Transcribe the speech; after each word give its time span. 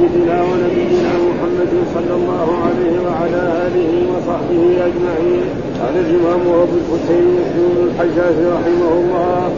سيدنا 0.00 0.42
ونبينا 0.42 1.12
محمد 1.28 1.72
صلى 1.94 2.14
الله 2.20 2.48
عليه 2.66 2.94
وعلى 3.06 3.42
آله 3.66 3.92
وصحبه 4.12 4.62
أجمعين. 4.88 5.44
قال 5.80 5.94
الإمام 6.04 6.42
أبو 6.64 6.76
الحسين 6.82 7.24
مسلم 7.38 7.74
الحجاج 7.88 8.36
رحمه 8.56 8.92
الله 9.00 9.52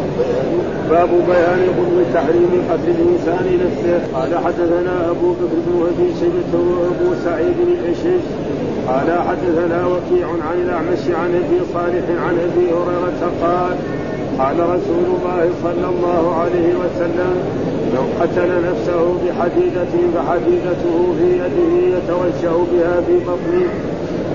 باب 0.90 1.10
بيان 1.30 1.60
حكم 1.76 1.96
تحريم 2.14 2.52
قتل 2.70 2.88
الإنسان 2.96 3.46
نفسه. 3.64 4.00
قال 4.14 4.32
حدثنا 4.44 5.10
أبو 5.10 5.32
بكر 5.32 5.56
بن 5.66 5.74
ابي 5.90 6.08
شيبه 6.20 6.52
وأبو 6.70 7.08
سعيد 7.24 7.58
الاشيش 7.68 8.24
قال 8.88 9.08
حدثنا 9.28 9.80
وكيع 9.86 10.28
عن 10.48 10.56
الأعمش 10.64 11.04
عن 11.20 11.30
أبي 11.42 11.58
صالح 11.74 12.06
عن 12.26 12.34
أبي 12.46 12.66
هريرة 12.76 13.22
قال 13.42 13.76
قال 14.38 14.56
رسول 14.60 15.04
الله 15.14 15.50
صلى 15.62 15.88
الله 15.94 16.34
عليه 16.40 16.68
وسلم 16.82 17.34
من 17.92 18.04
قتل 18.20 18.50
نفسه 18.68 19.02
بحديدة 19.22 19.92
فحديدته 20.14 21.14
في 21.18 21.28
يده 21.42 21.96
يتوجه 21.96 22.56
بها 22.72 23.00
في 23.06 23.16
بطنه 23.28 23.68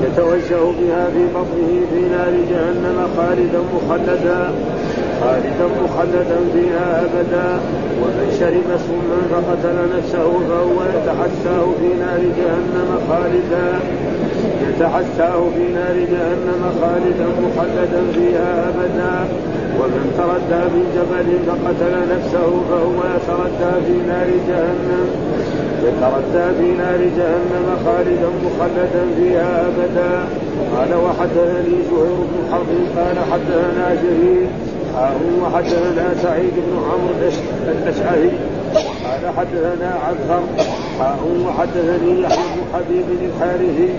يتوجه 0.04 0.64
بها 0.80 1.06
في 1.14 1.24
بطنه 1.36 1.72
في 1.92 2.00
نار 2.16 2.34
جهنم 2.52 2.98
خالدا 3.18 3.60
مخلدا 3.76 4.52
خالدا 5.22 5.66
مخلدا 5.84 6.40
فيها 6.54 7.02
أبدا 7.06 7.60
ومن 8.02 8.28
شرب 8.40 8.68
سما 8.88 9.20
فقتل 9.32 9.98
نفسه 9.98 10.32
فهو 10.50 10.80
يتحساه 10.96 11.66
في 11.80 11.90
نار 12.00 12.22
جهنم 12.40 12.90
خالدا 13.10 13.80
يتحساه 14.70 15.42
في 15.56 15.74
نار 15.74 15.96
جهنم 16.14 16.62
خالدا 16.82 17.28
مخلدا 17.44 18.02
فيها 18.14 18.70
أبدا. 18.70 19.28
ومن 19.80 20.06
تردى 20.18 20.62
في 20.74 20.82
جبل 20.96 21.30
فقتل 21.48 21.94
نفسه 22.14 22.50
فهو 22.70 23.00
يتردى 23.16 23.74
في 23.86 23.96
نار 24.08 24.30
جهنم. 24.50 25.08
يتردى 25.86 26.46
في 26.58 26.68
نار 26.82 27.02
جهنم 27.18 27.68
خالدا 27.86 28.30
مخلدا 28.46 29.04
فيها 29.18 29.68
أبدا. 29.68 30.12
قال 30.76 30.92
وحدثني 31.06 31.76
زهير 31.90 32.20
بن 32.32 32.40
حرب 32.52 32.72
قال 32.98 33.18
حدثنا 33.32 33.86
شهيد 34.02 34.50
وحدثنا 35.42 36.14
سعيد 36.24 36.54
بن 36.68 36.74
عمرو 36.90 37.14
الأشعري. 37.68 38.32
قال 39.06 39.24
حدثنا 39.38 39.90
عبثر 40.08 40.44
وحدثني 41.46 42.22
يحيى 42.22 42.46
بن 42.56 42.62
حبيب 42.74 43.06
الحارثي. 43.22 43.90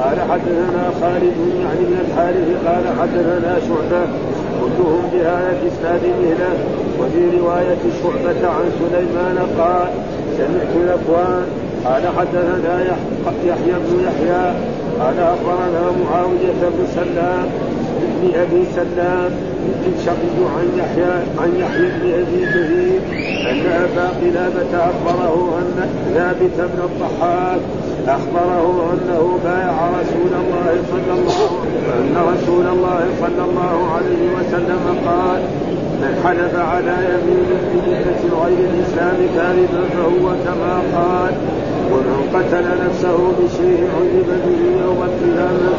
قال 0.00 0.18
حدثنا 0.30 0.84
خالد 1.00 1.36
يعني 1.62 1.82
من 1.90 1.98
الحارث 2.04 2.48
قال 2.66 2.84
حدثنا 3.00 3.52
شعبة. 3.68 4.04
كلهم 4.60 5.02
بهذا 5.12 5.50
الإسناد 5.62 6.00
مهله 6.20 6.54
وفي 7.00 7.38
رواية 7.38 7.82
شعبة 8.02 8.48
عن 8.48 8.64
سليمان 8.80 9.38
قال 9.58 9.88
سمعت 10.36 10.72
الاكوان 10.84 11.46
قال 11.84 12.02
حدثنا 12.18 12.96
يحيى 13.44 13.74
بن 13.86 14.00
يحيى 14.06 14.44
قال 15.00 15.18
أخبرنا 15.18 15.82
معاوية 16.04 16.60
بن 16.62 16.86
سلام 16.94 17.46
بن 18.00 18.30
أبي 18.34 18.64
سلام 18.74 19.30
شقي 20.04 20.36
عن 20.56 20.66
يحيى 20.78 21.14
عن 21.38 21.50
يحيى 21.58 21.88
بن 21.90 22.12
أبي 22.20 22.46
كثير 22.46 23.00
أن 23.50 23.60
أبا 23.84 24.08
قلابة 24.20 24.84
أخبره 24.90 25.58
أن 25.58 25.88
ثابت 26.14 26.56
بن 26.56 26.82
الضحاك 26.84 27.60
أخبره 28.08 28.92
أنه 28.92 29.38
بايع 29.44 29.74
رسول 30.00 30.32
الله 30.42 30.82
صلى 30.90 31.12
الله 31.18 31.50
أن 31.98 32.16
رسول 32.34 32.66
الله 32.66 33.00
صلى 33.20 33.44
الله 33.50 33.90
عليه 33.94 34.22
وسلم 34.36 34.98
قال 35.06 35.42
من 36.00 36.20
حلف 36.24 36.54
على 36.56 36.94
يمين 37.10 37.50
بملة 37.72 38.44
غير 38.44 38.58
الإسلام 38.70 39.16
كاذبا 39.36 39.84
فهو 39.94 40.26
كما 40.44 40.82
قال 40.96 41.34
ومن 41.92 42.18
قتل 42.34 42.66
نفسه 42.84 43.18
بشيء 43.38 43.80
عذب 43.96 44.28
به 44.44 44.60
يوم 44.84 45.00
القيامة 45.10 45.72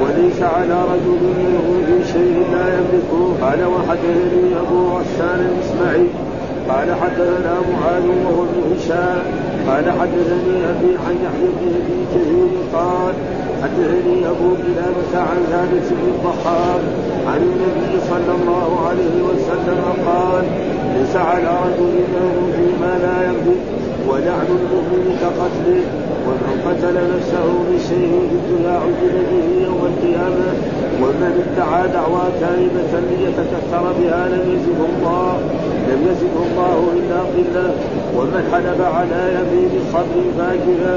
وليس 0.00 0.42
على 0.42 0.76
رجل 0.92 1.20
منه 1.38 1.66
في 1.86 2.12
شيء 2.12 2.36
لا 2.52 2.66
يملكه. 2.76 3.22
قال 3.42 3.60
وحدثني 3.64 4.50
أبو 4.62 4.78
غسان 4.96 5.40
الاسماعيلي 5.50 6.08
قال 6.68 6.88
حدثنا 7.02 7.54
معاذ 7.72 8.04
وهو 8.24 8.42
ابن 8.42 8.58
هشام. 8.76 9.22
قال 9.68 9.84
حدثني 10.00 10.56
أبي 10.70 10.90
عن 11.06 11.16
يحيى 11.24 11.48
بن 11.58 11.68
أبي 11.80 11.98
كثير 12.12 12.50
قال 12.74 13.14
حدثني 13.62 14.26
أبو 14.32 14.48
كلابه 14.62 15.12
عن 15.28 15.38
ثابت 15.50 15.86
بن 15.90 16.08
الضحاك 16.14 16.80
عن 17.26 17.40
النبي 17.42 18.00
صلى 18.10 18.32
الله 18.40 18.86
عليه 18.88 19.16
وسلم 19.28 19.82
قال 20.06 20.44
ليس 20.94 21.16
على 21.16 21.50
رجل 21.64 21.94
له 22.14 22.34
فيما 22.56 22.98
لا 23.02 23.28
يملك 23.28 23.77
ولعن 24.10 24.48
المؤمن 24.60 25.04
كقتله 25.22 25.82
ومن 26.26 26.52
قتل 26.66 26.94
نفسه 27.14 27.46
بشيء 27.70 28.12
الدنيا 28.32 28.74
عذب 28.82 29.14
به 29.30 29.46
يوم 29.66 29.82
القيامة 29.92 30.48
ومن 31.02 31.32
ادعى 31.44 31.88
دعوى 31.88 32.24
كاذبه 32.40 32.92
ليتكثر 33.10 33.84
بها 33.98 34.28
لم 34.28 34.44
يزده 34.54 34.84
الله 34.92 35.38
لم 35.90 36.00
يزده 36.10 36.42
الله 36.50 36.78
إلا 36.98 37.20
قلة 37.34 37.74
ومن 38.16 38.42
حلف 38.52 38.80
على 38.96 39.20
يمين 39.38 39.70
الصبر 39.82 40.18
فاجرا 40.38 40.96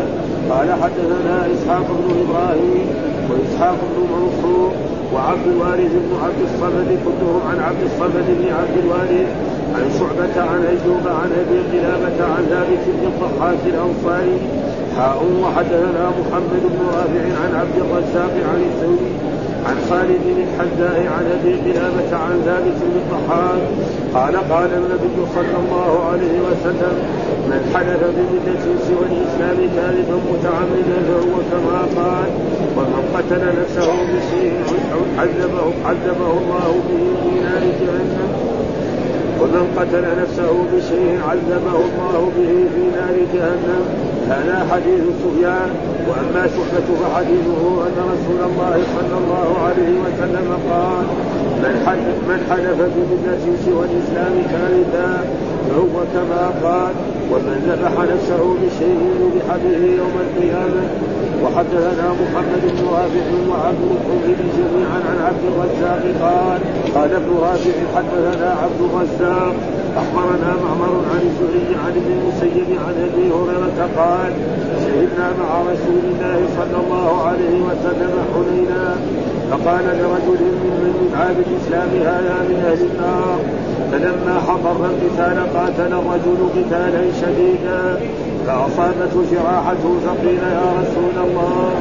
قال 0.49 0.69
حدثنا 0.83 1.47
إسحاق 1.53 1.87
بن 1.99 2.07
إبراهيم 2.23 2.87
وإسحاق 3.29 3.77
بن 3.95 4.01
منصور 4.15 4.71
وعبد 5.13 5.47
الوارث 5.47 5.91
بن 6.05 6.11
عبد 6.25 6.41
الصمد 6.49 6.89
كلهم 7.05 7.41
عن 7.49 7.59
عبد 7.59 7.83
الصمد 7.89 8.25
بن 8.39 8.45
عبد 8.59 8.77
الوارث 8.83 9.29
عن 9.75 9.85
شعبة 9.99 10.35
عن 10.51 10.61
أيوب 10.73 11.05
عن 11.07 11.29
أبي 11.41 11.59
قلابة 11.71 12.17
عن 12.33 12.43
ثابت 12.49 12.83
بن 12.87 13.03
الضحاك 13.11 13.61
الأنصاري 13.65 14.37
حاء 14.97 15.17
وحدثنا 15.43 16.03
محمد 16.19 16.63
بن 16.73 16.79
رافع 16.87 17.23
عن 17.43 17.51
عبد 17.61 17.77
الرزاق 17.77 18.33
عن 18.51 18.61
الثوري 18.69 19.11
عن 19.67 19.77
خالد 19.89 20.21
بن 20.25 20.37
الحذاء 20.47 20.97
عن 21.15 21.25
أبي 21.37 21.53
قلابه 21.65 22.17
عن 22.25 22.41
ثابت 22.45 22.77
بن 22.81 22.95
الضحاك 23.01 23.61
قال 24.13 24.35
قال 24.53 24.69
النبي 24.81 25.17
صلى 25.35 25.57
الله 25.63 25.91
عليه 26.11 26.35
وسلم 26.47 26.95
من 27.49 27.61
حلف 27.73 28.01
بملة 28.17 28.63
سوى 28.87 29.05
الاسلام 29.11 29.57
كاذبا 29.75 30.17
متعمدا 30.31 30.97
فهو 31.07 31.35
كما 31.51 31.79
قال 31.97 32.29
ومن 32.77 33.03
قتل 33.15 33.43
نفسه 33.61 33.91
بشيء 34.13 34.53
عذبه 35.17 35.63
عذبه 35.85 36.31
الله 36.41 36.69
به 36.89 37.03
في 37.23 37.31
نار 37.45 37.63
جهنم. 37.81 38.31
ومن 39.41 39.65
قتل 39.77 40.05
نفسه 40.21 40.53
بشيء 40.73 41.19
عذبه 41.29 41.75
الله 41.85 42.31
به 42.37 42.51
في 42.73 42.83
نار 42.97 43.15
جهنم. 43.33 44.10
هذا 44.31 44.67
حديث 44.71 45.03
سفيان 45.23 45.69
وأما 46.09 46.47
شعبة 46.53 46.89
فحديثه 47.01 47.63
أن 47.87 47.97
رسول 48.13 48.41
الله 48.49 48.75
صلى 48.95 49.15
الله 49.21 49.47
عليه 49.65 49.91
وسلم 50.03 50.47
قال 50.71 51.05
من 51.63 51.73
حلف 51.85 52.15
من 52.29 52.39
حلف 52.49 52.77
بملة 52.95 53.43
سوى 53.65 53.85
الاسلام 53.89 54.35
كاذبا 54.51 55.11
فهو 55.69 55.95
كما 56.13 56.43
قال 56.63 56.93
ومن 57.31 57.57
ذبح 57.67 57.93
نفسه 58.13 58.41
بشيء 58.61 59.01
ذبح 59.21 59.55
به 59.63 59.85
يوم 60.01 60.15
القيامة 60.25 60.83
وحدثنا 61.43 62.07
محمد 62.21 62.61
بن 62.63 62.85
رافع 62.95 63.27
وعبد 63.49 63.83
الحميد 63.95 64.39
جميعا 64.57 64.99
عن 65.09 65.17
عبد 65.27 65.43
الرزاق 65.51 66.03
قال 66.21 66.59
قال 66.95 67.13
ابن 67.13 67.31
رافع 67.41 67.71
حدثنا 67.95 68.55
عبد 68.63 68.79
الرزاق 68.87 69.55
أخبرنا 69.97 70.55
معمر 70.63 70.93
عن 71.11 71.21
الزهري 71.29 71.75
عن 71.85 71.91
ابن 71.91 72.11
المسيب 72.17 72.69
عن 72.87 72.95
أبي 73.07 73.25
هريرة 73.31 73.89
قال 73.97 74.31
شهدنا 74.83 75.27
مع 75.39 75.61
رسول 75.61 76.03
الله 76.11 76.39
صلى 76.57 76.77
الله 76.83 77.23
عليه 77.27 77.61
وسلم 77.67 78.13
حنينا 78.33 78.95
فقال 79.51 79.85
لرجل 79.85 80.41
ممن 80.63 80.93
يدعى 81.01 81.33
بالاسلام 81.33 81.89
هذا 81.89 82.35
من 82.49 82.57
أهل 82.69 82.81
النار. 82.91 83.39
فلما 83.91 84.39
حضر 84.47 84.85
القتال 84.85 85.37
قاتل 85.55 85.93
الرجل 85.93 86.39
قتالا 86.55 87.03
شديدا 87.21 87.99
فأصابته 88.47 89.21
جراحته 89.31 89.91
فقيل 90.05 90.43
يا 90.59 90.67
رسول 90.81 91.15
الله 91.27 91.71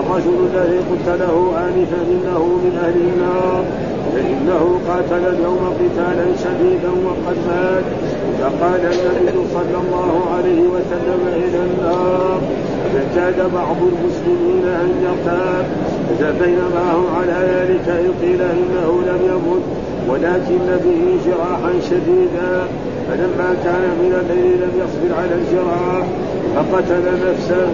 الرجل 0.00 0.36
الذي 0.54 0.78
قلت 0.78 1.08
له 1.20 1.52
آنفا 1.66 2.00
إنه 2.12 2.42
من 2.64 2.78
أهل 2.84 2.96
النار. 2.96 3.64
فإنه 4.14 4.80
قاتل 4.88 5.24
اليوم 5.34 5.62
قتالا 5.80 6.26
شديدا 6.44 6.92
وقد 7.06 7.36
مات. 7.48 7.84
فقال 8.40 8.80
النبي 8.80 9.38
صلى 9.54 9.78
الله 9.84 10.12
عليه 10.36 10.62
وسلم 10.74 11.20
إلى 11.36 11.58
النار. 11.68 12.40
فكاد 12.94 13.38
بعض 13.54 13.76
المسلمين 13.92 14.64
أن 14.82 14.90
يرتاب. 15.06 15.66
فبينما 16.18 16.84
هم 16.94 17.06
على 17.18 17.36
ذلك 17.54 17.86
قيل 18.22 18.40
إنه 18.42 18.88
لم 19.06 19.20
يمت 19.30 19.64
ولكن 20.08 20.66
به 20.84 21.02
جراحا 21.26 21.72
شديدا. 21.90 22.52
فلما 23.08 23.48
كان 23.64 23.84
من 24.02 24.12
الليل 24.20 24.56
لم 24.62 24.72
يصبر 24.82 25.10
على 25.20 25.34
الجراح 25.40 26.06
فقتل 26.54 27.04
نفسه. 27.28 27.66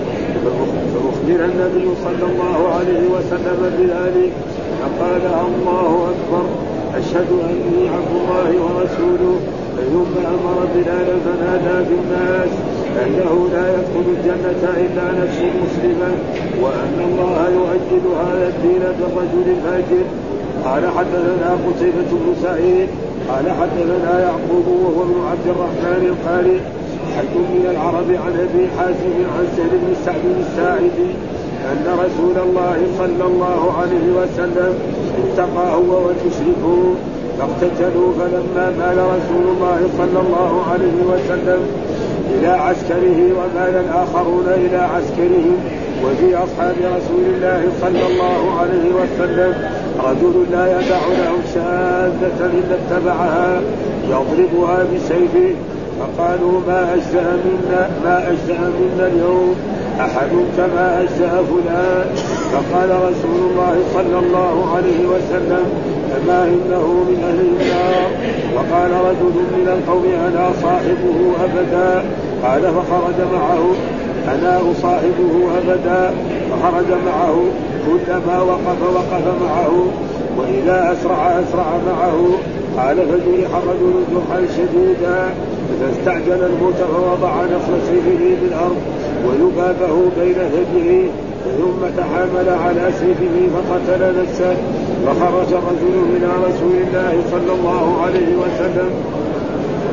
فأخبر 0.44 1.44
النبي 1.44 1.88
صلى 2.04 2.26
الله 2.30 2.58
عليه 2.74 3.02
وسلم 3.14 3.60
بذلك. 3.78 4.32
فقال 4.82 5.24
الله 5.46 6.08
أكبر 6.12 6.44
أشهد 6.98 7.30
أني 7.50 7.88
عبد 7.88 8.12
الله 8.20 8.48
ورسوله 8.64 9.36
ثم 9.92 10.14
أمر 10.34 10.56
بلالا 10.74 11.14
فنادى 11.24 11.76
في 11.88 11.94
الناس 12.02 12.52
أنه 13.02 13.48
لا 13.52 13.64
يدخل 13.74 14.06
الجنة 14.16 14.62
إلا 14.84 15.06
نفس 15.22 15.38
مسلما 15.62 16.10
وأن 16.62 16.96
الله 17.08 17.48
يؤجل 17.58 18.04
هذا 18.24 18.46
الدين 18.48 18.82
بالرجل 18.98 19.46
الفاجر. 19.56 20.04
قال 20.64 20.82
حدثنا 20.98 21.50
قتيبة 21.66 22.10
بن 22.12 22.34
سعيد 22.42 22.88
قال 23.28 23.50
حدثنا 23.50 24.20
يعقوب 24.20 24.66
وهو 24.84 25.02
ابن 25.02 25.18
عبد 25.30 25.46
الرحمن 25.46 26.02
القاري 26.12 26.60
حج 27.16 27.34
من 27.54 27.64
العرب 27.70 28.08
عن 28.24 28.32
أبي 28.46 28.64
حازم 28.78 29.14
عن 29.34 29.44
سهل 29.56 29.72
بن 29.82 29.94
سعد 30.06 30.24
الساعدي 30.40 31.10
أن 31.72 31.84
رسول 32.04 32.36
الله 32.48 32.76
صلى 32.98 33.24
الله 33.26 33.72
عليه 33.80 34.06
وسلم 34.18 34.74
التقى 35.24 35.74
هو 35.74 35.92
وتشركه 36.06 36.94
فاقتتلوا 37.38 38.12
فلما 38.18 38.66
مال 38.78 38.98
رسول 38.98 39.44
الله 39.54 39.80
صلى 39.98 40.20
الله 40.20 40.62
عليه 40.72 40.98
وسلم 41.12 41.60
إلى 42.30 42.48
عسكره 42.48 43.18
ومال 43.38 43.74
الآخرون 43.84 44.46
إلى 44.46 44.76
عسكرهم 44.76 45.56
وفي 46.04 46.36
أصحاب 46.36 46.74
رسول 46.78 47.24
الله 47.34 47.62
صلى 47.80 48.06
الله 48.10 48.60
عليه 48.60 48.86
وسلم 49.00 49.54
رجل 50.04 50.46
لا 50.52 50.80
يدع 50.80 51.00
له 51.06 51.34
شاذة 51.54 52.50
إلا 52.58 52.76
اتبعها 52.80 53.60
يضربها 54.08 54.84
بسيفه. 54.94 55.54
فقالوا 56.00 56.60
ما 56.66 56.94
أجزأ 56.94 57.36
منا 57.44 57.90
ما 58.04 58.28
أجزأ 58.28 58.58
منا 58.58 59.06
اليوم؟ 59.06 59.54
أحد 60.04 60.30
كما 60.56 61.00
أجزأ 61.00 61.44
فلان. 61.50 62.06
فقال 62.52 62.90
رسول 62.90 63.40
الله 63.50 63.76
صلى 63.94 64.18
الله 64.18 64.76
عليه 64.76 65.06
وسلم 65.06 65.66
أما 66.16 66.44
إنه 66.44 66.86
من 67.08 67.18
أهل 67.28 67.40
النار. 67.40 68.10
وقال 68.54 68.90
رجل 68.90 69.36
من 69.56 69.68
القوم 69.76 70.04
أنا 70.28 70.50
صاحبه 70.62 71.18
أبدا. 71.44 72.04
قال 72.44 72.62
فخرج 72.62 73.18
معه. 73.32 73.64
أنا 74.34 74.60
أصاحبه 74.72 75.34
أبدا. 75.58 76.14
فخرج 76.50 76.90
معه. 77.06 77.44
كلما 77.86 78.42
وقف 78.42 78.82
وقف 78.94 79.26
معه. 79.42 79.86
وإذا 80.38 80.92
أسرع 80.92 81.40
أسرع 81.40 81.66
معه. 81.86 82.20
قال 82.78 82.96
فجرح 82.96 83.50
الرجل 83.56 83.94
جرحا 84.12 84.40
شديدا 84.56 85.34
فاستعجل 85.80 86.44
الموت 86.50 86.74
فوضع 86.74 87.44
نصر 87.44 87.72
سيفه 87.88 88.36
في 88.40 88.46
الأرض 88.46 88.76
ويبابه 89.26 89.96
بين 90.20 90.34
ثديه 90.34 91.06
ثم 91.58 91.80
تحامل 91.98 92.48
على 92.64 92.92
سيفه 93.00 93.36
فقتل 93.54 94.22
نفسه. 94.22 94.56
فخرج 95.06 95.52
الرجل 95.60 95.94
إلى 96.16 96.26
رسول 96.26 96.76
الله 96.86 97.12
صلى 97.30 97.52
الله 97.58 98.02
عليه 98.04 98.36
وسلم. 98.42 98.90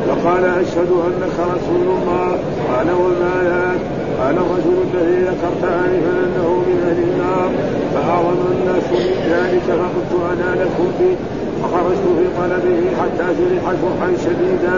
فقال 0.07 0.45
أشهد 0.45 0.91
أنك 1.07 1.37
رسول 1.55 1.85
الله. 1.97 2.29
قال 2.71 2.87
وما 3.01 3.35
ذاك 3.43 3.81
قال 4.19 4.35
الرجل 4.37 4.77
الذي 4.93 5.21
ذكرت 5.21 5.63
آنفا 5.63 6.13
أنه 6.25 6.47
من 6.67 6.77
أهل 6.87 6.99
النار 7.09 7.49
فأعظم 7.93 8.41
الناس 8.51 8.85
من 8.91 9.15
ذلك 9.33 9.67
فقلت 9.67 10.13
أنا 10.33 10.63
لكم 10.63 10.87
به. 10.99 11.15
فخرجت 11.61 12.06
في 12.17 12.25
طلبه 12.39 12.81
حتى 13.00 13.27
جرح 13.39 13.63
جرحا 13.81 14.09
شديدا 14.25 14.77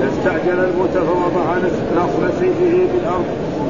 فاستعجل 0.00 0.58
الموت 0.64 0.94
فوضع 1.08 1.46
نصر 1.96 2.22
سيفه 2.40 2.86
في 2.92 2.98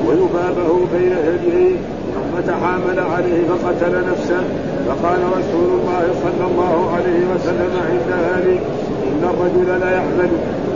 ويبابه 0.09 0.71
بين 0.95 1.15
يديه. 1.29 1.77
ثم 2.15 2.41
تحامل 2.41 2.99
عليه 3.01 3.41
فقتل 3.49 3.95
نفسه. 4.11 4.43
فقال 4.89 5.21
رسول 5.39 5.69
الله 5.79 6.05
صلى 6.25 6.45
الله 6.51 6.91
عليه 6.95 7.21
وسلم 7.35 7.73
عند 7.91 8.11
ذلك 8.29 8.61
إن 9.09 9.23
الرجل 9.33 9.81
لا 9.81 9.91
يعمل 9.91 10.31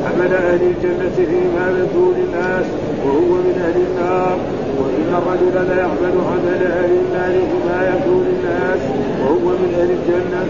عمل 0.06 0.34
أهل 0.34 0.60
الجنة 0.72 1.16
فيما 1.16 1.66
يدعو 1.78 2.12
الناس 2.24 2.66
وهو 3.04 3.32
من 3.46 3.56
أهل 3.66 3.80
النار. 3.88 4.36
وإن 4.80 5.08
الرجل 5.20 5.68
لا 5.68 5.76
يعمل 5.82 6.14
عمل 6.30 6.62
أهل 6.66 6.90
النار 7.02 7.34
فيما 7.50 7.78
يدعو 7.90 8.18
الناس 8.32 8.80
وهو 9.22 9.48
من 9.60 9.70
أهل 9.80 9.90
الجنة. 9.98 10.42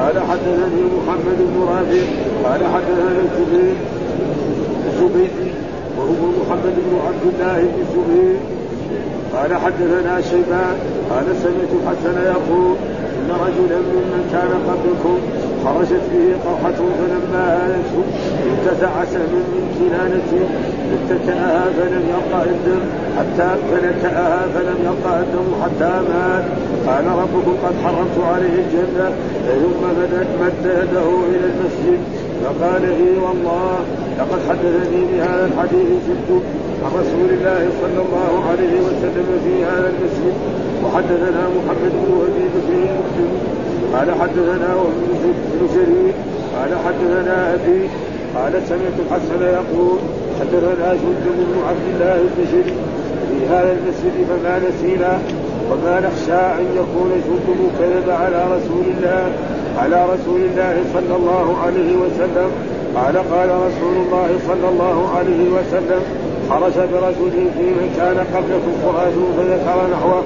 قال 0.00 0.16
حدثني 0.30 0.82
محمد 0.96 1.38
بن 1.38 1.56
رافع 1.68 2.04
قال 2.44 2.60
حدثنا 2.74 3.20
الزبير 3.26 3.76
الزبيدي 4.88 5.50
وهو 5.98 6.22
محمد 6.40 6.74
بن 6.86 6.92
عبد 7.06 7.24
الله 7.32 7.60
بن 7.60 7.80
الزبير. 7.86 8.36
قال 9.34 9.54
حدثنا 9.54 10.20
شيبان 10.20 10.76
قال 11.10 11.26
سمعت 11.42 11.72
الحسن 11.78 12.16
يقول 12.22 12.76
إن 13.18 13.30
رجلا 13.30 13.78
ممن 13.92 14.22
كان 14.32 14.52
قبلكم 14.68 15.18
خرجت 15.64 16.04
به 16.12 16.26
قرحة 16.44 16.78
فلما 16.98 17.44
هانته 17.56 18.04
ابتدع 18.50 19.04
سهم 19.04 19.44
من 19.54 19.64
كنانته 19.78 20.44
اتكأها 20.94 21.64
فلم 21.76 22.04
يلقى 22.14 22.44
الدم 22.44 22.82
حتى 23.18 23.48
فلم 24.54 24.78
يلقى 24.84 25.20
الدم 25.20 25.48
حتى 25.62 25.92
مات. 26.08 26.44
قال 26.86 27.06
ربكم 27.06 27.54
قد 27.64 27.74
حرمت 27.84 28.18
عليه 28.32 28.54
الجنة 28.64 29.08
ثم 29.62 29.82
مد 30.40 30.64
يده 30.64 31.08
إلى 31.30 31.46
المسجد. 31.52 32.00
فقال 32.44 32.82
لي 32.82 33.18
والله 33.24 33.78
لقد 34.18 34.40
حدثني 34.48 35.00
بهذا 35.12 35.44
الحديث 35.46 35.88
جد 36.08 36.30
عن 36.84 36.90
رسول 37.00 37.28
الله 37.36 37.68
صلى 37.82 38.00
الله 38.06 38.32
عليه 38.50 38.74
وسلم 38.86 39.26
في 39.44 39.64
هذا 39.64 39.92
المسجد 39.94 40.34
وحدثنا 40.84 41.42
محمد 41.56 41.92
بن 42.02 42.12
وهبي 42.14 42.46
بن 42.54 42.70
مسلم 43.00 43.30
قال 43.94 44.08
حدثنا 44.20 44.74
بن 45.52 45.66
جرير 45.74 46.14
قال 46.56 46.70
حدثنا 46.86 47.54
أبي 47.54 47.80
قال 48.36 48.52
سمعت 48.68 48.96
الحسن 49.04 49.42
يقول 49.42 49.98
حدثنا 50.40 50.94
جند 50.94 51.26
بن 51.26 51.56
عبد 51.68 51.86
الله 51.94 52.14
البشري 52.14 52.74
في 53.30 53.46
هذا 53.50 53.72
المسجد 53.72 54.26
فما 54.28 54.60
نسينا. 54.68 55.18
وما 55.70 56.00
نخشى 56.06 56.42
أن 56.60 56.66
يكون 56.80 57.10
جند 57.26 57.60
كذب 57.78 58.10
على 58.10 58.40
رسول 58.56 58.84
الله 58.94 59.22
على 59.78 60.04
رسول 60.14 60.40
الله 60.40 60.74
صلى 60.94 61.16
الله 61.16 61.46
عليه 61.64 61.96
وسلم. 61.96 62.50
قال 62.94 63.16
قال 63.16 63.50
رسول 63.50 63.96
الله 64.06 64.28
صلى 64.48 64.68
الله 64.68 64.96
عليه 65.16 65.42
وسلم 65.56 66.02
خرج 66.50 66.76
برجل 66.92 67.34
في 67.56 67.66
من 67.78 67.88
كان 67.96 68.18
قبلكم 68.34 68.72
فؤاد 68.82 69.16
فذكر 69.36 69.78
نحوه. 69.92 70.22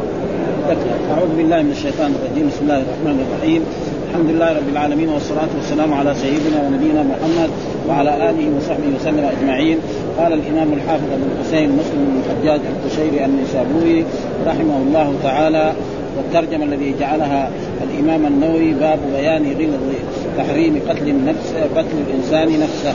أعوذ 1.10 1.36
بالله 1.36 1.62
من 1.62 1.70
الشيطان 1.70 2.14
الرجيم. 2.18 2.48
بسم 2.48 2.62
الله 2.62 2.78
الرحمن 2.78 3.26
الرحيم. 3.26 3.62
الحمد 4.08 4.30
لله 4.30 4.52
رب 4.52 4.68
العالمين 4.72 5.08
والصلاة 5.08 5.48
والسلام 5.56 5.94
على 5.94 6.14
سيدنا 6.14 6.62
ونبينا 6.66 7.02
محمد 7.02 7.50
وعلى 7.88 8.30
آله 8.30 8.56
وصحبه 8.56 8.88
وسلم 9.00 9.30
أجمعين. 9.38 9.78
قال 10.18 10.32
الإمام 10.32 10.72
الحافظ 10.72 11.04
أبو 11.12 11.24
الحسين 11.32 11.68
مسلم 11.70 12.04
بن 12.08 12.20
الحجاج 12.20 12.60
القشيري 12.72 13.24
النسابوري 13.24 14.04
رحمه 14.46 14.76
الله 14.76 15.14
تعالى 15.22 15.72
والترجمة 16.16 16.64
الذي 16.64 16.94
جعلها 17.00 17.50
الإمام 17.82 18.26
النووي 18.26 18.72
باب 18.72 18.98
بيان 19.16 19.42
غلظ 19.58 19.94
تحريم 20.38 20.80
قتل 20.88 21.08
النفس 21.08 21.54
قتل 21.76 21.96
الإنسان 22.08 22.60
نفسه. 22.60 22.94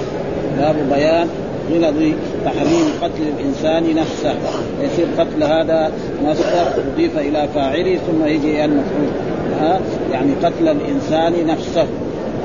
باب 0.58 0.76
بيان 0.94 1.28
غلظ 1.72 2.14
تحريم 2.46 2.88
قتل 3.02 3.24
الإنسان 3.38 3.96
نفسه. 3.96 4.36
يصير 4.82 5.08
قتل 5.18 5.44
هذا 5.44 5.92
مصدر 6.26 6.68
أضيف 6.94 7.18
إلى 7.18 7.48
فاعله 7.56 7.98
ثم 8.08 8.26
يجي 8.26 8.66
المفعول. 8.66 9.33
ها 9.60 9.80
يعني 10.12 10.32
قتل 10.44 10.68
الإنسان 10.68 11.48
نفسه. 11.48 11.86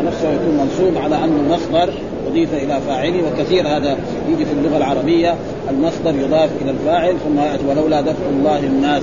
نفسه 0.07 0.33
يكون 0.33 0.59
منصوب 0.59 1.03
على 1.05 1.17
انه 1.25 1.55
مصدر 1.55 1.93
أضيف 2.31 2.55
إلى 2.55 2.81
فاعله 2.89 3.23
وكثير 3.29 3.69
هذا 3.69 3.97
يجي 4.29 4.45
في 4.45 4.53
اللغة 4.53 4.77
العربية. 4.77 5.35
المصدر 5.71 6.15
يضاف 6.15 6.51
إلى 6.63 6.71
الفاعل 6.71 7.15
ثم 7.25 7.39
يأتي 7.39 7.65
ولولا 7.69 8.01
دفع 8.01 8.27
الله 8.31 8.59
الناس. 8.59 9.03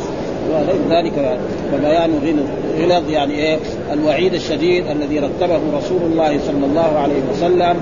وغير 0.51 0.81
ذلك 0.89 1.39
فبيان 1.71 2.11
غلظ 2.23 2.45
غلظ 2.79 3.09
يعني 3.09 3.33
إيه؟ 3.33 3.57
الوعيد 3.93 4.33
الشديد 4.33 4.87
الذي 4.87 5.19
رتبه 5.19 5.59
رسول 5.77 6.01
الله 6.11 6.39
صلى 6.47 6.65
الله 6.65 6.99
عليه 6.99 7.21
وسلم 7.31 7.77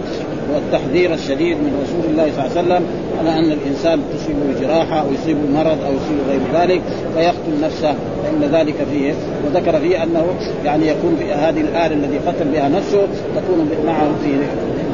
والتحذير 0.54 1.14
الشديد 1.14 1.58
من 1.58 1.84
رسول 1.84 2.12
الله 2.12 2.32
صلى 2.36 2.46
الله 2.46 2.58
عليه 2.58 2.62
وسلم. 2.62 3.03
على 3.24 3.40
أن 3.40 3.52
الإنسان 3.52 4.00
تصيبه 4.14 4.62
جراحة 4.62 5.00
أو 5.00 5.06
يصيبه 5.14 5.40
مرض 5.54 5.78
أو 5.86 5.92
يصيب 5.94 6.18
غير 6.30 6.62
ذلك 6.62 6.82
فيقتل 7.16 7.62
نفسه. 7.62 7.96
فإن 8.24 8.50
ذلك 8.52 8.76
فيه 8.92 9.14
وذكر 9.46 9.80
فيه 9.80 10.04
أنه 10.04 10.26
يعني 10.66 10.88
يكون 10.88 11.16
في 11.20 11.34
هذه 11.34 11.62
الآلة 11.62 11.94
الذي 11.94 12.18
قتل 12.18 12.46
بها 12.54 12.70
نفسه 12.70 13.02
تكون 13.36 13.70
معه 13.86 14.12
في 14.24 14.30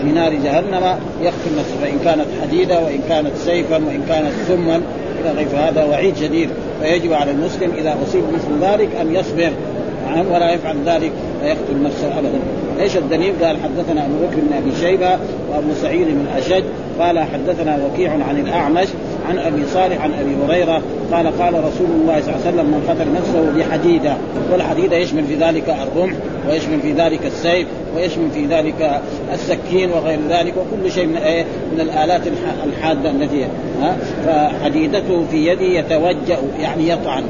في 0.04 0.12
نار 0.12 0.34
جهنم 0.34 0.84
يقتل 1.22 1.52
نفسه. 1.60 1.76
فإن 1.82 2.00
كانت 2.06 2.28
حديدة 2.42 2.80
وإن 2.80 3.00
كانت 3.10 3.36
سيفا 3.46 3.76
وإن 3.76 4.04
كانت 4.10 4.32
سما 4.48 4.82
إلى 5.22 5.32
غير 5.32 5.48
فهذا 5.48 5.84
وعيد 5.84 6.16
شديد. 6.18 6.50
فيجب 6.82 7.14
على 7.14 7.32
المسلم 7.32 7.72
إذا 7.78 7.98
أصيب 8.08 8.24
مثل 8.34 8.66
ذلك 8.66 8.90
أن 9.02 9.16
يصبر 9.16 9.52
ولا 10.32 10.54
يفعل 10.54 10.76
ذلك 10.86 11.12
فيقتل 11.42 11.84
نفسه 11.84 12.20
ابدا. 12.20 12.40
إيش 12.80 12.98
الدليل؟ 12.98 13.34
قال 13.44 13.58
حدثنا 13.64 14.06
أبو 14.06 14.14
بكر 14.16 14.36
بن 14.36 14.54
أبي 14.54 14.76
شيبة 14.82 15.12
وأبو 15.52 15.74
سعيد 15.82 16.08
بن 16.08 16.26
اشج 16.38 16.64
قال 17.00 17.20
حدثنا 17.20 17.80
وكيع 17.86 18.12
عن 18.12 18.38
الأعمش 18.38 18.88
عن 19.30 19.38
أبي 19.38 19.66
صالح 19.66 20.02
عن 20.02 20.14
أبي 20.14 20.36
هريرة 20.46 20.82
قال 21.12 21.40
قال 21.40 21.54
رسول 21.54 21.88
الله 22.02 22.22
صلى 22.22 22.36
الله 22.36 22.46
عليه 22.46 22.56
وسلم 22.56 22.66
من 22.66 22.86
قتل 22.90 23.14
نفسه 23.14 23.52
بحديدة. 23.58 24.18
والحديدة 24.52 24.98
يشمل 24.98 25.24
في 25.24 25.36
ذلك؟ 25.36 25.70
الرمح. 25.70 26.14
ويشمل 26.50 26.80
في 26.82 26.92
ذلك 26.92 27.26
السيف. 27.26 27.68
ويشمل 27.96 28.32
في 28.32 28.46
ذلك 28.46 29.02
السكين 29.34 29.90
وغير 29.92 30.20
ذلك. 30.30 30.54
وكل 30.58 30.92
شيء 30.92 31.06
من 31.06 31.18
إيه؟ 31.18 31.46
من 31.74 31.82
الآلات 31.82 32.22
الحادة 32.66 33.12
التي 33.12 33.48
فحديدته 34.26 35.26
في 35.32 35.48
يده 35.48 35.76
يتوجأ 35.76 36.38
يعني 36.60 36.90
يطعن. 36.90 37.24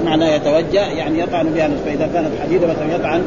إيش 0.00 0.08
معنى 0.08 0.34
يتوجأ؟ 0.34 0.86
يعني 0.86 1.20
يطعن 1.20 1.46
بها 1.46 1.70
فإذا 1.84 2.10
كانت 2.14 2.28
حديدة 2.42 2.66
مثلا 2.66 2.94
يطعن 2.94 3.22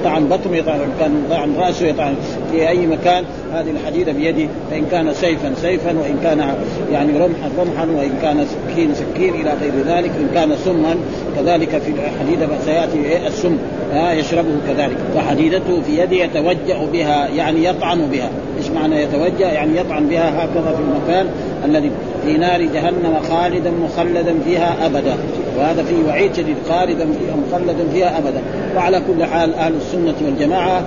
يطعن 0.00 0.28
بطنه 0.28 0.56
يطعن 0.56 0.78
كان 1.00 1.24
يطعن 1.26 1.56
رأسه 1.56 1.86
يطعن 1.86 2.14
في 2.50 2.68
أي 2.68 2.86
مكان 2.86 3.24
هذه 3.52 3.70
الحديدة 3.70 4.12
بيده 4.12 4.48
فإن 4.70 4.86
كان 4.90 5.14
سيفا 5.14 5.54
سيفا 5.62 5.98
وإن 5.98 6.18
كان 6.22 6.54
يعني 6.92 7.12
رمحا 7.12 7.50
رمحا 7.58 7.86
وإن 7.96 8.18
كان 8.22 8.46
سكين 8.46 8.94
سكين 8.94 9.34
إلى 9.34 9.52
غير 9.60 9.72
ذلك. 9.86 10.10
ان 10.10 10.28
كان 10.34 10.56
سما 10.64 10.94
كذلك 11.36 11.68
في 11.68 11.90
الحديدة 11.90 12.48
سيأتي 12.64 12.98
إيه؟ 13.04 13.26
السم. 13.26 13.56
ها 13.92 14.12
يشربه 14.12 14.50
كذلك. 14.68 14.96
فحديدته 15.14 15.80
في 15.80 15.98
يده 15.98 16.16
يتوجأ 16.16 16.78
بها 16.92 17.28
يعني 17.28 17.64
يطعن 17.64 18.06
بها. 18.06 18.30
إيش 18.58 18.70
معنى 18.70 19.02
يتوجا 19.02 19.46
يعني 19.46 19.76
يطعن 19.76 20.06
بها 20.06 20.44
هكذا 20.44 20.76
في 20.76 20.82
المكان 20.82 21.26
الذي 21.64 21.90
في 22.26 22.38
نار 22.38 22.62
جهنم 22.62 23.20
خالدا 23.30 23.70
مخلدا 23.70 24.34
فيها 24.44 24.86
أبدا. 24.86 25.16
وهذا 25.58 25.82
فيه 25.82 26.08
وعيد 26.08 26.34
شديد 26.34 26.56
خالدا 26.68 27.04
فيها 27.04 27.36
مخلدا 27.48 27.84
فيها 27.92 28.18
أبدا. 28.18 28.42
وعلى 28.76 29.02
كل 29.06 29.24
حال 29.24 29.54
أهل 29.54 29.74
السنة 29.74 30.14
والجماعة 30.24 30.84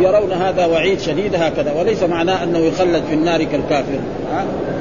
يرون 0.00 0.32
هذا 0.32 0.66
وعيد 0.66 1.00
شديد 1.00 1.34
هكذا. 1.34 1.72
وليس 1.72 2.02
معناه 2.02 2.44
أنه 2.44 2.58
يخلد 2.58 3.02
في 3.08 3.14
النار 3.14 3.44
كالكافر. 3.44 3.98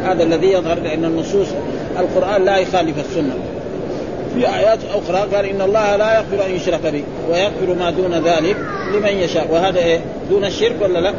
هذا 0.03 0.24
الذي 0.24 0.51
يظهر 0.51 0.79
لأن 0.79 1.05
النصوص 1.05 1.48
القرآن 2.00 2.45
لا 2.45 2.57
يخالف 2.57 3.00
السنة. 3.00 3.33
في 4.36 4.48
آيات 4.55 4.79
أخرى 4.93 5.36
قال 5.36 5.45
إن 5.45 5.62
الله 5.62 5.95
لا 5.95 6.17
يغفر 6.17 6.45
أن 6.45 6.55
يشرك 6.55 6.81
به 6.83 7.03
ويغفر 7.31 7.74
ما 7.79 7.91
دون 7.91 8.13
ذلك 8.13 8.57
لمن 8.93 9.17
يشاء. 9.24 9.48
وهذا 9.51 9.79
إيه؟ 9.79 10.00
دون 10.29 10.45
الشرك 10.45 10.75
ولا 10.81 11.00
لا؟ 11.00 11.13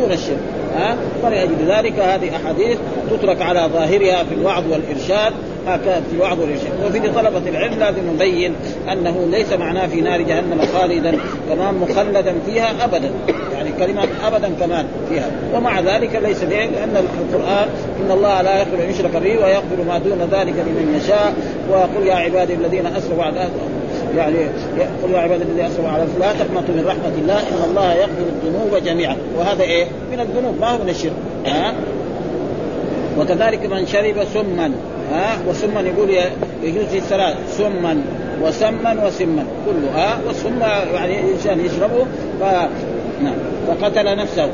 دون 0.00 0.12
الشرك 0.12 0.38
ها؟ 0.76 0.96
فلأجل 1.22 1.56
ذلك. 1.68 1.98
هذه 1.98 2.36
أحاديث 2.36 2.78
تترك 3.10 3.42
على 3.42 3.70
ظاهرها 3.72 4.24
في 4.24 4.34
الوعظ 4.34 4.64
والإرشاد 4.72 5.32
هكذا 5.66 6.02
في 6.10 6.16
الوعظ 6.16 6.40
والإرشاد. 6.40 6.72
وفي 6.86 7.00
طلبة 7.00 7.50
العلم 7.50 7.78
لازم 7.78 8.10
نبين 8.14 8.54
أنه 8.92 9.26
ليس 9.30 9.52
معناه 9.52 9.86
في 9.86 10.00
نار 10.00 10.22
جهنم 10.22 10.60
خالدا 10.74 11.18
كمان 11.48 11.74
مخلدا 11.74 12.34
فيها 12.46 12.84
أبدا. 12.84 13.10
يعني 13.54 13.70
كلمه 13.78 14.08
أبدا 14.26 14.50
كمان 14.60 14.86
فيها. 15.08 15.30
ومع 15.54 15.80
ذلك 15.80 16.20
ليس 16.22 16.44
ليه 16.44 16.66
لأن 16.66 16.96
القرآن 16.96 17.68
إن 18.04 18.10
الله 18.10 18.42
لا 18.42 18.58
يغفر 18.58 18.84
أن 18.84 18.90
يشرك 18.90 19.16
به 19.16 19.44
ويغفر 19.44 19.84
ما 19.88 19.98
دون 19.98 20.18
ذلك 20.32 20.54
لمن 20.66 21.00
يشاء. 21.02 21.34
وقل 21.70 22.06
يا 22.06 22.14
عبادي 22.14 22.54
الذين 22.54 22.86
اسرفوا 22.86 23.24
على 23.24 23.48
يعني 24.16 24.38
قل 25.02 25.10
يا 25.10 25.18
عبادي 25.18 25.42
الذين 25.42 25.64
اسرفوا 25.64 25.88
على 25.88 26.06
لا 26.20 26.32
تقنطوا 26.32 26.74
من 26.74 26.84
رحمة 26.86 27.12
الله 27.18 27.38
إن 27.38 27.70
الله 27.70 27.92
يغفر 27.92 28.22
الذنوب 28.32 28.84
جميعا. 28.84 29.16
وهذا 29.38 29.62
إيه؟ 29.62 29.86
من 30.12 30.20
الذنوب 30.20 30.60
ما 30.60 30.66
هو 30.66 30.78
من 30.78 30.88
الشرك. 30.88 31.12
ها؟ 31.46 31.74
وكذلك 33.18 33.66
من 33.66 33.86
شرب 33.86 34.24
سما 34.34 34.72
ها؟ 35.12 35.38
وسما 35.48 35.80
يقول 35.80 36.10
يجوز 36.62 36.94
الثلاث 36.94 37.58
سما 37.58 38.02
وسما 38.42 39.06
وسما 39.06 39.44
كله 39.66 39.90
ها؟ 39.94 40.18
والسم 40.26 40.60
يعني 40.94 41.20
الانسان 41.20 41.60
يشربه 41.60 42.06
ف 42.40 42.42
نعم 43.22 43.34
فقتل 43.68 44.16
نفسه 44.16 44.48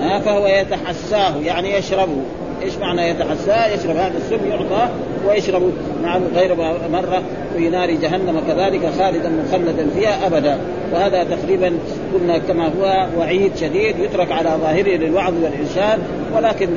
ها؟ 0.00 0.18
فهو 0.18 0.46
يتحساه 0.46 1.36
يعني 1.44 1.74
يشربه. 1.74 2.22
إيش 2.62 2.76
معنى 2.76 3.08
يتحساه 3.08 3.66
يشرب 3.66 3.96
هذا 3.96 4.12
السم 4.16 4.46
يعطى 4.50 4.88
ويشرب. 5.28 5.62
معه 6.02 6.20
غير 6.34 6.54
مرة 6.92 7.22
في 7.56 7.68
نار 7.68 7.90
جهنم 7.90 8.40
كذلك 8.48 8.90
خالدا 8.98 9.32
مخلدا 9.48 9.86
فيها 9.96 10.26
أبدا. 10.26 10.58
وهذا 10.92 11.24
تقريبا 11.24 11.72
قلنا 12.14 12.38
كما 12.38 12.66
هو 12.66 13.06
وعيد 13.18 13.56
شديد 13.56 13.98
يترك 13.98 14.32
على 14.32 14.50
ظاهره 14.60 14.96
للوعظ 14.96 15.34
والإرشاد 15.42 15.98
ولكن 16.36 16.68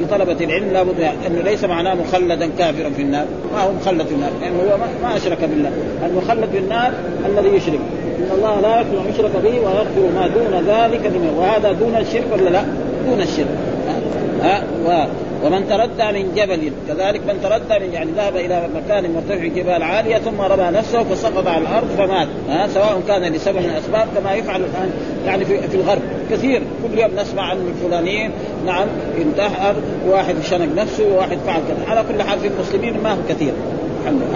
لطلبة 0.00 0.44
العلم 0.44 0.72
لابد 0.72 1.00
أنه 1.26 1.42
ليس 1.44 1.64
معناه 1.64 1.94
مخلدا 1.94 2.50
كافرا 2.58 2.90
في 2.90 3.02
النار. 3.02 3.26
ما 3.54 3.62
هو 3.62 3.72
مخلد 3.72 4.06
في 4.06 4.14
النار؟ 4.14 4.30
لأنه 4.40 4.56
هو 4.56 4.78
ما 5.02 5.16
أشرك 5.16 5.44
بالله. 5.44 5.70
المخلد 6.06 6.48
في 6.52 6.58
النار 6.58 6.92
الذي 7.26 7.56
يشرك 7.56 7.80
إن 8.18 8.30
الله 8.34 8.60
لا 8.60 8.78
يغفر 8.78 9.00
ان 9.00 9.12
يشرك 9.14 9.30
به 9.44 9.60
ويغفر 9.60 10.14
ما 10.14 10.26
دون 10.26 10.54
ذلك 10.66 11.06
لمن 11.06 11.34
وهذا 11.38 11.72
دون 11.72 11.96
الشرك 11.96 12.24
ولا 12.32 12.50
لا؟ 12.50 12.64
دون 13.06 13.20
الشرك. 13.20 13.67
ها 14.42 15.08
ومن 15.44 15.68
تردى 15.68 16.22
من 16.22 16.34
جبل 16.36 16.72
كذلك 16.88 17.20
من 17.26 17.40
تردى 17.42 17.86
من 17.86 17.92
يعني 17.92 18.10
ذهب 18.16 18.36
إلى 18.36 18.68
مكان 18.74 19.12
مرتفع 19.12 19.46
جبال 19.46 19.82
عالية 19.82 20.18
ثم 20.18 20.40
رمى 20.40 20.78
نفسه 20.78 21.04
فسقط 21.04 21.46
على 21.46 21.62
الأرض 21.62 21.88
فمات 21.98 22.28
ها 22.48 22.68
سواء 22.68 23.02
كان 23.08 23.32
لسبب 23.32 23.56
من 23.56 23.64
الأسباب 23.64 24.08
كما 24.16 24.34
يفعل 24.34 24.60
الآن 24.60 24.90
يعني 25.26 25.44
في, 25.44 25.68
في 25.68 25.74
الغرب. 25.74 26.02
كثير 26.30 26.62
كل 26.82 26.98
يوم 26.98 27.10
نسمع 27.16 27.42
عن 27.42 27.56
الفلانيين 27.56 28.30
نعم 28.66 28.86
انتحر 29.18 29.74
واحد 30.08 30.34
شنق 30.50 30.74
نفسه 30.76 31.04
وواحد 31.08 31.38
فعل 31.46 31.60
كذا. 31.68 31.90
على 31.90 32.04
كل 32.08 32.22
حال 32.22 32.38
في 32.38 32.46
المسلمين 32.46 33.02
ما 33.02 33.12
هو 33.12 33.18
كثير 33.28 33.52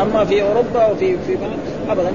أما 0.03 0.25
في 0.25 0.43
أوروبا 0.43 0.87
وفي 0.87 1.17
في 1.27 1.37
ابدا. 1.91 2.13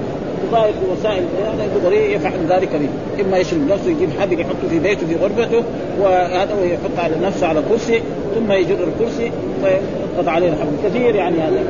تظاهر 0.48 0.72
بوسائل 0.88 1.24
يقدر 1.60 1.92
يفعل 1.92 2.46
ذلك 2.48 2.68
به 2.72 2.88
إما 3.24 3.38
يشرب 3.38 3.60
نفسه 3.70 3.90
يجيب 3.90 4.10
حبل 4.20 4.40
يحطه 4.40 4.68
في 4.70 4.78
بيته 4.78 5.06
في 5.06 5.16
غرفته 5.16 5.62
وهذا 6.00 6.54
ويحط 6.54 6.98
على 6.98 7.14
نفسه 7.22 7.46
على 7.46 7.62
كرسي 7.68 8.00
ثم 8.34 8.52
يجر 8.52 8.76
الكرسي 8.88 9.32
فيقطع 9.62 10.32
عليه 10.32 10.48
الحبل 10.48 10.88
كثير 10.88 11.14
يعني 11.14 11.36
هذا. 11.38 11.60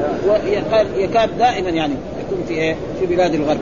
يكاد 0.97 1.39
دائما 1.39 1.71
يعني 1.71 1.95
يكون 2.27 2.45
في 2.49 2.55
إيه؟ 2.55 2.77
في 3.01 3.07
بلاد 3.07 3.35
الغرب. 3.35 3.59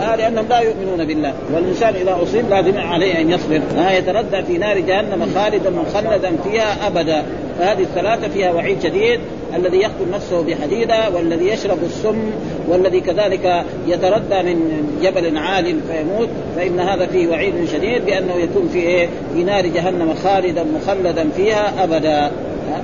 آه 0.00 0.16
لأنهم 0.16 0.46
لا 0.48 0.58
يؤمنون 0.58 1.04
بالله. 1.06 1.32
والإنسان 1.54 1.94
إذا 1.94 2.18
أصيب 2.22 2.50
لازم 2.50 2.78
عليه 2.78 3.20
أن 3.20 3.30
يصبر. 3.30 3.60
آه 3.78 3.90
يتردى 3.90 4.42
في 4.42 4.58
نار 4.58 4.78
جهنم 4.78 5.26
خالدا 5.34 5.70
مخلدا 5.70 6.32
فيها 6.44 6.86
ابدا. 6.86 7.22
فهذه 7.58 7.82
الثلاثة 7.82 8.28
فيها 8.28 8.52
وعيد 8.52 8.82
شديد. 8.82 9.20
الذي 9.56 9.76
يقتل 9.76 10.10
نفسه 10.12 10.42
بحديدة 10.42 11.10
والذي 11.10 11.48
يشرب 11.48 11.78
السم 11.84 12.30
والذي 12.68 13.00
كذلك 13.00 13.64
يتردى 13.86 14.42
من 14.42 14.86
جبل 15.02 15.38
عال 15.38 15.64
فيموت 15.64 16.28
فإن 16.56 16.80
هذا 16.80 17.06
فيه 17.06 17.28
وعيد 17.28 17.54
شديد 17.72 18.04
بأنه 18.06 18.34
يكون 18.34 18.68
في 18.72 18.78
إيه؟ 18.78 19.08
في 19.34 19.44
نار 19.44 19.66
جهنم 19.66 20.14
خالدا 20.14 20.64
مخلدا 20.64 21.28
فيها 21.36 21.84
أبدا. 21.84 22.30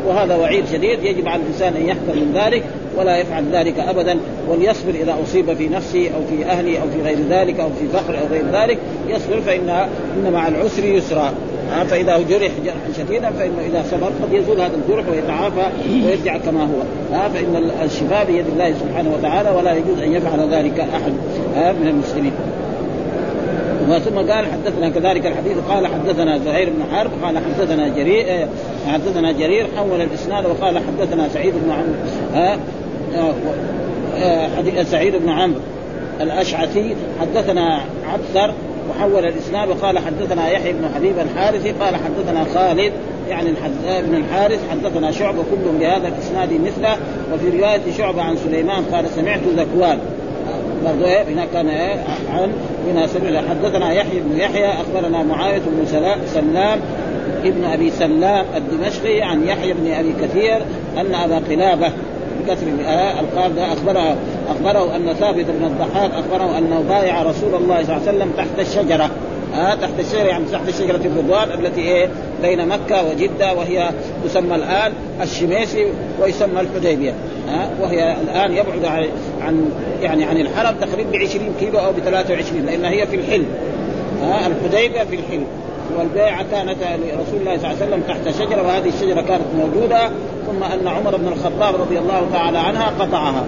وهذا 0.06 0.36
وعيد 0.36 0.64
شديد 0.72 1.04
يجب 1.04 1.28
على 1.28 1.42
الإنسان 1.42 1.76
أن 1.76 1.86
يحذر 1.86 2.14
من 2.14 2.32
ذلك 2.34 2.62
ولا 2.96 3.16
يفعل 3.16 3.44
ذلك 3.52 3.78
أبدا 3.78 4.18
وليصبر 4.48 4.90
إذا 4.90 5.16
أصيب 5.22 5.54
في 5.54 5.68
نفسه 5.68 6.10
أو 6.14 6.20
في 6.30 6.44
أهله 6.44 6.78
أو 6.82 6.90
في 6.90 7.02
غير 7.02 7.18
ذلك 7.30 7.60
أو 7.60 7.68
في 7.68 7.88
فخر 7.88 8.18
أو 8.18 8.26
غير 8.30 8.44
ذلك 8.52 8.78
يصبر 9.08 9.40
فإن 9.40 9.68
ان 10.16 10.32
مع 10.32 10.48
العسر 10.48 10.84
يسرا. 10.84 11.32
فإذا 11.72 12.18
جرح 12.18 12.50
جرحا 12.64 12.92
شديدا 12.98 13.30
فانه 13.30 13.60
إذا 13.66 13.84
صبر 13.90 14.06
قد 14.06 14.32
يزول 14.32 14.60
هذا 14.60 14.76
الجرح 14.76 15.08
ويتعافى 15.08 15.66
ويرجع 16.06 16.36
كما 16.36 16.62
هو. 16.62 16.82
فإن 17.34 17.70
الشفاء 17.84 18.24
بيد 18.24 18.46
الله 18.46 18.72
سبحانه 18.72 19.14
وتعالى 19.18 19.50
ولا 19.50 19.72
يجوز 19.72 19.98
أن 20.02 20.12
يفعل 20.12 20.54
ذلك 20.54 20.80
أحد 20.80 21.12
من 21.80 21.88
المسلمين. 21.88 22.32
ثم 23.88 24.32
قال 24.32 24.46
حدثنا 24.46 24.88
كذلك 24.88 25.26
الحديث 25.26 25.56
قال 25.68 25.86
حدثنا 25.86 26.38
زهير 26.38 26.70
بن 26.70 26.96
حرب 26.96 27.10
قال 27.22 27.38
حدثنا 27.38 27.88
جرير 27.88 28.24
آه، 28.28 28.48
حدثنا 28.92 29.32
جرير 29.32 29.66
حول 29.76 30.00
الإسناد 30.00 30.46
وقال 30.46 30.78
حدثنا 30.78 31.28
سعيد 31.28 31.54
بن 31.64 31.70
عمرو 31.70 33.32
آه، 34.16 34.82
سعيد 34.82 35.16
بن 35.16 35.28
عمرو 35.28 35.60
الأشعثي 36.20 36.96
حدثنا 37.20 37.80
عبثر 38.12 38.54
وحول 38.90 39.24
الاسناد 39.24 39.68
وقال 39.68 39.98
حدثنا 39.98 40.50
يحيى 40.50 40.72
بن 40.72 40.88
حبيب 40.94 41.14
الحارثي 41.18 41.70
قال 41.70 41.96
حدثنا 41.96 42.44
خالد 42.54 42.92
يعني 43.28 43.50
بن 43.84 44.14
الحارث 44.14 44.60
حدثنا 44.70 45.10
شعبة 45.10 45.42
كلهم 45.50 45.78
بهذا 45.78 46.08
الإسناد 46.08 46.52
مثله. 46.52 46.96
وفي 47.34 47.58
رواية 47.58 47.80
شعبة 47.98 48.22
عن 48.22 48.36
سليمان 48.36 48.84
قال 48.84 49.08
سمعت 49.10 49.40
ذكوان. 49.56 49.98
برضو 50.84 51.04
إيه 51.04 51.22
هنا 51.22 51.44
كان 51.52 51.68
إيه 51.68 52.04
عن 52.32 52.52
هنا 52.90 53.06
سمع 53.06 53.42
حدثنا 53.50 53.92
يحيى 53.92 54.20
بن 54.20 54.36
يحيى 54.40 54.66
أخبرنا 54.66 55.22
معاوية 55.22 55.58
بن 55.58 55.86
سلام 56.26 56.80
ابن 57.44 57.64
أبي 57.64 57.90
سلام 57.90 58.44
الدمشقي 58.56 59.22
عن 59.22 59.46
يحيى 59.46 59.72
بن 59.72 59.92
أبي 59.92 60.12
كثير 60.22 60.56
أن 61.00 61.14
أبا 61.14 61.38
قلابة 61.50 61.92
بكثر 62.40 62.66
القاب 63.20 63.54
ده 63.56 63.72
أخبره. 63.72 64.16
أخبره 64.48 64.96
أن 64.96 65.14
ثابت 65.14 65.44
بن 65.44 65.64
الضحاك 65.64 66.10
أخبره 66.10 66.58
أنه 66.58 66.84
بايع 66.88 67.22
رسول 67.22 67.54
الله 67.54 67.82
صلى 67.82 67.96
الله 67.96 68.08
عليه 68.08 68.18
وسلم 68.18 68.32
تحت 68.36 68.58
الشجرة. 68.58 69.10
آه 69.56 69.74
تحت 69.74 69.92
الشجرة 69.98 70.26
يعني 70.26 70.44
تحت 70.52 70.70
شجره 70.70 71.00
الرضوان 71.04 71.64
التي 71.64 71.80
إيه؟ 71.80 72.08
بين 72.42 72.68
مكة 72.68 73.10
وجدة 73.10 73.54
وهي 73.54 73.90
تسمى 74.24 74.54
الآن 74.54 74.92
الشميسي 75.22 75.86
ويسمى 76.20 76.60
الحديبية. 76.60 77.14
آه 77.48 77.82
وهي 77.82 78.16
الآن 78.20 78.52
يبعد 78.52 78.84
عن 79.40 79.70
يعني 80.02 80.24
عن 80.24 80.36
الحرم 80.36 80.76
تقريبا 80.80 81.10
ب 81.10 81.16
20 81.16 81.54
كيلو 81.60 81.78
أو 81.78 81.92
ب 81.92 81.98
23 81.98 82.66
لأن 82.66 82.84
هي 82.84 83.06
في 83.06 83.16
الحلم. 83.16 83.46
آه 84.22 84.46
الحديبية 84.46 85.04
في 85.04 85.16
الحلم. 85.16 85.46
والبيعة 85.98 86.44
كانت 86.50 86.76
لرسول 86.80 87.40
الله 87.40 87.58
صلى 87.58 87.70
الله 87.70 87.82
عليه 87.82 87.86
وسلم 87.86 88.02
تحت 88.08 88.38
شجره 88.38 88.62
وهذه 88.62 88.88
الشجرة 88.88 89.20
كانت 89.20 89.44
موجودة 89.58 90.08
ثم 90.46 90.62
أن 90.62 90.88
عمر 90.88 91.16
بن 91.16 91.28
الخطاب 91.28 91.74
رضي 91.74 91.98
الله 91.98 92.26
تعالى 92.32 92.58
عنها 92.58 92.92
قطعها. 92.98 93.44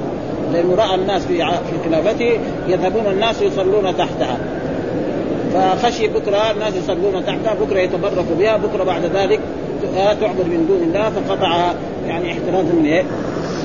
لأنه 0.53 0.75
رأى 0.75 0.95
الناس 0.95 1.27
في 1.27 1.37
في 1.45 1.89
خلافته 1.89 2.39
يذهبون 2.69 3.07
الناس 3.07 3.43
يصلون 3.43 3.97
تحتها 3.97 4.39
فخشي 5.55 6.09
بكرة 6.09 6.51
الناس 6.51 6.75
يصلون 6.77 7.27
تحتها 7.27 7.55
بكرة 7.55 7.79
يتبركوا 7.79 8.37
بها 8.39 8.57
بكرة 8.57 8.85
بعد 8.85 9.05
ذلك 9.05 9.41
تعبد 10.21 10.47
من 10.47 10.67
دون 10.69 10.83
الله 10.83 11.11
فقطعها 11.11 11.75
يعني 12.09 12.33
احترازا 12.33 12.73
من 12.73 12.85
إيه؟ 12.87 13.05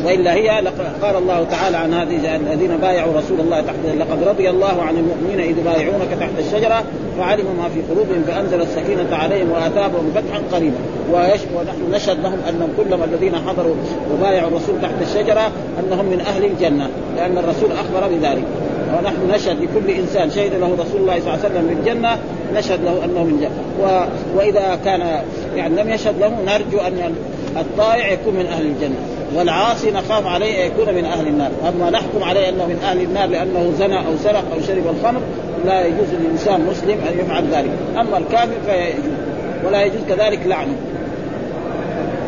وإلا 0.05 0.33
هي 0.33 0.49
قال 1.01 1.15
الله 1.15 1.43
تعالى 1.43 1.77
عن 1.77 1.93
هذه 1.93 2.35
الذين 2.35 2.77
بايعوا 2.77 3.17
رسول 3.17 3.39
الله 3.39 3.61
تحت 3.61 3.75
لقد 3.99 4.23
رضي 4.23 4.49
الله 4.49 4.81
عن 4.81 4.95
المؤمنين 4.97 5.39
إذ 5.39 5.63
بايعونك 5.63 6.09
تحت 6.19 6.31
الشجرة 6.39 6.83
فعلموا 7.17 7.53
ما 7.53 7.69
في 7.69 7.81
قلوبهم 7.91 8.23
فأنزل 8.27 8.61
السكينة 8.61 9.15
عليهم 9.15 9.51
واتابهم 9.51 10.11
فتحا 10.15 10.41
قريبا. 10.51 10.77
ونحن 11.11 11.91
نشهد 11.91 12.19
لهم 12.23 12.39
أنهم 12.49 12.69
كلهم 12.77 13.03
الذين 13.03 13.35
حضروا 13.35 13.75
وبايعوا 14.13 14.49
الرسول 14.49 14.75
تحت 14.81 14.93
الشجرة 15.01 15.51
أنهم 15.79 16.05
من 16.05 16.21
أهل 16.21 16.45
الجنة 16.45 16.89
لأن 17.15 17.37
الرسول 17.37 17.71
أخبر 17.71 18.07
بذلك. 18.07 18.43
ونحن 18.97 19.31
نشهد 19.35 19.57
لكل 19.61 19.89
إنسان 19.89 20.29
شهد 20.29 20.53
له 20.53 20.73
رسول 20.79 21.01
الله 21.01 21.19
صلى 21.19 21.33
الله 21.33 21.39
عليه 21.43 21.45
وسلم 21.45 21.67
بالجنه 21.67 22.17
نشهد 22.55 22.83
له 22.83 23.05
أنه 23.05 23.23
من 23.23 23.39
جنة. 23.39 23.87
و... 23.87 24.05
وإذا 24.37 24.79
كان 24.85 25.21
يعني 25.55 25.81
لم 25.81 25.89
يشهد 25.89 26.19
له 26.19 26.31
نرجو 26.45 26.79
أن 26.79 27.15
الطائع 27.57 28.11
يكون 28.11 28.33
من 28.33 28.45
أهل 28.45 28.65
الجنة. 28.65 29.18
والعاصي 29.35 29.91
نخاف 29.91 30.27
عليه 30.27 30.65
أن 30.65 30.71
يكون 30.71 30.93
من 30.93 31.05
أهل 31.05 31.27
النار. 31.27 31.51
اما 31.67 31.89
نحكم 31.89 32.23
عليه 32.23 32.49
أنه 32.49 32.65
من 32.65 32.79
أهل 32.83 33.01
النار 33.01 33.29
لأنه 33.29 33.73
زنى 33.79 33.97
أو 33.97 34.17
سرق 34.23 34.43
أو 34.53 34.61
شرب 34.67 34.83
الخمر. 34.87 35.21
لا 35.65 35.85
يجوز 35.85 36.07
للإنسان 36.19 36.65
مسلم 36.65 36.97
أن 37.11 37.19
يفعل 37.19 37.43
ذلك. 37.51 37.71
أما 37.99 38.17
الكافر 38.17 38.55
فيجوز 38.65 39.13
ولا 39.65 39.83
يجوز 39.83 40.01
كذلك 40.09 40.39
لعنه. 40.45 40.75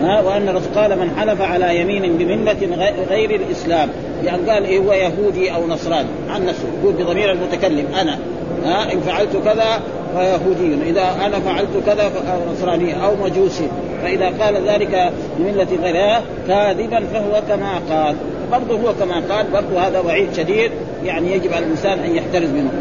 ها؟ 0.01 0.21
وأن 0.21 0.61
قال 0.75 0.99
من 0.99 1.11
حلف 1.19 1.41
على 1.41 1.79
يمين 1.81 2.17
بمله 2.17 2.93
غير 3.09 3.29
الإسلام. 3.29 3.89
يعني 4.23 4.49
قال 4.49 4.65
إيه 4.65 4.79
هو 4.79 4.93
يهودي 4.93 5.55
أو 5.55 5.67
نصراني. 5.67 6.07
عن 6.29 6.45
نفسه. 6.45 6.67
يقول 6.81 6.93
بضمير 6.93 7.31
المتكلم 7.31 7.85
أنا. 8.01 8.19
ها؟ 8.65 8.93
إن 8.93 8.99
فعلت 8.99 9.37
كذا 9.45 9.81
فيهودي 10.17 10.89
إذا 10.89 11.15
أنا 11.25 11.39
فعلت 11.39 11.69
كذا 11.85 12.11
نصراني 12.53 13.05
أو 13.05 13.11
مجوسي. 13.23 13.67
فإذا 14.03 14.25
قال 14.25 14.67
ذلك 14.67 15.11
بمله 15.39 15.67
غيرها 15.83 16.21
كاذبا 16.47 17.03
فهو 17.13 17.41
كما 17.49 17.81
قال. 17.89 18.15
برضه 18.51 18.75
هو 18.75 18.93
كما 18.99 19.21
قال 19.29 19.45
برضه 19.53 19.87
هذا 19.87 19.99
وعيد 19.99 20.27
شديد. 20.37 20.71
يعني 21.05 21.33
يجب 21.33 21.53
على 21.53 21.65
الإنسان 21.65 21.99
أن 21.99 22.15
يحترز 22.15 22.49
منه. 22.49 22.71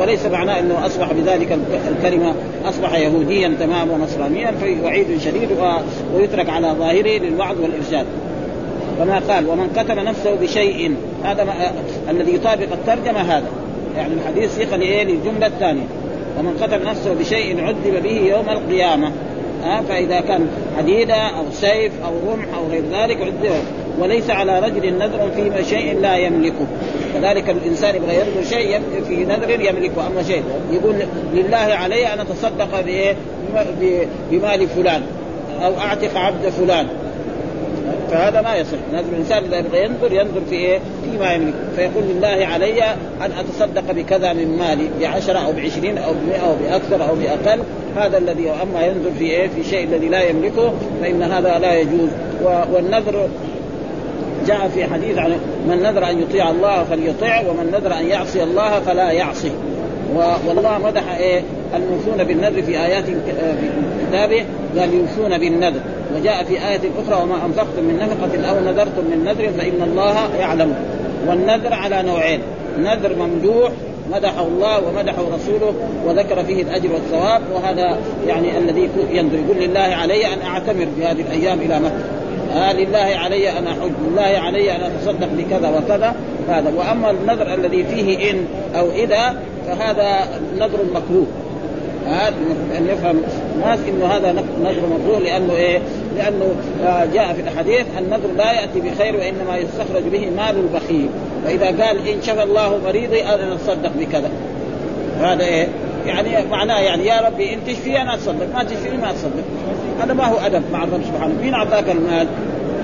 وليس 0.00 0.26
معناه 0.26 0.60
إنه 0.60 0.86
أصبح 0.86 1.12
بذلك 1.12 1.58
الكلمة 1.88 2.34
أصبح 2.64 2.94
يهوديا 2.94 3.54
تماما 3.60 3.92
ونصرانيا 3.92 4.52
فوعيد 4.60 5.06
شديد 5.24 5.48
ويترك 6.14 6.48
على 6.48 6.74
ظاهره 6.78 7.18
للوعظ 7.18 7.60
والإرشاد. 7.60 8.06
كما 8.98 9.22
قال 9.28 9.48
ومن 9.48 9.68
قتل 9.76 10.04
نفسه 10.04 10.34
بشيء. 10.34 10.94
هذا 11.24 11.46
الذي 12.10 12.34
يطابق 12.34 12.72
الترجمة 12.72 13.20
هذا. 13.20 13.46
يعني 13.96 14.14
الحديث 14.14 14.56
صيغه 14.56 14.76
لإيه؟ 14.76 15.04
للجملة 15.04 15.46
الثانية. 15.46 15.86
ومن 16.38 16.56
قتل 16.62 16.84
نفسه 16.84 17.14
بشيء 17.14 17.64
عذب 17.64 18.02
به 18.02 18.20
يوم 18.20 18.48
القيامة. 18.48 19.12
ها 19.64 19.82
فإذا 19.88 20.20
كان 20.20 20.48
حديدة 20.78 21.14
أو 21.14 21.44
سيف 21.52 21.92
أو 22.04 22.32
رمح 22.32 22.44
أو 22.54 22.66
غير 22.70 22.82
ذلك 22.92 23.22
عذب 23.22 23.62
وليس 23.98 24.30
على 24.30 24.58
رجل 24.58 24.98
نذر 24.98 25.30
في 25.36 25.64
شيء 25.64 26.00
لا 26.00 26.16
يملكه. 26.16 26.66
كذلك 27.14 27.50
الإنسان 27.50 27.96
يبغى 27.96 28.14
ينذر 28.14 28.42
شيء 28.50 28.80
في 29.08 29.24
نذر 29.24 29.60
يملكه. 29.60 30.06
أما 30.06 30.22
شيء 30.22 30.42
يقول 30.72 30.94
لله 31.34 31.56
علي 31.56 32.06
أن 32.06 32.20
أتصدق 32.20 32.84
بمال 34.30 34.68
فلان 34.68 35.02
أو 35.64 35.78
أعتق 35.78 36.16
عبد 36.16 36.48
فلان. 36.48 36.86
فهذا 38.10 38.40
ما 38.40 38.56
يصح. 38.56 38.78
لازم 38.92 39.08
الإنسان 39.12 39.44
إذا 39.44 39.58
يبغى 39.58 39.84
ينظر 39.84 40.12
ينظر 40.12 40.40
في 40.50 40.54
إيه؟ 40.54 40.78
فيما 41.04 41.32
يملك. 41.32 41.54
فيقول 41.76 42.04
لله 42.04 42.46
علي 42.46 42.84
أن 43.20 43.30
أتصدق 43.38 43.92
بكذا 43.92 44.32
من 44.32 44.58
مالي 44.58 44.88
بعشرة 45.00 45.38
أو 45.38 45.52
بعشرين 45.52 45.98
أو 45.98 46.12
بمئة 46.12 46.38
أو 46.38 46.54
بأكثر 46.62 47.08
أو 47.08 47.14
بأقل. 47.14 47.60
هذا 47.96 48.18
الذي 48.18 48.50
أما 48.50 48.86
ينظر 48.86 49.10
في 49.18 49.24
إيه؟ 49.24 49.48
في 49.48 49.64
شيء 49.64 49.84
الذي 49.84 50.08
لا 50.08 50.22
يملكه 50.22 50.72
فإن 51.02 51.22
هذا 51.22 51.58
لا 51.58 51.74
يجوز. 51.74 52.08
والنذر 52.72 53.28
جاء 54.46 54.68
في 54.74 54.84
حديث 54.84 55.18
عن 55.18 55.30
من 55.68 55.82
نذر 55.82 56.10
أن 56.10 56.22
يطيع 56.22 56.50
الله 56.50 56.84
فليطع 56.84 57.40
ومن 57.40 57.70
نذر 57.72 57.98
أن 57.98 58.06
يعصي 58.06 58.42
الله 58.42 58.80
فلا 58.80 59.10
يعصي. 59.10 59.52
والله 60.46 60.78
مدح 60.78 61.16
إيه؟ 61.16 61.42
الموفون 61.76 62.24
بالنذر 62.24 62.62
في 62.62 62.78
آيات 62.78 63.04
في 63.04 63.14
كتابه 64.08 64.44
قال 64.76 64.94
يوفون 64.94 65.38
بالنذر. 65.38 65.80
وجاء 66.16 66.44
في 66.44 66.54
آية 66.54 66.80
أخرى 67.02 67.22
وما 67.22 67.46
أنفقتم 67.46 67.84
من 67.84 67.96
نفقة 67.96 68.50
أو 68.50 68.60
نذرتم 68.60 69.04
من 69.10 69.24
نذر 69.24 69.50
فإن 69.58 69.82
الله 69.82 70.36
يعلم. 70.40 70.74
والنذر 71.28 71.74
على 71.74 72.02
نوعين. 72.02 72.40
نذر 72.78 73.14
ممدوح 73.16 73.70
مدحه 74.12 74.46
الله 74.46 74.78
ومدحه 74.88 75.22
رسوله 75.34 75.74
وذكر 76.06 76.44
فيه 76.44 76.62
الأجر 76.62 76.88
والثواب 76.92 77.42
وهذا 77.54 77.98
يعني 78.26 78.58
الذي 78.58 78.88
ينذر. 79.12 79.38
يقول 79.38 79.56
لله 79.56 79.80
علي 79.80 80.26
أن 80.26 80.42
أعتمر 80.42 80.86
في 80.96 81.04
هذه 81.04 81.20
الأيام 81.20 81.60
إلى 81.60 81.80
مكة. 81.80 82.04
آه 82.56 82.72
لله 82.72 83.16
علي 83.16 83.58
أن 83.58 83.66
أحج 83.66 83.90
لله 84.10 84.38
علي 84.38 84.76
أن 84.76 84.80
أتصدق 84.80 85.28
بكذا 85.38 85.68
وكذا 85.68 86.14
هذا. 86.48 86.72
وأما 86.76 87.10
النذر 87.10 87.54
الذي 87.54 87.84
فيه 87.84 88.30
إن 88.30 88.44
أو 88.78 88.90
إذا 88.90 89.36
فهذا 89.66 90.28
نذر 90.58 90.78
مكروه. 90.94 91.26
هذا 92.06 92.34
أن 92.78 92.86
يفهم 92.86 93.22
الناس 93.58 93.78
انه 93.88 94.06
هذا 94.06 94.32
نذر 94.32 94.82
مكروه 94.98 95.18
لأنه 95.18 95.52
إيه؟ 95.52 95.78
لأنه 96.16 96.54
آه، 96.84 97.04
جاء 97.04 97.32
في 97.32 97.40
الحديث 97.40 97.86
النذر 97.98 98.32
لا 98.36 98.52
يأتي 98.52 98.80
بخير 98.80 99.16
وإنما 99.16 99.56
يستخرج 99.56 100.02
به 100.02 100.30
مال 100.36 100.56
البخيل. 100.56 101.08
فاذا 101.44 101.66
قال 101.66 102.08
إن 102.08 102.22
شفى 102.22 102.42
الله 102.42 102.78
مريضي 102.84 103.22
أنا 103.22 103.54
أتصدق 103.54 103.90
بكذا. 103.98 104.30
هذا 105.20 105.44
إيه؟ 105.44 105.68
يعني 106.06 106.46
معناه 106.50 106.80
يعني 106.80 107.06
يا 107.06 107.20
ربي 107.20 107.54
إن 107.54 107.58
تشفي 107.66 108.00
أنا 108.00 108.14
أتصدق 108.14 108.54
ما 108.54 108.62
تشفي 108.62 108.96
ما 108.96 109.10
أتصدق. 109.10 109.44
هذا 110.02 110.12
ما 110.12 110.24
هو 110.24 110.36
أدب 110.46 110.62
مع 110.72 110.84
الرب 110.84 111.02
سبحانه. 111.02 111.34
مين 111.42 111.54
أعطاك 111.54 111.90
المال 111.90 112.26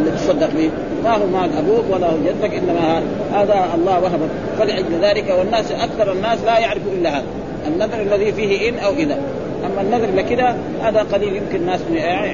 اللي 0.00 0.10
تصدق 0.10 0.50
به؟ 0.56 0.70
ما 1.04 1.14
هو 1.14 1.26
مال 1.26 1.50
أبوك 1.58 1.84
ولا 1.90 2.06
هو 2.06 2.16
جدك 2.26 2.54
إنما 2.54 3.02
هذا 3.32 3.64
الله 3.74 4.00
وهبك. 4.00 4.30
فلأجل 4.58 5.00
ذلك 5.02 5.34
والناس 5.38 5.72
أكثر 5.72 6.12
الناس 6.12 6.38
لا 6.46 6.58
يعرفوا 6.58 6.92
إلا 6.92 7.10
هذا. 7.10 7.24
النذر 7.66 8.02
الذي 8.02 8.32
فيه 8.32 8.68
إن 8.68 8.78
أو 8.78 8.92
إذا. 8.92 9.18
أما 9.66 9.80
النذر 9.80 10.14
لكذا 10.16 10.56
هذا 10.82 11.00
قليل 11.12 11.36
يمكن 11.36 11.56
الناس 11.56 11.80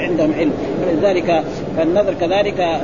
عندهم 0.08 0.32
علم 0.38 0.52
ولذلك 0.86 1.42
فالنذر 1.76 2.14
كذلك 2.20 2.80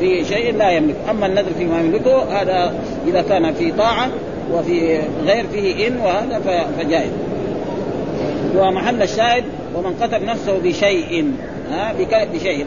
في 0.00 0.24
شيء 0.24 0.56
لا 0.56 0.70
يملك 0.70 0.96
أما 1.10 1.26
النذر 1.26 1.52
فيما 1.58 1.80
يملكه 1.80 2.42
هذا 2.42 2.74
إذا 3.06 3.22
كان 3.22 3.54
في 3.54 3.72
طاعة 3.72 4.08
وفي 4.52 4.98
غير 5.26 5.46
فيه 5.52 5.88
إن 5.88 5.96
وهذا 5.96 6.66
فجائز 6.78 7.10
ومحل 8.56 9.02
الشاهد 9.02 9.44
ومن 9.74 9.94
قتل 10.02 10.24
نفسه 10.24 10.58
بشيء 10.58 11.32
ها 11.70 11.94
بشيء 12.34 12.66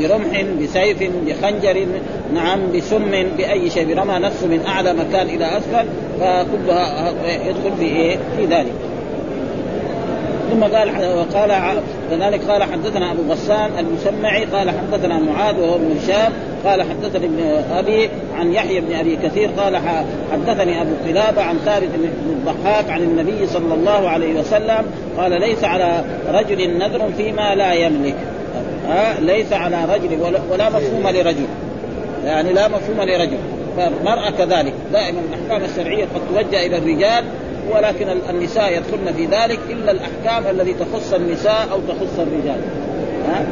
برمح 0.00 0.44
بسيف 0.62 1.10
بخنجر 1.26 1.86
نعم 2.34 2.72
بسم 2.72 3.10
بأي 3.38 3.70
شيء 3.70 3.94
برمى 3.94 4.18
نفسه 4.18 4.46
من 4.46 4.64
أعلى 4.66 4.92
مكان 4.92 5.28
إلى 5.28 5.44
أسفل 5.44 5.86
فكلها 6.20 7.12
يدخل 7.46 7.76
في 7.78 7.84
إيه؟ 7.84 8.16
في 8.36 8.46
ذلك. 8.46 8.72
ثم 10.50 10.64
قال 10.64 10.90
وقال 11.16 11.80
كذلك 12.10 12.40
قال 12.50 12.62
حدثنا 12.62 13.12
أبو 13.12 13.32
غسان 13.32 13.70
المسمعي 13.78 14.44
قال 14.44 14.70
حدثنا 14.70 15.18
معاذ 15.18 15.60
وهو 15.60 15.74
ابن 15.74 15.96
هشام 15.98 16.32
قال 16.64 16.82
حدثني 16.82 17.26
ابن 17.26 17.62
أبي 17.72 18.10
عن 18.38 18.52
يحيى 18.52 18.80
بن 18.80 18.94
أبي 18.94 19.16
كثير 19.16 19.50
قال 19.58 19.76
حدثني 20.32 20.82
أبو 20.82 20.90
قلابة 21.08 21.42
عن 21.42 21.58
ثابت 21.64 21.88
بن 21.94 22.08
الضحاك 22.30 22.90
عن 22.90 23.02
النبي 23.02 23.46
صلى 23.46 23.74
الله 23.74 24.08
عليه 24.08 24.40
وسلم 24.40 24.84
قال 25.18 25.40
ليس 25.40 25.64
على 25.64 26.04
رجل 26.28 26.78
نذر 26.78 27.10
فيما 27.16 27.54
لا 27.54 27.72
يملك. 27.72 28.14
ها؟ 28.88 29.20
ليس 29.20 29.52
على 29.52 29.84
رجل 29.84 30.20
ولا, 30.20 30.40
ولا 30.50 30.68
مفهوم 30.68 31.08
لرجل. 31.08 31.46
يعني 32.24 32.52
لا 32.52 32.68
مفهوم 32.68 33.00
لرجل. 33.00 33.38
فالمرأة 33.76 34.30
كذلك. 34.30 34.72
دائما 34.92 35.20
الأحكام 35.20 35.70
الشرعية 35.70 36.04
قد 36.04 36.20
توجه 36.34 36.66
إلى 36.66 36.78
الرجال 36.78 37.24
ولكن 37.74 38.08
النساء 38.30 38.72
يدخلن 38.72 39.12
في 39.16 39.26
ذلك 39.26 39.58
إلا 39.70 39.90
الأحكام 39.90 40.50
التي 40.50 40.74
تخص 40.74 41.12
النساء 41.12 41.68
أو 41.72 41.80
تخص 41.80 42.18
الرجال. 42.18 42.60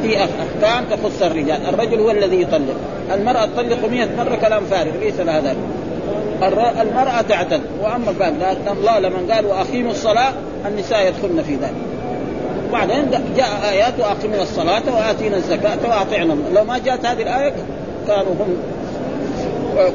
في 0.01 0.17
أحكام 0.17 0.85
تخص 0.91 1.21
الرجال. 1.21 1.65
الرجل 1.69 1.99
هو 1.99 2.11
الذي 2.11 2.41
يطلق. 2.41 2.75
المرأة 3.13 3.45
تطلق 3.45 3.89
مئة 3.91 4.07
مرة 4.17 4.35
كلام 4.35 4.63
فارغ 4.65 4.91
ليس 4.99 5.19
لها 5.19 5.39
ذلك. 5.39 5.57
المرأة 6.81 7.21
تعتد 7.21 7.61
وأما 7.81 8.13
بعد 8.19 8.33
الله 8.71 8.99
لمن 8.99 9.31
قال 9.31 9.45
وأقيموا 9.45 9.91
الصلاة 9.91 10.33
النساء 10.67 11.07
يدخلن 11.07 11.43
في 11.43 11.55
ذلك. 11.55 11.75
وبعدين 12.69 13.11
جاء 13.37 13.47
آيات 13.71 13.93
وأقيموا 13.99 14.41
الصلاة 14.41 14.83
وآتينا 14.95 15.37
الزكاة 15.37 15.77
وأطعنا 15.83 16.37
لو 16.55 16.63
ما 16.63 16.77
جاءت 16.77 17.05
هذه 17.05 17.21
الآية 17.21 17.53
كانوا 18.07 18.33
هم 18.39 18.57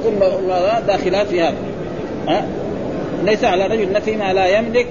كنا 0.04 0.80
داخلات 0.86 1.26
في 1.26 1.42
هذا. 1.42 1.54
ليس 3.24 3.44
على 3.44 3.66
رجل 3.66 4.00
فيما 4.00 4.32
لا 4.32 4.46
يملك 4.58 4.86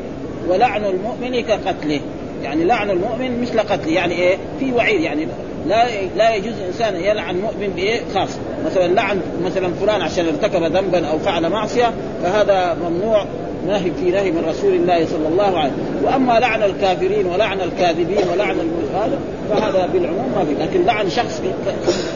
ولعن 0.48 0.86
المؤمن 0.86 1.42
كقتله. 1.42 2.00
يعني 2.44 2.64
لعن 2.66 2.90
المؤمن 2.90 3.42
مثل 3.42 3.60
قتله. 3.60 3.94
يعني 3.94 4.14
إيه؟ 4.14 4.38
في 4.60 4.72
وعيد. 4.72 5.02
يعني 5.02 5.28
لا 5.68 5.86
لا 6.18 6.36
يجوز 6.36 6.54
الانسان 6.62 6.96
يلعن 6.96 7.36
مؤمن 7.36 7.74
بإيه؟ 7.76 8.00
خاص. 8.16 8.30
مثلا 8.66 8.88
لعن 8.88 9.22
مثلا 9.46 9.74
فلان 9.74 10.02
عشان 10.02 10.26
ارتكب 10.26 10.64
ذنبا 10.64 11.08
أو 11.08 11.20
فعل 11.20 11.50
معصية 11.50 11.94
فهذا 12.24 12.78
ممنوع. 12.84 13.26
نهي 13.68 13.92
في 14.00 14.12
نهي 14.12 14.32
من 14.32 14.46
رسول 14.50 14.74
الله 14.74 15.06
صلى 15.06 15.28
الله 15.28 15.60
عليه 15.60 15.72
وسلم. 15.72 16.06
وأما 16.06 16.40
لعن 16.40 16.64
الكافرين 16.64 17.26
ولعن 17.26 17.62
الكاذبين 17.62 18.28
ولعن 18.34 18.56
هذا 18.96 19.20
فهذا 19.50 19.90
بالعموم 19.94 20.32
ما 20.36 20.46
في. 20.46 20.64
لكن 20.64 20.86
لعن 20.86 21.10
شخص 21.10 21.42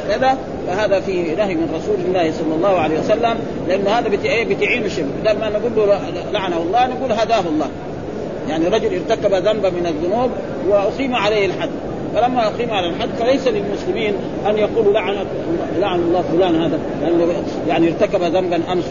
كذا 0.10 0.38
فهذا 0.68 1.00
في 1.00 1.36
نهي 1.36 1.56
من 1.56 1.70
رسول 1.76 1.96
الله 2.08 2.32
صلى 2.32 2.56
الله 2.56 2.80
عليه 2.80 3.00
وسلم. 3.00 3.36
لأنه 3.68 3.90
هذا 3.90 4.10
بتعين 4.50 4.86
الشرك. 4.86 5.06
لما 5.26 5.50
نقول 5.50 5.90
له 5.90 6.00
لعنه 6.34 6.58
الله 6.58 6.88
نقول 6.88 7.12
هداه 7.12 7.44
الله. 7.50 7.70
يعني 8.50 8.68
رجل 8.68 8.94
ارتكب 8.94 9.34
ذنبا 9.34 9.70
من 9.70 9.86
الذنوب 9.86 10.32
واقيم 10.70 11.16
عليه 11.16 11.46
الحد. 11.46 11.70
فلما 12.16 12.48
أقيم 12.48 12.72
على 12.72 12.88
الحد 12.90 13.10
فليس 13.20 13.48
للمسلمين 13.48 14.14
أن 14.50 14.58
يقولوا 14.58 14.94
لعن 14.94 15.16
لعن 15.80 16.00
الله 16.00 16.22
فلان 16.22 16.62
هذا 16.62 16.80
يعني 17.68 17.88
ارتكب 17.88 18.24
ذنبا 18.24 18.62
أمس 18.72 18.86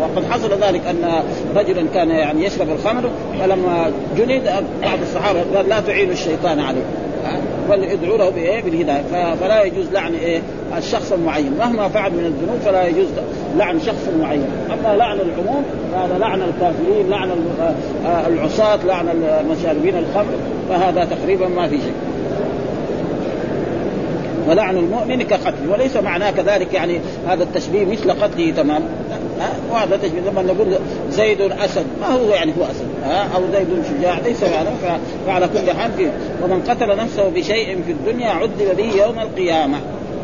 وقد 0.00 0.24
حصل 0.30 0.50
ذلك 0.62 0.80
أن 0.86 1.22
رجلا 1.56 1.86
كان 1.94 2.10
يعني 2.10 2.44
يشرب 2.44 2.68
الخمر 2.70 3.10
فلما 3.40 3.90
جلد 4.16 4.44
بعض 4.82 4.98
الصحابة 5.02 5.40
قال 5.56 5.68
لا 5.68 5.80
تعينوا 5.80 6.12
الشيطان 6.12 6.60
عليه 6.60 6.82
بل 7.68 7.84
ادعوا 7.84 8.18
له 8.18 8.30
بإيه؟ 8.30 8.62
بالهداية. 8.62 9.34
فلا 9.40 9.62
يجوز 9.62 9.86
لعن 9.92 10.14
إيه؟ 10.14 10.40
الشخص 10.78 11.12
المعين. 11.12 11.52
مهما 11.58 11.88
فعل 11.88 12.12
من 12.12 12.24
الذنوب 12.24 12.58
فلا 12.64 12.86
يجوز 12.86 13.06
لعن 13.56 13.80
شخص 13.80 14.08
معين. 14.20 14.46
أما 14.72 14.96
لعن 14.96 15.18
العموم 15.20 15.64
فهذا 15.92 16.18
لعن 16.18 16.42
الكافرين 16.42 17.10
لعن 17.10 17.30
العصاة 18.26 18.78
لعن 18.86 19.08
المشاربين 19.40 19.96
الخمر 19.98 20.32
فهذا 20.68 21.04
تقريبا 21.04 21.48
ما 21.48 21.68
في 21.68 21.76
شيء. 21.76 21.92
ولعن 24.48 24.76
المؤمن 24.76 25.22
كقتل. 25.22 25.68
وليس 25.68 25.96
معناه 25.96 26.30
كذلك 26.30 26.74
يعني 26.74 27.00
هذا 27.28 27.42
التشبيه 27.42 27.84
مثل 27.84 28.10
قتله 28.10 28.50
تمام؟ 28.50 28.82
وهذا 29.72 29.96
تشبيه. 29.96 30.20
لما 30.30 30.42
نقول 30.42 30.74
زيد 31.10 31.40
اسد 31.40 31.86
ما 32.00 32.06
هو 32.06 32.34
يعني 32.34 32.52
هو 32.58 32.64
أسد؟ 32.64 32.86
ها؟ 33.04 33.28
أو 33.36 33.42
زيد 33.52 33.68
شجاع 33.88 34.18
ليس 34.18 34.42
معناه. 34.42 34.98
فعلى 35.26 35.48
كل 35.48 35.72
حال 35.72 35.90
فيه 35.96 36.12
ومن 36.42 36.62
قتل 36.68 36.96
نفسه 36.96 37.28
بشيء 37.28 37.82
في 37.86 37.92
الدنيا 37.92 38.30
عذب 38.30 38.76
به 38.76 38.92
يوم 39.02 39.18
القيامة. 39.18 39.78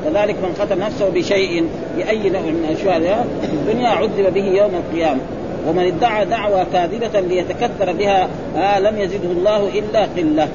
كذلك 0.04 0.34
من 0.34 0.54
قتل 0.60 0.78
نفسه 0.78 1.08
بشيء 1.08 1.66
بأي 1.96 2.30
نوع 2.30 2.42
من 2.42 2.76
اشياء 2.78 3.26
في 3.42 3.52
الدنيا 3.52 3.88
عذب 3.88 4.34
به 4.34 4.44
يوم 4.44 4.70
القيامة. 4.74 5.20
ومن 5.68 5.84
ادعى 5.84 6.24
دعوى 6.24 6.66
كاذبة 6.72 7.20
ليتكثر 7.20 7.92
بها 7.92 8.28
آه 8.56 8.78
لم 8.78 8.98
يزده 8.98 9.30
الله 9.30 9.68
إلا 9.68 10.08
قلة. 10.16 10.48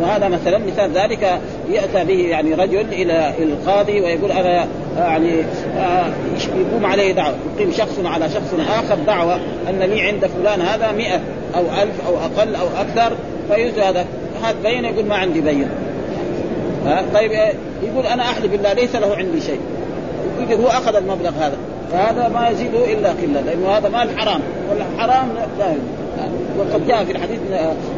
وهذا 0.00 0.28
مثلا 0.28 0.58
مثال 0.58 0.92
ذلك 0.92 1.40
يأتى 1.70 2.04
به 2.04 2.28
يعني 2.28 2.54
رجل 2.54 2.86
إلى 2.92 3.32
القاضي 3.38 4.00
ويقول 4.00 4.32
أنا 4.32 4.66
يعني 4.98 5.40
آه، 5.78 6.06
يقوم 6.56 6.86
عليه 6.86 7.12
دعوة 7.12 7.34
يقيم 7.56 7.72
شخص 7.72 7.98
على 8.04 8.28
شخص 8.28 8.54
آخر 8.78 8.94
دعوة 9.06 9.34
أن 9.68 9.78
لي 9.78 10.02
عند 10.02 10.26
فلان 10.26 10.60
هذا 10.60 10.92
مئة 10.92 11.20
أو 11.56 11.62
ألف 11.82 12.06
أو 12.06 12.16
أقل 12.16 12.54
أو 12.54 12.66
أكثر 12.80 13.16
فيجوز 13.50 13.78
هذا. 13.78 14.06
هذا 14.42 14.56
بين 14.62 14.84
يقول 14.84 15.06
ما 15.06 15.16
عندي 15.16 15.40
بين. 15.40 15.68
طيب 17.14 17.32
يقول 17.82 18.06
أنا 18.06 18.22
أحلف 18.22 18.52
بالله 18.52 18.72
ليس 18.72 18.96
له 18.96 19.16
عندي 19.16 19.40
شيء. 19.40 19.60
يقول 20.40 20.60
هو 20.60 20.68
أخذ 20.68 20.96
المبلغ 20.96 21.30
هذا 21.30 21.56
فهذا 21.92 22.28
ما 22.28 22.48
يزيده 22.48 22.84
إلا 22.92 23.08
قلة 23.08 23.40
لأنه 23.46 23.68
هذا 23.68 23.88
مال 23.88 24.18
حرام. 24.18 24.40
والحرام 24.70 25.28
لا 25.58 25.74
وقد 26.58 26.86
جاء 26.86 27.04
في 27.04 27.12
الحديث 27.12 27.38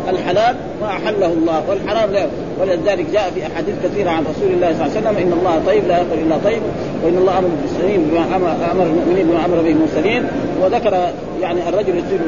الحلال 0.08 0.56
ما 0.80 0.86
أحله 0.86 1.26
الله 1.26 1.62
والحرام 1.68 2.10
لا 2.10 2.26
ولذلك 2.60 3.06
جاء 3.12 3.30
في 3.34 3.46
أحاديث 3.46 3.74
كثيرة 3.84 4.10
عن 4.10 4.22
رسول 4.22 4.50
الله 4.54 4.72
صلى 4.72 4.86
الله 4.86 4.96
عليه 4.96 5.00
وسلم 5.00 5.16
إن 5.16 5.38
الله 5.38 5.62
طيب 5.66 5.88
لا 5.88 5.98
يقبل 5.98 6.18
إلا 6.26 6.36
طيب 6.44 6.62
وإن 7.04 7.16
الله 7.18 7.38
أمر 7.38 7.48
بالمسلمين 7.48 8.10
بما 8.10 8.36
أمر 8.72 8.82
المؤمنين 8.86 9.26
بما 9.26 9.44
أمر 9.44 9.56
به 9.56 9.70
المرسلين. 9.70 10.22
وذكر 10.62 11.10
يعني 11.40 11.68
الرجل 11.68 11.98
يصير 11.98 12.18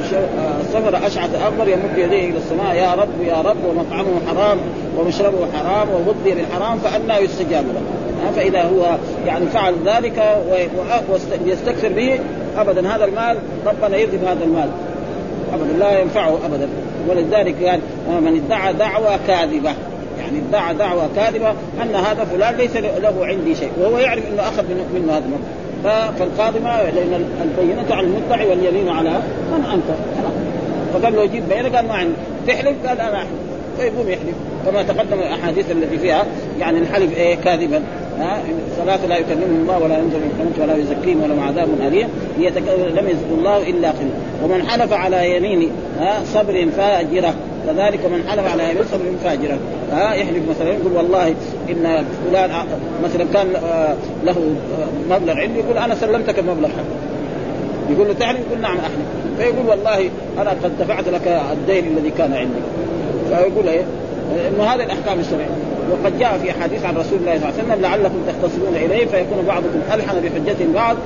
السفر 0.61 1.07
أشعث 1.07 1.43
اكبر 1.47 1.69
يمد 1.69 1.99
يديه 1.99 2.31
إلى 2.31 2.39
السماء 2.39 2.77
يا 2.77 2.95
رب 2.95 3.23
يا 3.27 3.41
رب 3.41 3.65
ومطعمه 3.69 4.21
حرام 4.29 4.59
ومشربه 4.99 5.39
حرام 5.55 5.89
وغذي 5.91 6.35
بالحرام 6.35 6.79
فأنى 6.79 7.25
يستجاب 7.25 7.65
له. 7.65 7.81
فإذا 8.37 8.63
هو 8.63 8.97
يعني 9.27 9.47
فعل 9.47 9.75
ذلك 9.87 10.39
ويستكثر 11.45 11.89
به 11.89 12.19
ابدا 12.57 12.97
هذا 12.97 13.05
المال 13.05 13.37
ربنا 13.67 13.97
يذهب 13.97 14.25
هذا 14.25 14.45
المال. 14.45 14.69
ابدا 15.55 15.79
لا 15.79 16.01
ينفعه 16.01 16.39
ابدا. 16.47 16.69
ولذلك 17.09 17.65
قال 17.65 17.81
من 18.09 18.43
ادعى 18.45 18.73
دعوى 18.73 19.19
كاذبة. 19.27 19.75
يعني 20.19 20.39
ادعى 20.49 20.75
دعوى 20.75 21.03
كاذبة 21.17 21.51
أن 21.83 21.95
هذا 21.95 22.25
فلان 22.25 22.55
ليس 22.55 22.77
له 22.77 23.27
عندي 23.27 23.55
شيء. 23.55 23.71
وهو 23.81 23.99
يعرف 23.99 24.23
إنه 24.33 24.43
أخذ 24.43 24.65
منه 24.95 25.13
هذا 25.13 25.25
فالقاضي 26.19 26.59
ما 26.59 26.83
لأن 26.95 27.25
البينة 27.43 27.95
على 27.95 28.07
المدعي 28.07 28.47
واليمين 28.47 28.89
على 28.89 29.11
من 29.53 29.65
أنت. 29.75 29.97
فقال 30.95 31.17
له 31.17 31.23
يجيب 31.23 31.49
بينه 31.49 31.77
قال 31.77 31.89
ما 31.89 31.95
عندي. 31.95 32.15
تحلف؟ 32.47 32.87
قال 32.87 33.01
أنا 33.01 33.17
أحلف. 33.17 33.29
فيقوم 33.79 34.09
يحلف. 34.09 34.35
كما 34.67 34.83
تقدم 34.83 35.19
الأحاديث 35.19 35.71
التي 35.71 35.99
فيها 35.99 36.25
يعني 36.61 36.79
الحلف 36.79 37.17
إيه؟ 37.17 37.35
كاذبا. 37.35 37.83
صلاة 38.77 39.07
لا 39.07 39.19
يكلمهم 39.19 39.61
الله 39.63 39.79
ولا 39.79 39.99
ينزل 39.99 40.19
من 40.19 40.55
ولا 40.63 40.77
يزكيهم 40.77 41.23
ولهم 41.23 41.41
عذاب 41.41 41.69
أليم. 41.87 42.09
لم 42.97 43.09
يزد 43.09 43.33
الله 43.39 43.71
إلا 43.71 43.93
خير 43.93 44.11
ومن 44.45 44.69
حلف 44.69 44.93
على 44.93 45.37
يمين 45.37 45.71
صبر 46.35 46.67
فاجرة. 46.77 47.35
كذلك 47.67 48.07
من 48.07 48.25
حلف 48.29 48.53
على 48.53 48.71
يمين 48.71 48.85
صبر 48.93 49.05
فاجرة. 49.25 49.59
ها 49.93 50.15
يحلف 50.15 50.43
مثلا 50.51 50.69
يقول 50.69 50.93
والله 50.93 51.29
إن 51.71 52.05
فلان 52.31 52.51
مثلا 53.05 53.25
كان 53.33 53.55
آه، 53.57 53.95
له 54.25 54.37
آه، 54.79 55.15
مبلغ 55.15 55.37
عندي 55.37 55.59
يقول 55.59 55.79
أنا 55.79 55.95
سلمتك 55.95 56.39
المبلغ 56.39 56.69
حقك 56.69 57.11
يقول 57.91 58.09
له 58.09 58.15
تعرف؟ 58.15 58.39
يقول 58.49 58.61
نعم 58.61 58.77
أحلف. 58.79 59.07
فيقول 59.39 59.67
والله 59.69 60.11
أنا 60.39 60.51
قد 60.51 60.79
دفعت 60.81 61.09
لك 61.09 61.43
الدين 61.53 61.85
الذي 61.97 62.11
كان 62.11 62.33
عندي. 62.33 62.61
فيقول 63.29 63.69
إيه؟ 63.69 63.85
إنه 64.49 64.65
هذه 64.65 64.85
الأحكام 64.85 65.21
الشرعية. 65.21 65.49
وقد 65.91 66.19
جاء 66.19 66.39
في 66.39 66.51
احاديث 66.51 66.85
عن 66.85 66.97
رسول 66.97 67.19
الله 67.19 67.39
صلى 67.39 67.49
الله 67.49 67.53
عليه 67.59 67.65
وسلم 67.65 67.83
لعلكم 67.83 68.19
تختصرون 68.29 68.77
إليه 68.77 69.07
فيكون 69.07 69.45
بعضكم 69.49 69.81
ألحن 69.95 70.21
بحجة 70.21 70.67
بعض 70.75 70.97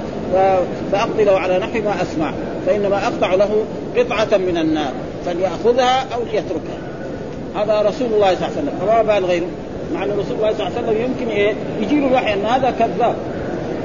فاقضي 0.93 1.25
له 1.25 1.39
على 1.39 1.59
نحو 1.59 1.83
ما 1.85 2.03
أسمع. 2.03 2.33
فإنما 2.67 3.07
أقطع 3.07 3.35
له 3.35 3.65
قطعة 3.97 4.39
من 4.39 4.57
النار 4.57 4.93
فليأخذها 5.27 6.07
أو 6.15 6.21
ليتركها. 6.33 6.79
هذا 7.57 7.89
رسول 7.89 8.09
الله 8.13 8.35
صلى 8.35 8.49
الله 8.49 8.51
عليه 8.57 8.57
وسلم. 8.57 8.73
فما 8.81 9.03
بال 9.03 9.25
غيره. 9.25 9.47
مع 9.95 10.05
أن 10.05 10.11
رسول 10.11 10.37
الله 10.37 10.53
صلى 10.53 10.67
الله 10.67 10.79
عليه 10.79 10.89
وسلم 10.89 11.03
يمكن 11.03 11.29
إيه؟ 11.29 11.55
يجي 11.81 12.01
له 12.01 12.07
الوحي 12.07 12.35
أن 12.35 12.45
هذا 12.47 12.71
كذاب. 12.71 13.15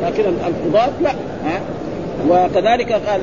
لكن 0.04 0.24
القضاة 0.48 0.90
لا. 1.02 1.12
ها؟ 1.46 1.60
وكذلك 2.30 2.92
قال 2.92 3.22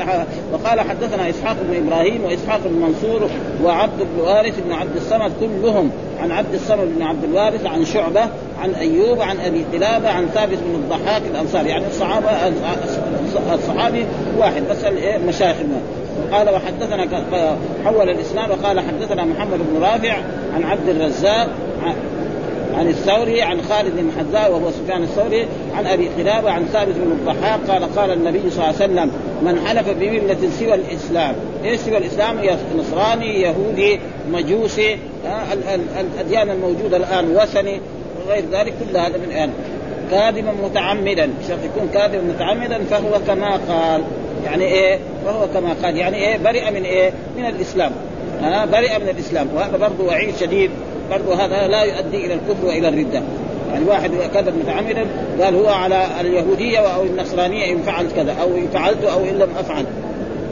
وقال 0.52 0.81
حدثنا 0.81 1.31
إسحاق 1.31 1.57
بن 1.68 1.87
إبراهيم 1.87 2.24
وإسحاق 2.24 2.61
بن 2.64 2.83
منصور 2.83 3.31
وعبد 3.64 3.98
بن 3.98 4.20
وارث 4.20 4.61
بن 4.66 4.72
عبد 4.72 4.96
الصمد 4.96 5.33
كلهم 5.40 5.90
عن 6.22 6.31
عبد 6.31 6.55
الصمد 6.55 6.94
بن 6.96 7.02
عبد 7.02 7.24
الوارث 7.24 7.66
عن 7.66 7.85
شعبة 7.85 8.20
عن 8.62 8.70
أيوب 8.70 9.20
عن 9.20 9.37
أبي 9.40 9.64
قلابة 9.72 10.09
عن 10.09 10.26
ثابت 10.26 10.59
بن 10.59 10.74
الضحاك 10.74 11.22
الأنصاري. 11.31 11.68
يعني 11.68 11.87
الصحابه 11.87 12.31
الصحابي 13.55 14.07
واحد 14.38 14.62
بس 14.70 14.85
المشايخ 14.85 15.57
قال 16.33 16.50
وحدثنا 16.50 17.07
حول 17.85 18.11
الاسناد 18.11 18.50
وقال 18.50 18.81
حدثنا 18.81 19.24
محمد 19.24 19.59
بن 19.59 19.83
رافع 19.83 20.16
عن 20.55 20.64
عبد 20.64 20.88
الرزاق 20.88 21.48
عن 22.74 22.87
الثوري 22.88 23.42
عن 23.42 23.62
خالد 23.62 23.92
بن 23.96 24.11
حذاء 24.18 24.52
وهو 24.52 24.70
سفيان 24.70 25.02
الثوري 25.02 25.46
عن 25.74 25.87
أبي 25.87 26.09
قلابة 26.09 26.50
عن 26.50 26.64
ثابت 26.64 26.94
بن 26.94 27.12
الضحاك 27.12 27.61
قال 27.68 27.96
قال 27.96 28.11
النبي 28.11 28.40
صلى 28.50 28.52
الله 28.52 28.64
عليه 28.64 28.76
وسلم 28.76 29.11
من 29.42 29.66
حلف 29.66 29.90
بملة 29.90 30.51
سوى 30.59 30.75
الإسلام. 30.75 31.35
إيش 31.64 31.81
سوى 31.81 31.99
الإسلام؟ 31.99 32.40
نصراني 32.79 33.40
يهودي 33.40 34.01
مجوسي 34.33 34.99
الأديان 36.01 36.51
الموجودة 36.51 36.96
الآن 36.96 37.37
وثني 37.37 37.81
وغير 38.27 38.44
ذلك 38.53 38.72
كل 38.81 38.96
هذا 38.96 39.16
من 39.16 39.25
الان 39.25 39.51
كاذبا 40.11 40.53
متعمدا. 40.64 41.31
شرط 41.49 41.59
يكون 41.64 41.88
كاذبا 41.94 42.22
متعمدا 42.22 42.85
فهو 42.90 43.20
كما 43.27 43.61
قال. 43.68 44.03
يعني 44.44 44.64
إيه؟ 44.64 44.99
فهو 45.25 45.46
كما 45.55 45.75
قال. 45.83 45.96
يعني 45.96 46.16
إيه؟ 46.16 46.37
برئ 46.37 46.70
من 46.70 46.85
إيه؟ 46.85 47.12
من 47.37 47.46
الإسلام. 47.46 47.92
ها 48.42 48.66
برئ 48.66 48.99
من 48.99 49.09
الإسلام. 49.09 49.49
وهذا 49.55 49.77
برضه 49.77 50.05
وعيد 50.05 50.37
شديد. 50.40 50.70
برضو 51.11 51.33
هذا 51.33 51.66
لا 51.66 51.83
يؤدي 51.83 52.27
إلى 52.27 52.35
الكفر 52.35 52.66
وإلى 52.66 52.88
الردة. 52.88 53.22
يعني 53.72 53.85
واحد 53.85 54.11
كذب 54.35 54.55
متعمدا 54.59 55.07
قال 55.40 55.55
هو 55.55 55.68
على 55.68 56.07
اليهودية 56.20 56.79
أو 56.79 57.02
النصرانية 57.02 57.72
إن 57.72 57.83
فعلت 57.83 58.12
كذا 58.16 58.33
أو 58.42 58.57
إن 58.57 58.68
فعلت 58.74 59.05
أو 59.05 59.20
إن 59.20 59.38
لم 59.38 59.48
أفعل. 59.59 59.85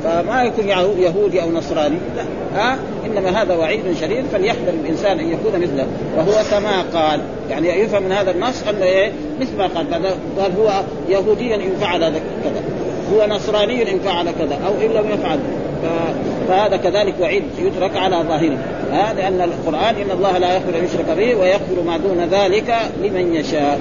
فما 0.04 0.42
يكون 0.42 0.68
يهودي 0.98 1.42
أو 1.42 1.50
نصراني 1.50 1.96
لا. 2.16 2.22
ها؟ 2.60 2.78
إنما 3.06 3.42
هذا 3.42 3.54
وعيد 3.54 3.80
شديد 4.00 4.24
فليحذر 4.32 4.72
الإنسان 4.84 5.18
أن 5.18 5.32
يكون 5.32 5.60
مثله. 5.60 5.86
وهو 6.16 6.42
كما 6.50 6.82
قال 6.94 7.20
يعني 7.50 7.68
يفهم 7.68 8.02
من 8.02 8.12
هذا 8.12 8.30
النص 8.30 8.62
أنه 8.68 8.84
إيه؟ 8.84 9.12
مثل 9.40 9.56
ما 9.58 9.66
قال 9.66 9.86
قال 10.38 10.52
هو 10.58 10.82
يهوديا 11.08 11.56
إن 11.56 11.76
فعل 11.80 12.00
كذا 12.00 12.62
هو 13.12 13.26
نصراني 13.28 13.92
إن 13.92 13.98
فعل 13.98 14.24
كذا 14.24 14.58
أو 14.66 14.72
إن 14.86 14.90
لم 14.90 15.10
يفعل. 15.10 15.38
فهذا 16.48 16.76
كذلك 16.76 17.14
وعيد 17.20 17.42
يترك 17.58 17.96
على 17.96 18.16
ظاهره. 18.16 18.58
ها 18.92 19.14
لأن 19.14 19.40
القرآن 19.40 19.94
إن 19.94 20.10
الله 20.10 20.38
لا 20.38 20.54
يغفر 20.54 20.78
أن 20.78 20.84
يشرك 20.84 21.16
به 21.16 21.34
ويغفر 21.34 21.82
ما 21.86 21.96
دون 21.96 22.28
ذلك 22.30 22.74
لمن 23.02 23.34
يشاء. 23.34 23.80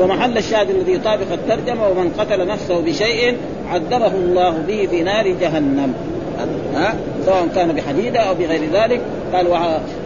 ومحل 0.00 0.38
الشاهد 0.38 0.70
الذي 0.70 0.92
يطابق 0.92 1.32
الترجمة 1.32 1.88
ومن 1.88 2.10
قتل 2.18 2.46
نفسه 2.46 2.80
بشيء 2.80 3.36
عذبه 3.70 4.06
الله 4.06 4.50
به 4.50 4.88
في 4.90 5.02
نار 5.02 5.28
جهنم. 5.28 5.94
ها؟ 6.74 6.94
سواء 7.26 7.48
كان 7.54 7.72
بحديدة 7.72 8.20
أو 8.20 8.34
بغير 8.34 8.60
ذلك. 8.72 9.00
قال 9.32 9.46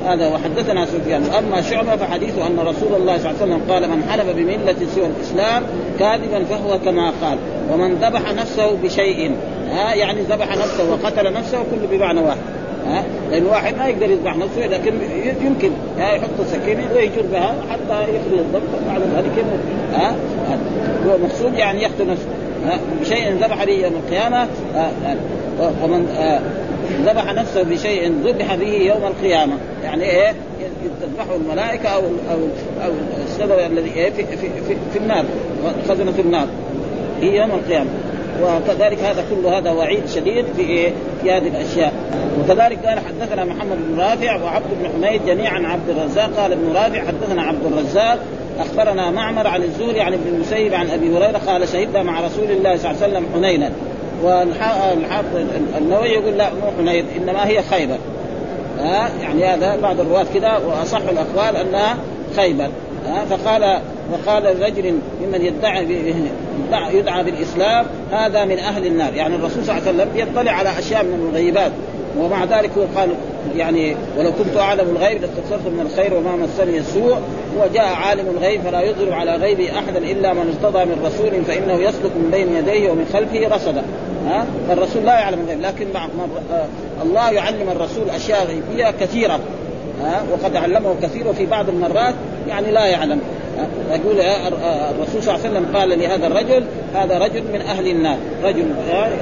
هذا 0.06 0.28
وحدثنا 0.28 0.86
سفيان. 0.86 1.22
أما 1.38 1.62
شعبة 1.62 1.96
فحديثه 1.96 2.46
أن 2.46 2.58
رسول 2.58 2.94
الله 3.00 3.18
صلى 3.18 3.30
الله 3.30 3.42
عليه 3.42 3.54
وسلم 3.54 3.62
قال 3.70 3.90
من 3.90 4.04
حلف 4.10 4.36
بملة 4.36 4.76
سوى 4.94 5.06
الإسلام 5.06 5.62
كاذبا 5.98 6.44
فهو 6.44 6.78
كما 6.78 7.12
قال. 7.22 7.38
ومن 7.72 7.94
ذبح 7.94 8.34
نفسه 8.34 8.76
بشيء 8.82 9.32
ها 9.72 9.94
يعني 9.94 10.20
ذبح 10.20 10.56
نفسه 10.56 10.90
وقتل 10.90 11.32
نفسه 11.32 11.58
كله 11.58 11.88
بمعنى 11.90 12.20
واحد. 12.20 12.38
ها 12.86 13.04
لأن 13.30 13.46
واحد 13.46 13.78
ما 13.78 13.86
يقدر 13.86 14.10
يذبح 14.10 14.36
نفسه 14.36 14.66
لكن 14.66 14.94
يمكن. 15.44 15.70
يعني 15.98 16.16
يحط 16.16 16.46
سكينة 16.46 16.88
ويجر 16.94 17.22
بها 17.32 17.54
حتى 17.70 18.00
يقضي 18.00 18.40
الذبح 18.40 18.62
بعد 18.88 19.00
ذلك 19.00 19.32
يموت. 19.38 19.60
ها 19.92 20.16
هو 21.06 21.18
مقصود 21.18 21.54
يعني 21.54 21.82
يقتل 21.82 22.06
نفسه. 22.06 22.26
بشيء 23.00 23.32
ذبح 23.32 23.64
به 23.64 23.72
يوم 23.72 23.92
القيامة 23.94 24.48
ومن 25.82 26.06
ذبح 27.06 27.32
نفسه 27.32 27.62
بشيء 27.62 28.12
ذبح 28.24 28.54
به 28.54 28.72
يوم 28.72 29.04
القيامة. 29.04 29.54
يعني 29.84 30.04
إيه؟ 30.04 30.34
تذبحه 31.02 31.36
الملائكة 31.36 31.88
أو 31.88 32.00
أو 32.00 32.38
أو 32.84 32.92
السبب 33.26 33.58
الذي 33.72 33.92
إيه؟ 33.96 34.10
في, 34.10 34.26
في, 34.26 34.36
في, 34.36 34.76
في 34.92 34.98
النار 34.98 35.24
خزنة 35.88 36.14
النار. 36.18 36.46
هي 37.20 37.36
يوم 37.36 37.50
القيامة. 37.50 37.90
وكذلك 38.42 38.98
هذا 38.98 39.24
كل 39.30 39.46
هذا 39.46 39.70
وعيد 39.70 40.06
شديد 40.08 40.44
في 40.56 40.62
إيه؟ 40.62 40.92
في 41.22 41.32
هذه 41.32 41.48
الأشياء. 41.48 41.92
وكذلك 42.40 42.86
قال 42.86 42.98
حدثنا 42.98 43.44
محمد 43.44 43.76
بن 43.88 44.00
رافع 44.00 44.42
وعبد 44.42 44.66
بن 44.80 44.88
حميد 44.92 45.26
جميعا 45.26 45.66
عبد 45.66 45.88
الرزاق. 45.88 46.30
قال 46.36 46.52
ابن 46.52 46.72
رافع 46.74 47.00
حدثنا 47.06 47.42
عبد 47.42 47.66
الرزاق 47.72 48.18
أخبرنا 48.60 49.10
معمر 49.10 49.46
عن 49.46 49.62
الزهري 49.62 50.00
عن 50.00 50.12
ابن 50.12 50.28
المسيب 50.28 50.74
عن 50.74 50.90
أبي 50.90 51.16
هريرة 51.16 51.40
قال 51.46 51.68
شهدنا 51.68 52.02
مع 52.02 52.20
رسول 52.20 52.50
الله 52.50 52.76
صلى 52.76 52.90
الله 52.90 53.02
عليه 53.02 53.12
وسلم 53.12 53.26
حنينا. 53.34 53.70
والحافظ 54.22 55.36
النووي 55.78 56.08
يقول 56.08 56.38
لا 56.38 56.50
مو 56.50 56.70
حنين 56.78 57.04
إنما 57.16 57.46
هي 57.46 57.62
خيبر. 57.62 57.98
ها 58.78 59.08
يعني 59.22 59.44
هذا 59.44 59.76
بعض 59.82 60.00
الرواة 60.00 60.26
كذا 60.34 60.56
وأصح 60.66 61.00
الأقوال 61.10 61.56
أنها 61.56 61.96
خيبر. 62.36 62.68
ها 63.06 63.24
فقال 63.24 63.80
وقال 64.12 64.62
رجل 64.62 64.98
ممن 65.22 65.42
يدعي 65.42 65.86
يدعى 66.92 67.24
بالإسلام 67.24 67.86
هذا 68.12 68.44
من 68.44 68.58
أهل 68.58 68.86
النار. 68.86 69.14
يعني 69.14 69.34
الرسول 69.36 69.64
صلى 69.64 69.78
الله 69.78 69.88
عليه 69.88 70.02
وسلم 70.02 70.28
يطلع 70.28 70.52
على 70.52 70.78
أشياء 70.78 71.04
من 71.04 71.28
الغيبات. 71.30 71.72
ومع 72.18 72.44
ذلك 72.44 72.70
هو 72.78 72.82
قال 72.96 73.08
يعني 73.56 73.96
ولو 74.18 74.32
كنت 74.32 74.56
أعلم 74.56 74.96
الغيب 74.96 75.20
لاستكثرت 75.20 75.66
من 75.66 75.90
الخير 75.90 76.14
وما 76.14 76.36
مسني 76.36 76.78
السوء. 76.78 77.16
وجاء 77.60 77.94
عالم 77.94 78.26
الغيب 78.36 78.60
فلا 78.60 78.82
يظهر 78.82 79.12
على 79.12 79.36
غيبه 79.36 79.70
أحدا 79.78 79.98
إلا 79.98 80.32
من 80.32 80.56
ارتضى 80.62 80.84
من 80.84 81.02
رسول 81.04 81.44
فإنه 81.44 81.74
يسلك 81.74 82.16
من 82.16 82.28
بين 82.32 82.56
يديه 82.56 82.90
ومن 82.90 83.06
خلفه 83.12 83.56
رصدا. 83.56 83.82
ها؟ 84.26 84.46
فالرسول 84.68 85.04
لا 85.04 85.14
يعلم 85.14 85.40
الغيب. 85.40 85.60
لكن 85.60 85.86
آه، 85.96 86.66
الله 87.02 87.30
يعلم 87.30 87.68
الرسول 87.70 88.10
أشياء 88.10 88.46
غيبية 88.46 88.90
كثيرة. 89.00 89.40
ها؟ 90.02 90.22
وقد 90.32 90.56
علمه 90.56 90.94
كثير 91.02 91.28
وفي 91.28 91.46
بعض 91.46 91.68
المرات 91.68 92.14
يعني 92.48 92.70
لا 92.70 92.86
يعلم. 92.86 93.20
يقول 93.90 94.20
آه، 94.20 94.90
الرسول 94.90 95.22
صلى 95.22 95.34
الله 95.34 95.46
عليه 95.46 95.50
وسلم 95.50 95.76
قال 95.76 95.98
لهذا 95.98 96.26
الرجل 96.26 96.64
هذا 96.94 97.18
رجل 97.18 97.42
من 97.52 97.60
أهل 97.60 97.88
النار. 97.88 98.16
رجل 98.44 98.64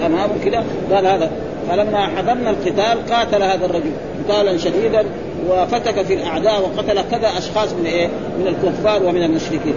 أمامه 0.06 0.44
كذا 0.44 0.64
قال 0.92 1.06
هذا. 1.06 1.30
فلما 1.70 2.06
حضرنا 2.06 2.50
القتال 2.50 3.14
قاتل 3.14 3.42
هذا 3.42 3.66
الرجل 3.66 3.90
قتالا 4.24 4.58
شديدا 4.58 5.04
وفتك 5.50 6.02
في 6.02 6.14
الأعداء 6.14 6.60
وقتل 6.60 7.00
كذا 7.10 7.28
أشخاص 7.38 7.72
من 7.72 7.86
إيه؟ 7.86 8.08
من 8.38 8.46
الكفار 8.46 9.02
ومن 9.02 9.22
المشركين. 9.22 9.74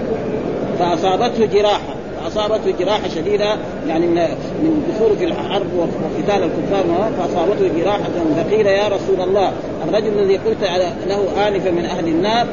فأصابته 0.80 1.46
جراحة. 1.46 1.97
فاصابته 2.30 2.74
جراحه 2.80 3.08
شديدة 3.16 3.56
يعني 3.88 4.08
من 4.08 4.16
من 4.64 4.94
دخول 4.94 5.18
في 5.18 5.26
الحرب 5.26 5.74
وقتال 5.78 6.44
الكفار 6.44 7.12
فأصابته 7.20 7.70
جراحة 7.78 8.10
فقيل 8.38 8.66
يا 8.66 8.88
رسول 8.88 9.22
الله 9.22 9.52
الرجل 9.88 10.20
الذي 10.20 10.38
قلت 10.38 10.64
له 11.08 11.48
انفا 11.48 11.72
من 11.72 11.86
أهل 11.86 12.08
النار 12.08 12.48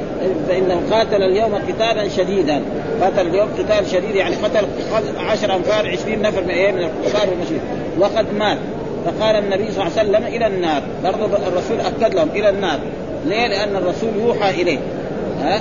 فإنه 0.49 0.81
قاتل 0.91 1.23
اليوم 1.23 1.55
قتالا 1.55 2.09
شديدا. 2.09 2.63
قاتل 3.01 3.27
اليوم 3.27 3.49
قتال 3.59 3.87
شديد 3.87 4.15
يعني 4.15 4.35
قتل 4.35 4.67
10 5.19 5.55
أنفار 5.57 5.89
20 5.89 6.23
نفر 6.23 6.41
من 6.41 6.75
من 6.75 6.83
الكفار 6.83 7.29
والمشركين. 7.31 7.61
وقد 7.99 8.27
مات. 8.39 8.59
فقال 9.05 9.37
النبي 9.37 9.73
صلى 9.73 9.87
الله 9.87 9.99
عليه 9.99 10.11
وسلم 10.11 10.27
إلى 10.27 10.47
النار. 10.47 10.83
برضه 11.05 11.37
الرسول 11.49 11.81
أكد 11.81 12.15
لهم 12.15 12.29
إلى 12.35 12.49
النار. 12.49 12.79
ليه؟ 13.27 13.47
لأن 13.47 13.77
الرسول 13.77 14.11
يوحى 14.19 14.63
إليه. 14.63 14.79
ها؟ 15.43 15.61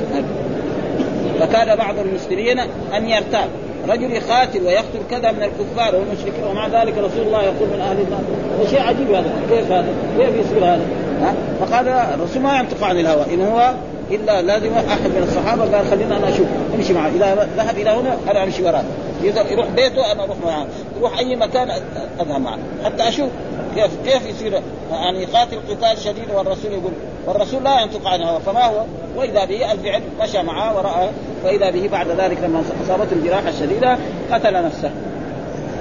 فكان 1.40 1.76
بعض 1.76 1.96
المسلمين 2.00 2.60
أن 2.98 3.10
يرتاب. 3.10 3.50
رجل 3.90 4.12
يقاتل 4.12 4.64
ويقتل 4.64 5.00
كذا 5.12 5.32
من 5.32 5.44
الكفار 5.44 5.96
والمشركين 5.96 6.44
ومع 6.50 6.68
ذلك 6.68 6.98
رسول 6.98 7.28
الله 7.28 7.44
يقول 7.44 7.68
من 7.70 7.80
أهل 7.80 7.98
النار 8.02 8.22
شيء 8.70 8.82
عجيب 8.82 9.12
هذا 9.12 9.34
كيف 9.50 9.72
هذا؟ 9.72 9.88
كيف 10.18 10.46
يصير 10.46 10.66
هذا؟ 10.66 10.86
ها؟ 11.22 11.36
فقال 11.60 11.88
الرسول 11.88 12.42
ما 12.42 12.60
ينطق 12.60 12.84
عن 12.84 13.00
الهوى 13.00 13.26
إن 13.34 13.42
هو 13.42 13.74
إلا 14.12 14.42
لازم 14.42 14.74
أحد 14.74 15.10
من 15.10 15.24
الصحابة 15.30 15.78
قال 15.78 15.86
خلينا 15.88 16.18
أنا 16.18 16.30
أشوف 16.30 16.48
امشي 16.76 16.94
معه 16.94 17.08
إذا 17.08 17.48
ذهب 17.58 17.78
إلى 17.78 17.90
هنا 17.90 18.18
أنا 18.32 18.44
أمشي 18.44 18.64
وراه 18.64 18.84
يروح 19.24 19.68
بيته 19.76 20.12
أنا 20.12 20.24
أروح 20.24 20.38
معه 20.46 20.68
يروح 20.98 21.18
أي 21.18 21.36
مكان 21.36 21.72
أذهب 22.20 22.42
معه 22.42 22.58
حتى 22.86 23.08
أشوف 23.08 23.30
كيف 23.76 23.92
كيف 24.06 24.26
يصير 24.26 24.62
يعني 24.92 25.24
يقاتل 25.24 25.58
قتال 25.70 25.98
شديد 25.98 26.30
والرسول 26.34 26.72
يقول 26.72 26.92
والرسول 27.26 27.64
لا 27.64 27.82
ينطق 27.82 28.08
عن 28.08 28.22
الهوى 28.22 28.40
فما 28.40 28.66
هو؟ 28.66 28.84
وإذا 29.16 29.46
به 29.46 29.72
الفعل 29.72 30.02
مشى 30.22 30.44
معه 30.44 30.78
ورأى 30.78 31.10
واذا 31.46 31.70
به 31.70 31.88
بعد 31.88 32.08
ذلك 32.08 32.38
لما 32.44 32.64
أصابته 32.86 33.14
الجراحة 33.14 33.50
الشديدة 33.50 33.98
قتل 34.32 34.66
نفسه. 34.66 34.92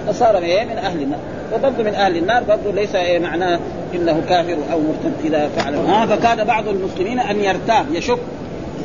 فصار 0.09 0.37
إيه؟ 0.37 0.64
من 0.64 0.78
أهل 0.78 1.02
النار. 1.02 1.18
وبرضه 1.55 1.83
من 1.83 1.94
أهل 1.94 2.16
النار 2.16 2.42
برضه 2.42 2.72
ليس 2.72 2.94
إيه 2.94 3.18
معناه 3.18 3.59
إنه 3.94 4.22
كافر 4.28 4.57
أو 4.72 4.81
مرتد 4.81 5.12
إذا 5.24 5.48
فعل 5.57 5.74
آه 5.74 6.07
فكان 6.07 6.44
بعض 6.44 6.68
المسلمين 6.68 7.20
أن 7.20 7.40
يرتاب 7.40 7.87
يشك. 7.92 8.18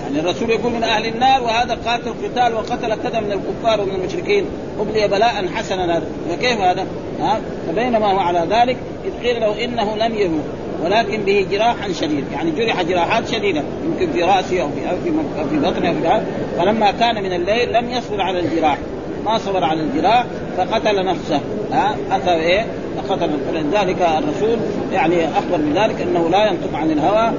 يعني 0.08 0.20
الرسول 0.20 0.50
يقول 0.50 0.72
من 0.72 0.84
أهل 0.84 1.06
النار 1.06 1.44
وهذا 1.44 1.78
قاتل 1.86 2.14
قتال 2.24 2.54
وقتل 2.54 2.96
كذا 2.96 3.20
من 3.20 3.32
الكفار 3.32 3.82
ومن 3.82 3.96
المشركين. 3.96 4.46
أبلي 4.80 5.08
بلاء 5.08 5.48
حسنا. 5.56 5.98
هذا 5.98 6.04
فكيف 6.30 6.62
هذا؟ 6.62 6.86
ها؟ 7.20 7.40
فبينما 7.68 8.12
هو 8.12 8.20
على 8.20 8.48
ذلك 8.50 8.78
إذ 9.06 9.28
قيل 9.28 9.42
له 9.42 9.66
إنه 9.66 9.96
لم 9.96 10.16
يموت 10.16 10.44
ولكن 10.84 11.24
به 11.24 11.46
جراح 11.52 11.92
شديد. 11.92 12.26
يعني 12.34 12.52
جرح 12.52 12.82
جراحات 12.82 13.28
شديدة 13.28 13.64
يمكن 13.86 14.14
في 14.14 14.24
رأسه 14.24 14.62
أو 14.62 14.70
في 14.70 14.90
أو 14.90 15.48
في 15.50 15.60
بطنه 15.60 15.90
أو 15.90 15.94
في 15.94 16.26
فلما 16.58 16.92
كان 16.92 17.24
من 17.24 17.34
الليل 17.34 17.74
لم 17.74 17.90
يصبر 17.90 18.22
على 18.22 18.40
الجراح. 18.40 18.78
ما 19.26 19.38
صبر 19.38 19.64
على 19.64 19.82
الجراح 19.82 20.26
فقتل 20.58 21.06
نفسه. 21.06 21.42
ها؟ 21.72 21.96
اتى 22.12 22.34
إيه؟ 22.34 22.66
فقتل 22.98 23.30
فلذلك 23.52 24.02
الرسول 24.02 24.58
يعني 24.94 25.26
أخبر 25.26 25.58
بذلك 25.58 26.02
أنه 26.02 26.30
لا 26.30 26.46
ينطق 26.46 26.78
عن 26.78 26.92
الهوى 26.92 27.32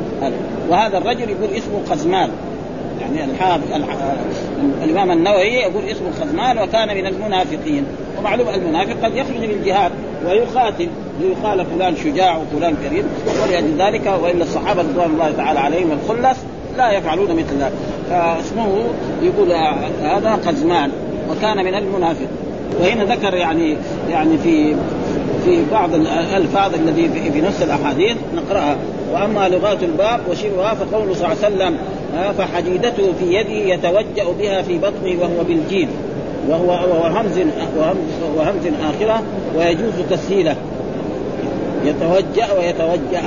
وهذا 0.69 0.99
الرجل 0.99 1.31
يقول 1.31 1.51
اسمه 1.57 1.83
قزمان. 1.91 2.31
يعني 3.01 3.25
الحافظ 3.25 3.65
الإمام 4.85 5.11
النووي 5.11 5.43
يقول 5.43 5.85
اسمه 5.85 6.11
خزمان 6.21 6.59
وكان 6.59 6.89
من 6.89 7.07
المنافقين. 7.07 7.85
ومعلوم 8.19 8.49
المنافق 8.49 8.95
قد 9.05 9.15
يخرج 9.15 9.37
من 9.37 9.51
الجهاد 9.51 9.93
ويقاتل 10.27 10.89
ليقال 11.21 11.67
فلان 11.67 11.97
شجاع 11.97 12.37
وفلان 12.37 12.75
كريم. 12.89 13.05
ولأجل 13.43 13.77
ذلك 13.79 14.07
وإلا 14.23 14.43
الصحابة 14.43 14.83
رضوان 14.83 15.11
الله 15.11 15.31
تعالى 15.37 15.61
عليهم 15.61 15.91
الخلص 15.93 16.39
لا 16.77 16.93
يفعلون 16.93 17.33
مثل 17.33 17.59
ذلك. 17.61 17.73
فاسمه 18.11 18.85
يقول 19.23 19.53
هذا 20.03 20.39
قزمان 20.47 20.91
وكان 21.31 21.65
من 21.65 21.75
المنافق. 21.75 22.29
وهنا 22.81 23.15
ذكر 23.15 23.35
يعني 23.35 23.77
يعني 24.11 24.39
في 24.39 24.75
في 25.45 25.65
بعض 25.73 25.95
الألفاظ 25.95 26.75
الذي 26.75 27.09
في 27.33 27.41
نفس 27.41 27.63
الأحاديث 27.63 28.17
نقرأها. 28.37 28.77
وأما 29.13 29.49
لغات 29.49 29.83
الباب 29.83 30.21
وشبهها 30.31 30.75
فقوله 30.75 31.15
صلى 31.15 31.33
الله 31.33 31.45
عليه 31.45 31.57
وسلم 31.57 31.79
فحديدته 32.39 33.13
في 33.21 33.35
يده 33.35 33.75
يتوجأ 33.75 34.33
بها 34.39 34.63
في 34.63 34.79
بطنه 34.79 35.21
وهو 35.21 35.45
بالجيل 35.49 35.89
وهو 36.49 36.69
وهمز 36.69 37.39
وهمز 38.37 38.67
آخرة 38.83 39.23
ويجوز 39.57 39.93
تسهيله. 40.11 40.57
يتوجأ 41.85 42.53
ويتوجأ. 42.59 43.23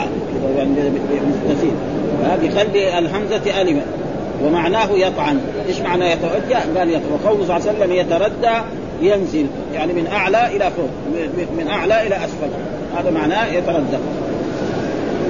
بخلي 2.44 3.00
الهمزة 3.00 3.62
ألفا 3.62 3.82
ومعناه 4.46 4.92
يطعن. 4.92 5.40
إيش 5.68 5.80
معنى 5.80 6.12
يتوجأ؟ 6.12 6.60
قال 6.78 6.90
يطعن. 6.90 7.12
وقوله 7.14 7.46
صلى 7.46 7.58
الله 7.58 7.68
عليه 7.68 7.80
وسلم 7.80 7.92
يتردى 7.92 8.58
ينزل. 9.02 9.46
يعني 9.74 9.94
من 9.94 10.08
أعلى 10.08 10.48
إلى 10.48 10.72
فوق. 10.72 10.90
من 11.58 11.68
أعلى 11.68 12.08
إلى 12.08 12.16
أسفل. 12.16 12.50
هذا 12.98 13.12
معناه 13.12 13.54
يتردى. 13.54 13.98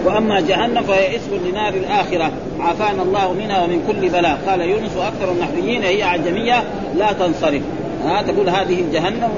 وأما 0.05 0.39
جهنم 0.39 0.83
فهي 0.83 1.15
اسم 1.15 1.49
لنار 1.49 1.73
الآخرة. 1.73 2.31
عافانا 2.61 3.03
الله 3.03 3.33
منها 3.33 3.63
ومن 3.63 3.83
كل 3.87 4.09
بلاء. 4.09 4.39
قال 4.47 4.61
يونس 4.61 4.97
وأكثر 4.97 5.31
النحويين 5.31 5.83
هي 5.83 6.03
اعجميه 6.03 6.63
لا 6.97 7.13
تنصرف. 7.13 7.61
ها 8.05 8.21
تقول 8.21 8.49
هذه 8.49 8.83
جهنم 8.93 9.29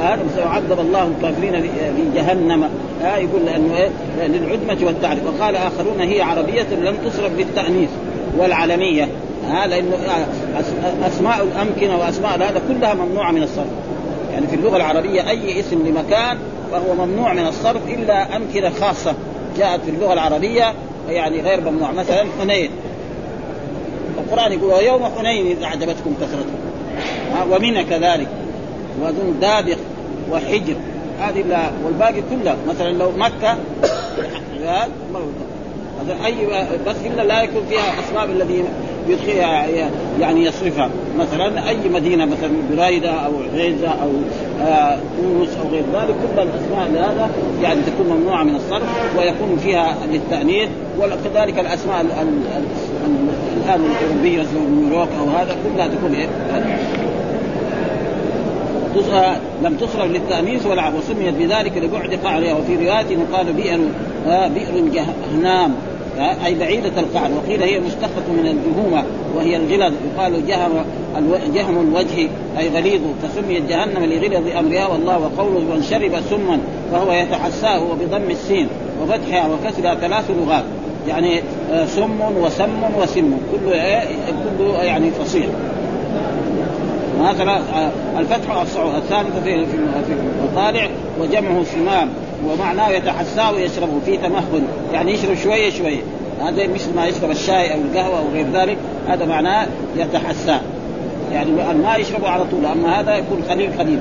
هذا 0.00 0.22
سيعذب 0.34 0.80
الله 0.80 1.12
الكافرين 1.16 1.62
في 1.62 1.68
جهنم. 2.14 2.68
ها 3.02 3.16
يقول 3.16 3.44
لأنه 3.46 3.76
إيه؟ 3.76 3.90
للعدمه 4.26 4.86
والتعريف. 4.86 5.22
وقال 5.26 5.56
آخرون 5.56 6.00
هي 6.00 6.22
عربية 6.22 6.66
لم 6.82 6.96
تصرف 7.04 7.32
بالتأنيث 7.32 7.90
والعلميه 8.38 9.08
ها 9.48 9.66
لأنه 9.66 9.96
أسماء 11.06 11.42
الأمكنة 11.42 11.98
وأسماء 11.98 12.34
هذا 12.34 12.62
كلها 12.68 12.94
ممنوعة 12.94 13.30
من 13.30 13.42
الصرف. 13.42 13.66
يعني 14.32 14.46
في 14.46 14.56
اللغة 14.56 14.76
العربية 14.76 15.30
أي 15.30 15.60
اسم 15.60 15.86
لمكان 15.86 16.38
فهو 16.72 17.06
ممنوع 17.06 17.32
من 17.32 17.46
الصرف 17.46 17.88
إلا 17.88 18.36
أمكنة 18.36 18.70
خاصة 18.70 19.14
جاءت 19.58 19.80
في 19.80 19.90
اللغة 19.90 20.12
العربية 20.12 20.74
يعني 21.08 21.40
غير 21.40 21.70
ممنوع. 21.70 21.92
مثلا 21.92 22.24
حنين. 22.40 22.70
القرآن 24.18 24.52
يقول 24.52 24.72
ويوم 24.72 25.04
حنين 25.18 25.46
إذا 25.46 25.64
أعجبتكم 25.64 26.14
كثرتكم. 26.20 26.58
ومنى 27.50 27.84
كذلك. 27.84 28.28
وذو 29.00 29.32
دابق 29.40 29.78
وحجر. 30.30 30.76
هذه 31.20 31.42
لا 31.42 31.70
والباقي 31.84 32.22
كله. 32.30 32.56
مثلا 32.68 32.92
لو 32.92 33.10
مكة 33.16 33.56
أي 36.24 36.46
بس 36.86 36.96
إلا 37.06 37.22
لا 37.22 37.42
يكون 37.42 37.62
فيها 37.68 37.94
أسباب 38.00 38.30
الذي 38.30 38.64
يعني 40.20 40.44
يصرفها. 40.44 40.90
مثلا 41.18 41.68
أي 41.68 41.76
مدينة 41.94 42.24
مثلا 42.24 42.50
برايده 42.72 43.10
أو 43.10 43.32
عزيزة 43.52 43.88
أو 43.88 44.10
آه 44.66 44.98
تونس 45.16 45.48
أو 45.62 45.68
غير 45.68 45.82
ذلك 45.94 46.14
كل 46.36 46.42
الأسماء 46.42 47.10
هذا 47.10 47.30
يعني 47.62 47.80
تكون 47.82 48.16
ممنوعة 48.16 48.42
من 48.42 48.56
الصرف 48.56 49.16
ويكون 49.18 49.58
فيها 49.62 49.96
للتأنيث 50.12 50.68
وكذلك 50.98 51.58
الأسماء 51.58 52.00
الآن 52.00 52.42
الأوروبية 53.68 54.46
نيويورك 54.70 55.08
أو 55.20 55.26
هذا 55.26 55.56
كلها 55.64 55.88
تكون 55.88 56.14
إيه؟ 56.14 56.28
لم 59.62 59.76
تصرف 59.76 60.10
للتأنيث 60.10 60.66
والعب 60.66 60.94
وسميت 60.94 61.34
بذلك 61.34 61.76
لبعد 61.76 62.14
قعرها 62.24 62.54
وفي 62.54 62.76
رواية 62.76 63.18
يقال 63.18 63.52
بئر 63.52 63.80
آه 64.28 64.48
بئر 64.48 64.84
جهنام 64.92 65.74
أي 66.18 66.54
بعيدة 66.54 67.00
القعر 67.00 67.30
وقيل 67.32 67.62
هي 67.62 67.80
مشتقة 67.80 68.32
من 68.32 68.46
الجهومة 68.46 69.04
وهي 69.36 69.56
الغلظ. 69.56 69.94
يقال 70.14 70.46
جهم 70.46 70.84
جهم 71.54 71.80
الوجه 71.80 72.28
أي 72.58 72.68
غليظ. 72.68 73.00
فسميت 73.22 73.62
جهنم 73.68 74.04
لغلظ 74.04 74.56
أمرها 74.58 74.86
والله 74.86 75.18
وقوله 75.18 75.60
من 75.60 75.82
شرب 75.90 76.20
سما 76.30 76.58
فهو 76.92 77.12
يتحساه 77.12 77.82
وبضم 77.82 78.30
السين 78.30 78.68
وفتحها 79.02 79.48
وكسرها 79.48 79.94
ثلاث 79.94 80.30
لغات. 80.30 80.64
يعني 81.08 81.40
آه، 81.72 81.86
سم 81.86 82.20
وسم 82.20 82.82
وسم. 82.98 83.32
كله 83.52 83.76
آه، 83.76 84.06
كله 84.58 84.82
يعني 84.82 85.10
فصيح. 85.10 85.46
آه، 87.20 87.90
الفتح 88.18 88.56
الثالثة 88.96 89.40
في 89.44 89.66
في 89.66 89.76
المطالع 90.42 90.88
وجمعه 91.20 91.64
سمام 91.64 92.08
ومعناه 92.46 92.88
يتحساه 92.88 93.52
ويشربه 93.52 94.00
في 94.06 94.16
تمهل 94.16 94.62
يعني 94.92 95.12
يشرب 95.12 95.34
شوية 95.34 95.70
شوية. 95.70 96.02
هذا 96.40 96.66
مثل 96.66 96.94
ما 96.96 97.06
يشرب 97.06 97.30
الشاي 97.30 97.74
أو 97.74 97.78
القهوة 97.80 98.18
أو 98.18 98.24
غير 98.32 98.46
ذلك 98.52 98.76
هذا 99.08 99.26
معناه 99.26 99.66
يتحساه. 99.96 100.60
يعني 101.32 101.70
الماء 101.70 102.00
يشربه 102.00 102.28
على 102.28 102.44
طول 102.44 102.66
أما 102.66 103.00
هذا 103.00 103.16
يكون 103.16 103.42
قليل 103.50 103.70
قليل 103.78 103.98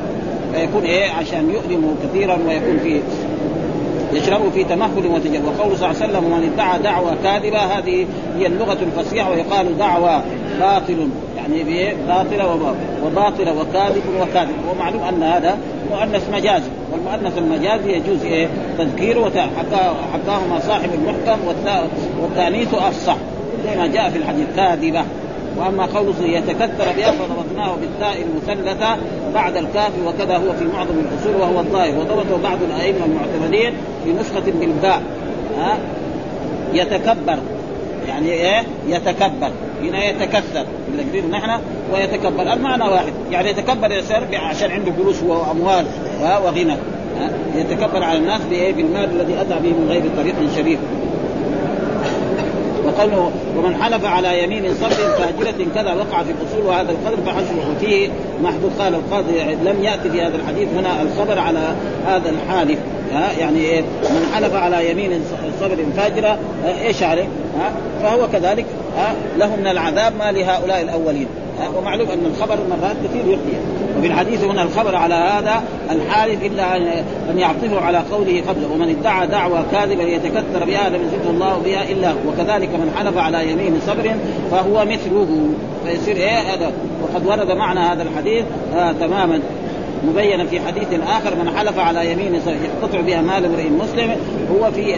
فيكون 0.54 0.84
إيه؟ 0.84 1.12
عشان 1.12 1.50
يؤلمه 1.50 1.96
كثيرا 2.04 2.38
ويكون 2.48 2.80
في 2.84 3.02
يشربه 4.14 4.50
في 4.50 4.64
تمهل 4.64 5.08
وتجرب 5.08 5.46
وقوله 5.46 5.76
صلى 5.76 5.92
الله 5.92 6.02
عليه 6.02 6.12
وسلم 6.12 6.26
ومن 6.26 6.52
ادعى 6.54 6.80
دعوة 6.80 7.16
كاذبة 7.24 7.58
هذه 7.58 8.06
هي 8.38 8.48
اللغة 8.48 8.78
الفصيحة 8.82 9.32
ويقال 9.32 9.78
دعوة 9.78 10.24
باطل. 10.60 11.10
يعني 11.38 11.94
باطلة 12.08 12.76
وباطلة 13.06 13.60
وكاذب 13.60 14.04
وكاذب. 14.22 14.56
ومعلوم 14.72 15.04
أن 15.04 15.24
هذا 15.24 15.58
مؤنث 15.92 16.30
مجازي 16.34 16.70
والمؤنث 16.92 17.38
المجازي 17.38 17.92
يجوز 17.92 18.24
إيه؟ 18.24 18.48
تذكيره 18.78 19.50
حكاهما 20.14 20.60
صاحب 20.60 20.90
المحكم 20.94 21.40
والتانيث 22.22 22.74
افصح 22.74 23.16
زي 23.66 23.78
ما 23.78 23.88
جاء 23.88 24.10
في 24.10 24.18
الحديث. 24.18 24.48
كاذبة. 24.56 25.04
وأما 25.58 25.86
قوله 25.86 26.14
يتكثر 26.24 26.92
بها 26.98 27.12
فضبطناه 27.12 27.76
بالتاء 27.76 28.18
المثلثة 28.22 28.98
بعد 29.34 29.58
الكاف 29.58 29.92
وكذا 30.06 30.38
هو 30.38 30.54
في 30.60 30.66
معظم 30.66 30.96
الأصول 31.00 31.42
وهو 31.42 31.60
الظاهر. 31.60 32.00
وضبطه 32.00 32.42
بعض 32.44 32.58
الأئمة 32.64 33.06
المعتمدين 33.06 33.74
في 34.04 34.14
نسخة 34.14 34.52
بالباء. 34.60 35.02
ها؟ 35.58 35.78
يتكبر. 36.74 37.38
يعني 38.08 38.32
إيه؟ 38.32 38.64
يتكبر. 38.88 39.52
هنا 39.90 40.06
يتكثر. 40.10 40.66
بالتكبير 40.92 41.24
نحن 41.32 41.60
ويتكبر. 41.94 42.54
المعنى 42.54 42.84
واحد. 42.84 43.14
يعني 43.32 43.50
يتكبر 43.50 43.86
الانسان 43.86 44.36
عشان 44.36 44.72
عنده 44.72 44.92
فلوس 44.92 45.24
وأموال 45.24 45.86
وغنى. 46.22 46.76
يتكبر 47.56 48.04
على 48.04 48.18
الناس 48.18 48.42
بالمال 48.50 49.10
الذي 49.22 49.42
اتى 49.42 49.60
به 49.64 49.70
من 49.70 49.88
غير 49.90 50.04
طريق 50.18 50.36
شريف. 50.56 50.80
وقوله 52.86 53.32
ومن 53.58 53.84
حلف 53.84 54.06
على 54.06 54.44
يمين 54.44 54.74
صبر 54.74 54.90
فاجرة 54.90 55.66
كذا 55.76 55.94
وقع 55.94 56.24
في 56.24 56.32
الاصول 56.32 56.66
وهذا 56.66 56.92
القدر 56.92 57.18
فحسبه 57.26 57.80
فيه 57.80 58.10
محدود 58.44 58.72
قال 58.80 58.96
القاضي 58.96 59.42
لم 59.66 59.84
يأتي 59.84 60.10
في 60.10 60.22
هذا 60.22 60.36
الحديث. 60.36 60.68
هنا 60.78 61.02
الخبر 61.02 61.40
على 61.40 61.76
هذا 62.08 62.30
الحالف. 62.30 62.80
ها؟ 63.14 63.32
يعني 63.40 63.60
إيه؟ 63.60 63.82
من 63.82 64.32
حلف 64.36 64.56
على 64.56 64.92
يمين 64.92 65.22
صبر 65.62 65.78
فاجرة 65.98 66.38
إيش 66.66 67.04
عليه؟ 67.04 67.28
فهو 68.04 68.28
كذلك 68.28 68.66
ها 68.98 69.16
له 69.38 69.56
من 69.56 69.68
العذاب 69.68 70.14
ما 70.20 70.32
لهؤلاء 70.32 70.82
الأولين. 70.82 71.28
ومعلوم 71.78 72.10
أن 72.10 72.26
الخبر 72.26 72.58
مرات 72.70 72.96
كثير 73.04 73.26
يحيي 73.26 73.60
وفي 73.98 74.08
الحديث 74.08 74.44
هنا 74.44 74.64
الخبر 74.64 74.96
على 74.96 75.14
هذا 75.14 75.64
الحالف 75.92 76.46
إلا 76.46 76.78
ان 77.30 77.40
يعطفه 77.40 77.82
على 77.82 77.98
قوله 78.12 78.44
قبله 78.48 78.72
ومن 78.74 78.90
ادعى 79.00 79.28
دعوى 79.28 79.64
كاذبة 79.72 80.04
ليتكثر 80.04 80.66
بها 80.66 80.90
لم 80.90 81.02
يزده 81.02 81.30
الله 81.30 81.62
بها 81.66 81.84
إلا 81.92 82.14
وكذلك 82.28 82.70
من 82.70 82.92
حلف 82.98 83.18
على 83.18 83.52
يمين 83.52 83.82
صبر 83.88 84.16
فهو 84.52 84.86
مثله. 84.86 85.50
فيصير 85.86 86.16
إيه 86.16 86.40
هذا؟ 86.40 86.72
وقد 87.04 87.26
ورد 87.26 87.52
معنى 87.52 87.80
هذا 87.80 88.04
الحديث 88.04 88.46
آه 88.76 88.92
تماما. 88.92 89.40
مبينا 90.04 90.46
في 90.46 90.60
حديث 90.60 90.88
آخر 91.08 91.36
من 91.36 91.58
حلف 91.58 91.80
على 91.80 92.12
يمين 92.12 92.42
يقطع 92.82 93.02
بها 93.02 93.22
مال 93.22 93.46
امرئ 93.46 93.70
مسلم 93.70 94.16
هو 94.52 94.72
في 94.72 94.96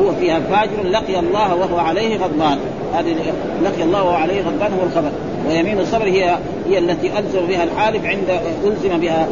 هو 0.00 0.14
فيها 0.20 0.40
فاجر 0.40 0.82
لقي 0.90 1.18
الله 1.18 1.54
وهو 1.54 1.78
عليه 1.78 2.16
غضبان. 2.16 2.58
هذه 2.94 3.14
لقي 3.62 3.82
الله 3.82 4.04
وهو 4.04 4.14
عليه 4.14 4.42
غضبان 4.42 4.72
هو 4.72 4.86
الخبر. 4.86 5.10
ويمين 5.48 5.80
الصبر 5.80 6.04
هي 6.04 6.38
هي 6.68 6.78
التي 6.78 7.18
ألزم 7.18 7.46
بها 7.46 7.64
الحالف 7.64 8.04
عند 8.04 8.40
ألزم 8.64 9.00
بها 9.00 9.28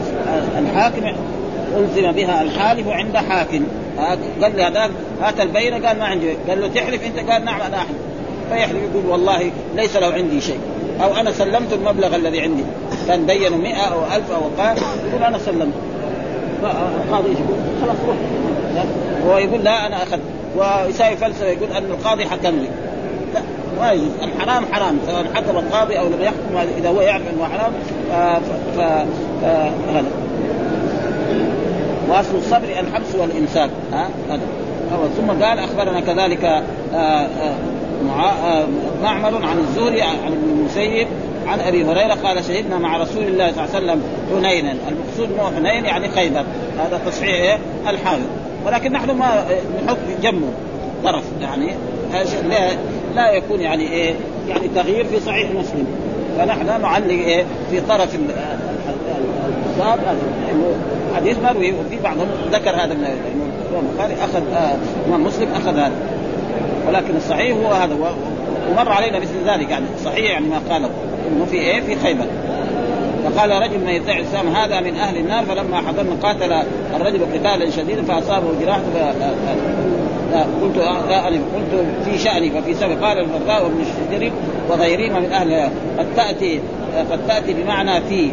الحاكم 0.59 1.07
ألزم 1.77 2.13
بها 2.13 2.43
الحالف 2.43 2.89
عند 2.89 3.17
حاكم. 3.17 3.63
قال 4.43 4.57
له 4.57 4.69
هذاك 4.69 4.91
هات 5.23 5.41
البينة 5.41 5.89
قال 5.89 5.99
ما 5.99 6.05
عندي. 6.05 6.33
قال 6.49 6.61
له 6.61 6.69
تحلف 6.69 7.05
أنت؟ 7.07 7.31
قال 7.31 7.45
نعم 7.45 7.61
أنا 7.61 7.77
أحلف. 7.77 7.97
فيحلف 8.51 8.79
يقول 8.93 9.07
والله 9.07 9.51
ليس 9.77 9.97
له 9.97 10.13
عندي 10.13 10.41
شيء. 10.41 10.59
أو 11.03 11.17
أنا 11.17 11.33
سلمت 11.33 11.73
المبلغ 11.73 12.17
الذي 12.17 12.41
عندي. 12.41 12.65
كان 13.09 13.27
بينوا 13.27 13.59
100 13.59 13.75
أو 13.75 14.05
1000 14.05 14.31
أو 14.31 14.65
قال 14.65 14.79
يقول 15.09 15.23
أنا 15.23 15.39
سلمت. 15.39 15.73
القاضي 16.63 17.29
يقول 17.29 17.59
خلاص 17.83 17.97
روح. 18.07 18.17
هو 19.27 19.39
يقول 19.39 19.65
لا 19.65 19.87
أنا 19.87 20.03
أخذت. 20.03 20.21
ويساوي 20.57 21.17
فلسفة 21.17 21.47
يقول 21.47 21.73
أن 21.77 21.85
القاضي 21.85 22.25
حكم 22.25 22.57
لي. 22.57 22.69
لا 23.35 23.41
ما 23.81 23.93
يجوز. 23.93 24.09
الحرام 24.23 24.65
حرام 24.73 24.99
سواء 25.07 25.25
حكم 25.35 25.57
القاضي 25.57 25.99
أو 25.99 26.07
لم 26.07 26.23
يحكم. 26.23 26.71
إذا 26.79 26.89
هو 26.89 27.01
يعرف 27.01 27.23
أنه 27.23 27.45
حرام 27.45 27.73
فهذا 28.77 30.07
واصل 32.09 32.37
الصبر 32.37 32.69
الحبس 32.81 33.15
والامساك 33.15 33.71
ها؟ 33.93 34.09
هذا. 34.31 34.41
ثم 35.17 35.45
قال 35.45 35.59
أخبرنا 35.59 36.01
كذلك 36.01 36.45
آآ 36.45 36.63
آآ 36.95 37.55
معمر 39.03 39.47
عن 39.47 39.59
الزهري 39.59 40.03
عن 40.03 40.33
ابن 40.33 40.51
المسيب 40.59 41.07
عن 41.47 41.61
أبي 41.61 41.85
هريرة. 41.85 42.15
قال 42.15 42.45
شهدنا 42.45 42.79
مع 42.79 42.97
رسول 42.97 43.23
الله 43.23 43.53
صلى 43.53 43.65
الله 43.65 43.75
عليه 43.75 43.87
وسلم 43.87 44.03
حنينا. 44.31 44.75
المقصود 44.89 45.29
مو 45.39 45.47
حنين 45.57 45.85
يعني 45.85 46.09
خيبر. 46.09 46.45
هذا 46.79 47.01
تصحيح 47.07 47.59
الحاضر 47.89 48.27
ولكن 48.67 48.93
نحن 48.93 49.11
ما 49.11 49.45
نحط 49.85 49.97
جنبه 50.23 50.49
طرف 51.05 51.25
يعني 51.41 51.75
لا, 52.49 52.71
لا 53.15 53.31
يكون 53.33 53.61
يعني 53.61 53.93
إيه 53.93 54.15
يعني 54.49 54.69
تغيير 54.69 55.05
في 55.05 55.21
صحيح 55.21 55.51
مسلم. 55.51 55.87
فنحن 56.39 56.83
نعلق 56.83 57.09
إيه 57.09 57.45
في 57.71 57.81
طرف 57.81 58.15
انه 58.15 58.35
حديث 61.17 61.39
مروي 61.39 61.73
وفي 61.73 61.99
بعضهم 62.05 62.27
ذكر 62.53 62.71
هذا 62.71 62.95
من 62.95 63.07
البخاري 63.91 64.15
أخذ 64.25 64.43
آه 64.55 64.77
مسلم 65.17 65.49
أخذ 65.55 65.79
هذا. 65.79 65.93
ولكن 66.89 67.17
الصحيح 67.17 67.57
هو 67.57 67.73
هذا 67.73 67.97
ومر 68.71 68.93
علينا 68.93 69.19
مثل 69.19 69.35
ذلك 69.47 69.71
يعني 69.71 69.87
صحيح 70.05 70.31
يعني 70.31 70.47
ما 70.47 70.61
قاله. 70.71 70.91
إنه 71.29 71.45
في 71.45 71.57
إيه؟ 71.57 71.81
في 71.81 71.97
خيبر. 71.97 72.27
فقال 73.25 73.51
رجل 73.51 73.79
من 73.79 73.89
يدعي 73.89 74.21
الإسلام 74.21 74.49
هذا 74.49 74.81
من 74.81 74.97
أهل 74.97 75.17
النار. 75.17 75.45
فلما 75.45 75.77
حضرنا 75.77 76.17
قاتل 76.23 76.53
الرجل 76.97 77.21
قتالا 77.35 77.71
شديدا 77.71 78.03
فأصابه 78.03 78.47
جراح 78.61 78.79
قلت 80.63 80.77
لا 81.09 81.29
أنا 81.29 81.37
قلت 81.37 81.87
في 82.05 82.19
شأني 82.19 82.51
ففي 82.51 82.75
سبب. 82.75 83.05
قال 83.05 83.19
البراء 83.19 83.69
بن 83.69 83.81
الشجري 83.81 84.33
وغيرهما 84.71 85.21
من 85.21 85.33
أهل 85.33 85.71
قد 85.99 86.07
تأتي 86.17 86.61
قد 87.11 87.27
تأتي 87.29 87.55
بمعنى 87.55 88.01
في 88.01 88.31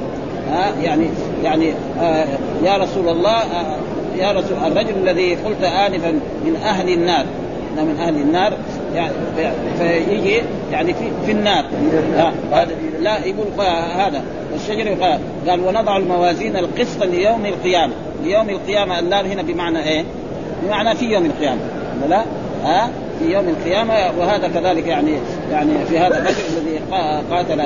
ها 0.51 0.73
يعني 0.83 1.09
يعني 1.43 1.73
آه 2.01 2.25
يا 2.63 2.77
رسول 2.77 3.09
الله 3.09 3.37
آه 3.37 3.77
يا 4.17 4.31
رسول 4.31 4.57
الرجل 4.67 4.93
الذي 5.03 5.35
قلت 5.35 5.63
آنفا 5.63 6.11
من 6.45 6.55
أهل 6.65 6.89
النار. 6.89 7.25
من 7.81 7.99
أهل 7.99 8.15
النار 8.15 8.53
يعني 8.95 9.13
فيجي 9.77 10.41
يعني 10.71 10.93
في, 10.93 11.11
في 11.25 11.31
النار. 11.31 11.65
لا 13.01 13.25
يقول 13.25 13.47
هذا. 13.95 14.23
والشجر 14.53 14.89
قال 14.89 15.19
قال 15.47 15.67
ونضع 15.67 15.97
الموازين 15.97 16.57
القسط 16.57 17.03
ليوم 17.03 17.45
القيامة. 17.45 17.93
ليوم 18.23 18.49
القيامة 18.49 18.99
اللام 18.99 19.25
هنا 19.25 19.41
بمعنى 19.41 19.83
إيه؟ 19.83 20.03
بمعنى 20.63 20.95
في 20.95 21.05
يوم 21.05 21.25
القيامة. 21.25 21.61
لا؟ 22.09 22.23
ها؟ 22.63 22.89
في 23.19 23.33
يوم 23.33 23.49
القيامة 23.49 23.93
وهذا 24.19 24.47
كذلك 24.47 24.87
يعني 24.87 25.11
يعني 25.51 25.85
في 25.89 25.99
هذا 25.99 26.17
الرجل 26.17 26.43
الذي 26.57 26.79
قاتل 27.31 27.61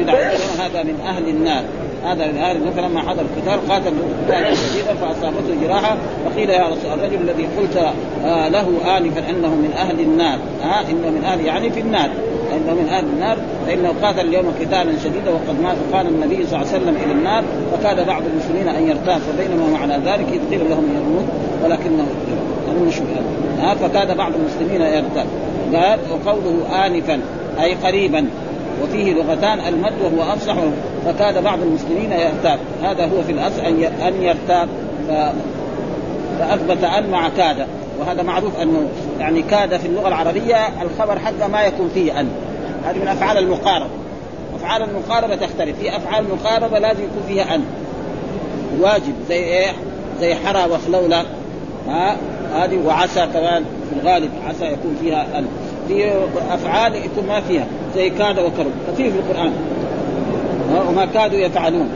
يدعى 0.00 0.36
هذا 0.58 0.82
من 0.82 1.00
أهل 1.06 1.28
النار. 1.28 1.62
هذا 2.04 2.24
أهل 2.24 2.56
النار 2.56 2.72
فلما 2.72 3.00
حضر 3.00 3.22
القتال 3.22 3.70
قاتل 3.70 3.92
قتالا 4.26 4.54
شديدا 4.54 4.94
فأصابته 4.94 5.66
جراحة 5.66 5.96
فقيل 6.24 6.50
يا 6.50 6.66
رسول 6.68 6.92
الرجل 6.92 7.14
الذي 7.14 7.48
قلت 7.58 7.76
آه 8.24 8.48
له 8.48 8.68
انفا 8.96 9.30
إنه 9.30 9.48
من 9.48 9.72
أهل 9.76 10.00
النار. 10.00 10.38
آه 10.62 10.80
إنه 10.80 11.10
من 11.10 11.24
أهل 11.24 11.40
يعني 11.40 11.70
في 11.70 11.80
النار. 11.80 12.10
إنه 12.52 12.74
من 12.74 12.88
أهل 12.88 13.04
النار. 13.04 13.36
فإنه 13.66 13.94
قاتل 14.02 14.20
اليوم 14.20 14.54
قتالا 14.60 14.98
شديدا 15.04 15.30
وقد 15.30 15.60
مات 15.62 15.76
قال 15.92 16.06
النبي 16.06 16.46
صلى 16.46 16.56
الله 16.56 16.72
عليه 16.72 16.82
وسلم 16.82 16.96
إلى 17.04 17.12
النار 17.12 17.44
فكاد 17.72 18.06
بعض 18.06 18.22
المسلمين 18.32 18.68
أن 18.68 18.88
يرتاب 18.88 19.20
فبينما 19.20 19.66
معنى 19.66 19.92
ذلك 19.92 20.26
إذ 20.32 20.50
قيل 20.50 20.70
لهم 20.70 20.84
يموت 20.96 21.24
ولكنه 21.64 22.06
نشوف 22.86 23.06
هذا 23.62 23.74
فكاد 23.74 24.16
بعض 24.16 24.32
المسلمين 24.34 24.80
يرتاب. 24.80 25.26
قال 25.74 25.98
وقوله 26.10 26.86
انفا 26.86 27.20
أي 27.60 27.74
قريبا. 27.74 28.26
وفيه 28.82 29.14
لغتان 29.14 29.60
المد 29.68 29.92
وهو 30.02 30.32
أفصح 30.32 30.56
فكاد 31.06 31.42
بعض 31.42 31.58
المسلمين 31.62 32.12
يرتاب 32.12 32.58
هذا 32.82 33.04
هو 33.04 33.22
في 33.22 33.32
الأصل 33.32 33.60
أن 34.06 34.22
يرتاب 34.22 34.68
ف... 35.08 35.12
فأثبت 36.38 36.84
أن 36.84 37.10
مع 37.10 37.28
كاد 37.28 37.66
وهذا 38.00 38.22
معروف 38.22 38.60
أنه 38.60 38.88
يعني 39.20 39.42
كاد 39.42 39.76
في 39.76 39.86
اللغة 39.86 40.08
العربية 40.08 40.82
الخبر 40.82 41.18
حقه 41.18 41.48
ما 41.48 41.62
يكون 41.62 41.90
فيه 41.94 42.20
أن. 42.20 42.28
هذه 42.84 42.98
من 42.98 43.08
أفعال 43.08 43.38
المقاربة. 43.38 43.90
أفعال 44.56 44.82
المقاربة 44.82 45.34
تختلف. 45.34 45.78
في 45.78 45.96
أفعال 45.96 46.24
المقاربه 46.24 46.78
لازم 46.78 47.02
يكون 47.02 47.22
فيها 47.28 47.54
أن. 47.54 47.64
واجب. 48.80 49.14
زي 49.28 49.34
إيه؟ 49.34 49.72
زي 50.20 50.34
حرى 50.34 50.70
وخلولة. 50.70 51.24
ها؟ 51.88 52.16
هذه 52.54 52.78
وعسى 52.86 53.26
كمان 53.34 53.64
في 53.90 54.00
الغالب 54.00 54.30
عسى 54.48 54.64
يكون 54.64 54.96
فيها 55.00 55.26
أن. 55.38 55.46
في 55.88 56.12
أفعال 56.50 56.94
يكون 56.94 57.26
ما 57.28 57.40
فيها. 57.40 57.66
زي 57.94 58.10
كاد 58.10 58.38
وكرب. 58.38 58.72
كثير 58.92 59.10
في 59.10 59.18
القرآن. 59.18 59.52
وما 60.88 61.04
كادوا 61.14 61.38
يفعلون. 61.38 61.88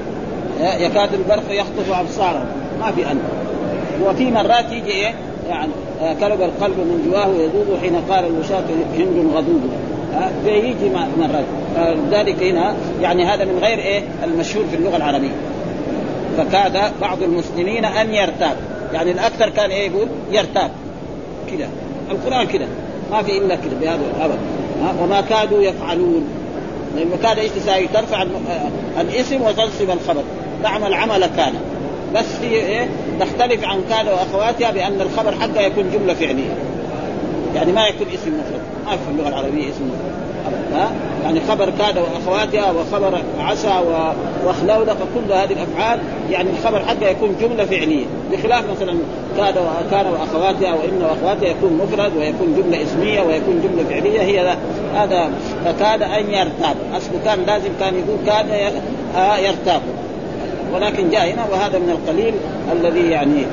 يكاد 0.60 1.14
البرق 1.14 1.44
يخطف 1.50 1.92
أبصارهم. 1.92 2.46
ما 2.80 2.92
في 2.92 3.12
ان 3.12 3.18
وفي 4.06 4.30
مرات 4.30 4.72
يجي 4.72 4.90
إيه؟ 4.90 5.14
يعني 5.48 5.70
كلب 6.20 6.42
القلب 6.42 6.78
من 6.78 7.10
جواه 7.10 7.26
يذوب 7.26 7.78
حين 7.80 7.96
قال 8.10 8.26
الوشاة 8.26 8.64
هند 8.98 9.34
غضوب. 9.34 9.60
فيجي 10.44 10.90
مرات. 11.18 11.44
ذلك 12.10 12.42
هنا 12.42 12.74
يعني 13.02 13.24
هذا 13.24 13.44
من 13.44 13.58
غير 13.62 13.78
إيه؟ 13.78 14.02
المشهور 14.24 14.64
في 14.70 14.76
اللغة 14.76 14.96
العربية. 14.96 15.34
فكاد 16.38 16.92
بعض 17.00 17.22
المسلمين 17.22 17.84
أن 17.84 18.14
يرتاب. 18.14 18.56
يعني 18.92 19.10
الأكثر 19.10 19.48
كان 19.48 19.70
إيه 19.70 19.90
يقول؟ 19.90 20.08
يرتاب. 20.32 20.70
كذا 21.50 21.68
القرآن 22.10 22.46
كذا 22.46 22.66
ما 23.12 23.22
في 23.22 23.38
إلا 23.38 23.54
كذا 23.54 23.74
بهذا 23.80 24.00
الابد 24.16 24.38
وما 25.02 25.20
كادوا 25.20 25.62
يفعلون. 25.62 26.24
لأنه 26.96 27.16
كاد 27.22 27.38
إيش 27.38 27.50
تساوي؟ 27.50 27.86
ترفع 27.86 28.26
الاسم 29.00 29.42
وتنصب 29.42 29.90
الخبر. 29.90 30.22
تعمل 30.62 30.94
عمل 30.94 31.26
كان. 31.26 31.54
بس 32.14 32.24
هي 32.42 32.56
إيه؟ 32.56 32.88
تختلف 33.20 33.64
عن 33.64 33.80
كاد 33.90 34.08
وأخواتها 34.08 34.70
بأن 34.70 35.00
الخبر 35.00 35.32
حقها 35.32 35.62
يكون 35.62 35.90
جملة 35.92 36.14
فعلية. 36.14 36.54
يعني 37.54 37.72
ما 37.72 37.86
يكون 37.86 38.06
اسم 38.14 38.30
مفرد. 38.40 38.60
ما 38.86 38.90
في 38.90 39.10
اللغة 39.10 39.28
العربية 39.28 39.70
اسم 39.70 39.84
مفرد. 39.84 40.33
ها؟ 40.74 40.90
يعني 41.24 41.40
خبر 41.48 41.70
كاد 41.78 41.98
وأخواتها 41.98 42.70
وخبر 42.70 43.18
عسى 43.38 43.80
وخلولة 44.46 44.94
فكل 44.94 45.32
هذه 45.32 45.52
الأفعال 45.52 45.98
يعني 46.30 46.48
الخبر 46.50 46.78
حقها 46.78 47.10
يكون 47.10 47.36
جملة 47.40 47.64
فعلية 47.64 48.04
بخلاف 48.32 48.64
مثلا 48.70 48.94
كاد 49.36 49.54
وكان 49.56 50.06
وأخواتها 50.06 50.74
وإن 50.74 51.02
وأخواتها 51.02 51.48
يكون 51.48 51.72
مفرد 51.72 52.16
ويكون 52.16 52.62
جملة 52.62 52.82
اسمية 52.82 53.20
ويكون 53.20 53.60
جملة 53.62 53.88
فعلية 53.88 54.20
هي 54.20 54.56
هذا 54.94 55.30
فكاد 55.64 56.02
أن 56.02 56.30
يرتاب 56.30 56.76
اصله 56.96 57.18
كان 57.24 57.38
لازم 57.46 57.70
كان 57.80 57.94
يقول 57.94 58.18
كاد 58.26 58.46
يرتاب. 59.44 59.80
ولكن 60.74 61.10
جاء 61.10 61.30
هنا 61.30 61.44
وهذا 61.52 61.78
من 61.78 61.90
القليل 61.90 62.34
الذي 62.72 63.10
يعني 63.10 63.46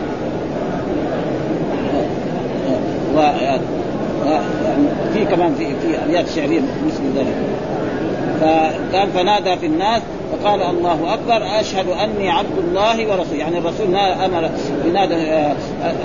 و 3.15 3.19
يعني 3.19 3.80
في 5.13 5.25
كمان 5.25 5.55
في 5.55 5.65
في 5.65 6.03
ابيات 6.05 6.29
شعرية 6.29 6.61
مثل 6.87 7.03
ذلك. 7.17 7.35
فقال 8.41 9.09
فنادى 9.13 9.57
في 9.57 9.65
الناس 9.65 10.01
فقال 10.31 10.61
الله 10.61 11.13
أكبر 11.13 11.59
أشهد 11.59 11.85
أني 11.89 12.29
عبد 12.29 12.57
الله 12.57 13.07
ورسوله 13.07 13.37
يعني 13.39 13.57
الرسول 13.57 13.95
أمر 13.95 14.49
بنادى 14.85 15.15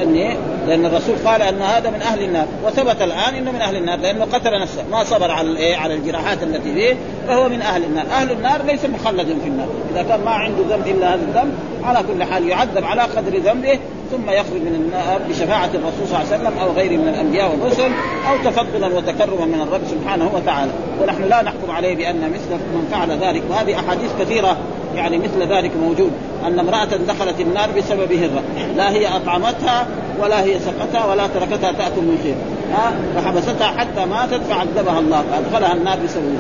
أني 0.03 0.37
لأن 0.69 0.87
الرسول 0.87 1.17
قال 1.25 1.43
أن 1.43 1.63
هذا 1.63 1.91
من 1.91 2.03
أهل 2.03 2.23
النار. 2.23 2.47
وثبت 2.67 3.03
الآن 3.03 3.35
إنه 3.35 3.53
من 3.53 3.61
أهل 3.61 3.77
النار 3.77 3.99
لأنه 3.99 4.25
قتل 4.25 4.61
نفسه. 4.63 4.83
ما 4.91 5.05
صبر 5.05 5.31
على 5.31 5.51
الإيه؟ 5.51 5.77
على 5.77 5.95
الجراحات 5.95 6.43
التي 6.43 6.75
فيه 6.75 6.97
فهو 7.29 7.49
من 7.49 7.63
أهل 7.63 7.85
النار، 7.85 8.05
أهل 8.13 8.33
النار 8.33 8.63
ليس 8.63 8.85
مخلدا 8.85 9.39
في 9.43 9.49
النار، 9.49 9.69
إذا 9.93 10.03
كان 10.03 10.21
ما 10.25 10.31
عنده 10.31 10.77
ذنب 10.77 10.87
إلا 10.87 11.15
هذا 11.15 11.23
الذنب 11.23 11.53
على 11.85 11.99
كل 12.09 12.25
حال 12.25 12.49
يعذب 12.49 12.85
على 12.85 13.03
قدر 13.03 13.39
ذنبه 13.39 13.79
ثم 14.11 14.31
يخرج 14.31 14.61
من 14.61 14.75
النار 14.75 15.21
بشفاعة 15.29 15.71
الرسول 15.75 16.09
صلى 16.09 16.23
الله 16.23 16.33
عليه 16.33 16.37
وسلم 16.37 16.59
أو 16.59 16.73
غيره 16.73 16.97
من 16.97 17.09
الأنبياء 17.09 17.51
والرسل 17.51 17.91
أو 18.29 18.51
تفضلا 18.51 18.87
وتكرما 18.87 19.47
من 19.47 19.61
الرب 19.61 19.81
سبحانه 19.91 20.31
وتعالى. 20.35 20.71
ونحن 21.03 21.23
لا 21.23 21.43
نحكم 21.43 21.71
عليه 21.71 21.97
بأن 21.97 22.21
مثل 22.21 22.51
من 22.51 22.89
فعل 22.91 23.11
ذلك 23.11 23.43
وهذه 23.51 23.75
أحاديث 23.75 24.11
كثيرة 24.21 24.57
يعني 24.95 25.19
مثل 25.19 25.53
ذلك 25.53 25.71
موجود 25.83 26.11
أن 26.47 26.59
امرأة 26.59 26.85
دخلت 26.85 27.41
النار 27.41 27.71
بسبب 27.77 28.13
هرة. 28.13 28.43
لا 28.77 28.91
هي 28.91 29.17
أطعمتها 29.17 29.87
ولا 30.21 30.45
هي 30.45 30.59
سقتها 30.59 31.07
ولا 31.07 31.27
تركتها 31.27 31.73
تأكل 31.73 32.01
من 32.01 32.19
خير 32.23 32.35
ها؟ 32.73 32.93
فحبستها 33.15 33.67
حتى 33.67 34.05
ماتت 34.05 34.43
فعذبها 34.43 34.99
الله 34.99 35.25
فأدخلها 35.31 35.73
النار 35.73 35.99
بسبب 36.05 36.39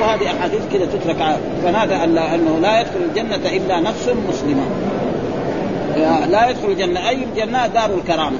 وهذه 0.00 0.26
أحاديث 0.38 0.60
كذا 0.72 0.86
تترك 0.86 1.38
فنادى 1.62 1.94
أنه 1.94 2.58
لا 2.62 2.80
يدخل 2.80 3.00
الجنة 3.08 3.56
إلا 3.56 3.80
نفس 3.80 4.10
مسلمة. 4.28 4.62
لا 6.30 6.48
يدخل 6.50 6.68
الجنة. 6.68 7.08
أي 7.08 7.24
الجنة؟ 7.24 7.66
دار 7.66 7.90
الكرامة. 7.94 8.36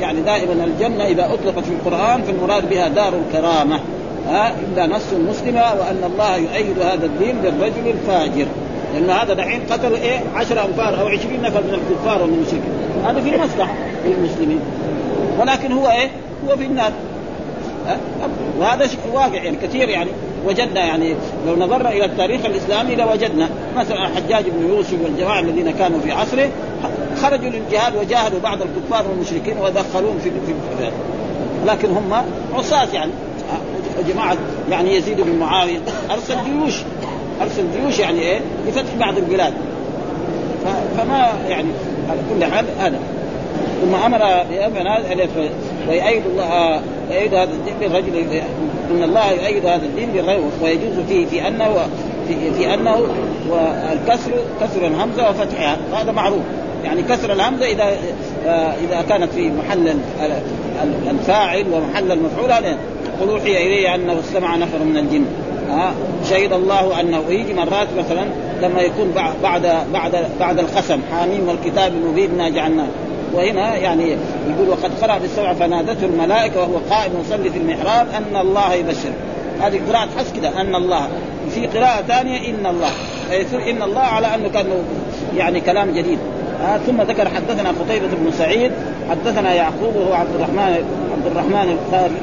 يعني 0.00 0.20
دائما 0.20 0.64
الجنة 0.64 1.04
إذا 1.04 1.24
أطلقت 1.24 1.64
في 1.64 1.70
القرآن 1.70 2.22
فالمراد 2.22 2.68
بها 2.70 2.88
دار 2.88 3.12
الكرامة. 3.14 3.80
ها؟ 4.28 4.52
إلا 4.60 4.86
نص 4.86 5.12
مسلمة 5.12 5.60
وأن 5.60 6.10
الله 6.12 6.36
يؤيد 6.36 6.78
هذا 6.80 7.06
الدين 7.06 7.36
بالرجل 7.42 7.88
الفاجر. 7.88 8.46
لأن 8.94 9.10
هذا 9.10 9.34
دحين 9.34 9.60
قتل 9.70 9.94
إيه؟ 9.94 10.20
10 10.34 10.64
أنفار 10.66 11.00
أو 11.00 11.08
20 11.08 11.42
نفر 11.42 11.60
من 11.60 11.74
الكفار 11.74 12.22
ومن 12.22 12.34
المشركين 12.34 12.62
هذا 13.04 13.20
في 13.20 13.44
مصلحة 13.44 13.74
للمسلمين. 14.04 14.60
ولكن 15.40 15.72
هو 15.72 15.88
إيه؟ 15.88 16.10
هو 16.48 16.56
في 16.56 16.64
النار. 16.64 16.92
وهذا 18.58 18.88
واقع 19.12 19.42
يعني 19.42 19.56
كثير 19.62 19.88
يعني. 19.88 20.10
وجدنا 20.46 20.80
يعني 20.80 21.14
لو 21.46 21.56
نظرنا 21.56 21.90
إلى 21.90 22.04
التاريخ 22.04 22.44
الإسلامي 22.44 22.94
لوجدنا. 22.94 23.48
مثلا 23.76 24.06
الحجاج 24.06 24.44
بن 24.48 24.68
يوسف 24.68 24.96
والجماعة 25.04 25.40
الذين 25.40 25.70
كانوا 25.70 26.00
في 26.00 26.12
عصره 26.12 26.48
خرجوا 27.22 27.50
للجهاد 27.50 27.96
وجاهدوا 27.96 28.40
بعض 28.40 28.58
الكفار 28.62 29.06
والمشركين 29.10 29.58
ودخلوهم 29.58 30.18
في 30.18 30.30
في 30.30 30.52
لكن 31.66 31.90
هم 31.90 32.24
عصاة 32.54 32.88
يعني. 32.92 33.12
جماعة 34.08 34.36
يعني 34.70 34.94
يزيد 34.94 35.20
بن 35.20 35.38
معاوية. 35.38 35.78
أرسل 36.10 36.34
جيوش. 36.44 36.74
أرسل 37.42 37.64
جيوش 37.80 37.98
يعني 37.98 38.20
إيه؟ 38.20 38.40
لفتح 38.68 38.94
بعض 39.00 39.18
البلاد. 39.18 39.52
فما 40.96 41.32
يعني 41.48 41.68
على 42.10 42.20
كل 42.34 42.44
حال 42.44 42.64
هذا 42.78 42.98
ثم 43.82 43.94
أمر 43.94 44.18
بامر 44.50 44.86
ويؤيد 45.88 46.22
الله 46.26 46.80
يؤيد 47.10 47.34
هذا 47.34 47.50
الدين 47.52 47.74
بالرجل 47.80 48.16
إن 48.90 49.02
الله 49.02 49.30
يؤيد 49.30 49.66
هذا 49.66 49.86
الدين 49.86 50.08
بالرجل 50.10 50.42
ويجوز 50.62 51.06
فيه 51.08 51.26
في 51.26 51.48
انه 51.48 51.88
في, 52.28 52.52
في 52.52 52.74
أنه 52.74 52.96
والكسر 53.50 54.30
كسر 54.60 54.86
الهمزة 54.86 55.30
وفتحها 55.30 55.76
هذا 55.92 56.12
معروف. 56.12 56.40
يعني 56.84 57.02
كسر 57.02 57.32
الهمزة 57.32 57.66
اذا 57.66 57.96
إذا 58.84 59.04
كانت 59.08 59.32
في 59.32 59.50
محل 59.50 59.94
الفاعل 61.10 61.64
ومحل 61.72 62.12
المفعول 62.12 62.52
هذا. 62.52 62.76
قل 63.20 63.28
أوحي 63.28 63.66
إلي 63.66 63.94
أنه 63.94 64.20
استمع 64.20 64.56
نفر 64.56 64.78
من 64.78 64.96
الجن. 64.96 65.24
ها 65.70 65.92
شهد 66.30 66.52
الله 66.52 67.00
أنه 67.00 67.22
يجي 67.28 67.54
مرات 67.54 67.88
مثلا 67.98 68.24
لما 68.62 68.80
يكون 68.80 69.12
بعد 69.42 69.82
بعد 69.92 70.26
بعد 70.40 70.58
القسم. 70.58 71.00
حاميم 71.12 71.48
والكتاب 71.48 71.92
المبين 71.92 72.38
ما 72.38 72.48
جعلناه. 72.48 72.86
وهنا 73.34 73.76
يعني 73.76 74.16
يقول 74.48 74.68
وقد 74.68 74.90
قرأ 75.02 75.18
بالسبع 75.18 75.54
فنادته 75.54 76.06
الملائكة 76.06 76.60
وهو 76.60 76.76
قائم 76.90 77.12
يصلي 77.20 77.50
في 77.50 77.58
المحراب 77.58 78.06
أن 78.16 78.36
الله 78.36 78.74
يبشر. 78.74 79.12
هذه 79.60 79.80
قراءة 79.88 80.08
حس 80.18 80.32
كده 80.36 80.60
أن 80.60 80.74
الله. 80.74 81.08
في 81.54 81.66
قراءة 81.66 82.02
ثانية 82.02 82.50
إن 82.50 82.66
الله. 82.66 82.90
إن 83.70 83.82
الله 83.82 84.00
على 84.00 84.34
أنه 84.34 84.48
كان 84.48 84.66
يعني 85.36 85.60
كلام 85.60 85.90
جديد. 85.90 86.18
آه 86.62 86.76
ثم 86.76 87.02
ذكر 87.02 87.28
حدثنا 87.28 87.68
قتيبة 87.68 88.06
بن 88.06 88.30
سعيد 88.30 88.72
حدثنا 89.10 89.54
يعقوب 89.54 89.96
وهو 89.96 90.12
عبد 90.12 90.34
الرحمن 90.34 90.84
عبد 91.12 91.26
الرحمن 91.26 91.78
القاري 91.78 92.14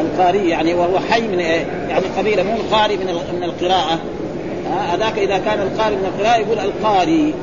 القاري 0.00 0.48
يعني 0.48 0.74
وهو 0.74 0.98
حي 1.10 1.20
من 1.20 1.38
إيه؟ 1.38 1.66
يعني 1.88 2.04
قبيلة 2.18 2.42
مو 2.42 2.52
القاري 2.56 2.96
من 2.96 3.06
من 3.36 3.42
القراءة. 3.42 3.98
هذاك 4.92 5.18
آه 5.18 5.24
إذا 5.24 5.38
كان 5.38 5.60
القاري 5.60 5.96
من 5.96 6.04
القراءة 6.04 6.38
يقول 6.38 6.58
القاري. 6.58 7.34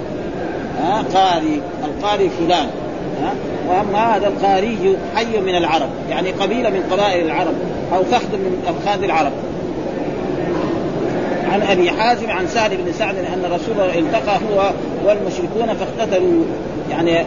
آه 0.81 1.01
قاري. 1.13 1.61
القاري 1.85 2.29
فلان. 2.29 2.67
وأما 3.67 4.15
هذا 4.15 4.27
القاري 4.27 4.97
حي 5.15 5.39
من 5.39 5.55
العرب 5.55 5.89
يعني 6.09 6.31
قبيلة 6.31 6.69
من 6.69 6.83
قبائل 6.91 7.25
العرب 7.25 7.53
أو 7.93 8.03
فخذ 8.03 8.33
من 8.33 8.63
افخاذ 8.67 9.03
العرب. 9.03 9.31
عن 11.51 11.61
أبي 11.61 11.91
حازم 11.91 12.31
عن 12.31 12.47
سعد 12.47 12.69
بن 12.73 12.91
سعد 12.91 13.15
أن 13.17 13.51
رسول 13.51 13.79
التقى 13.79 14.35
هو 14.35 14.71
والمشركون 15.05 15.73
فاقتتلوا. 15.73 16.43
يعني 16.89 17.19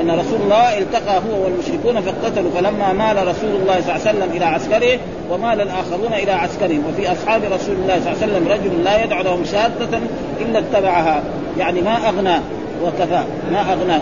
أن 0.00 0.10
رسول 0.10 0.40
الله 0.44 0.78
التقى 0.78 1.16
هو 1.16 1.44
والمشركون 1.44 2.00
فاقتتلوا 2.00 2.50
فلما 2.50 2.92
مال 2.92 3.28
رسول 3.28 3.50
الله 3.50 3.80
صلى 3.80 3.96
الله 3.96 4.06
عليه 4.06 4.18
وسلم 4.18 4.36
إلى 4.36 4.44
عسكره 4.44 4.98
ومال 5.30 5.60
الآخرون 5.60 6.12
إلى 6.12 6.32
عسكرهم. 6.32 6.82
وفي 6.88 7.12
أصحاب 7.12 7.42
رسول 7.52 7.74
الله 7.74 8.00
صلى 8.00 8.12
الله 8.12 8.22
عليه 8.22 8.32
وسلم 8.32 8.48
رجل 8.48 8.84
لا 8.84 9.04
يدع 9.04 9.20
لهم 9.20 9.44
شاده 9.44 9.98
إلا 10.40 10.58
اتبعها. 10.58 11.22
يعني 11.58 11.80
ما 11.80 12.08
أغنى 12.08 12.36
وكفى 12.84 13.22
ما 13.52 13.72
أغنى. 13.72 13.98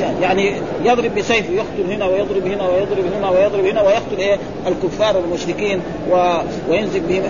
يعني 0.00 0.52
يضرب 0.84 1.14
بسيفه 1.14 1.52
يقتل 1.52 1.92
هنا 1.92 2.06
ويضرب 2.06 2.46
هنا 2.46 2.68
ويضرب 2.68 3.04
هنا 3.18 3.30
ويضرب 3.30 3.64
هنا 3.64 3.82
ويقتل 3.82 4.18
إيه؟ 4.18 4.38
الكفار 4.66 5.16
والمشركين 5.16 5.80
و... 6.10 6.34
وينزل 6.68 7.00
بهم 7.00 7.22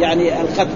يعني 0.00 0.40
القتل. 0.40 0.68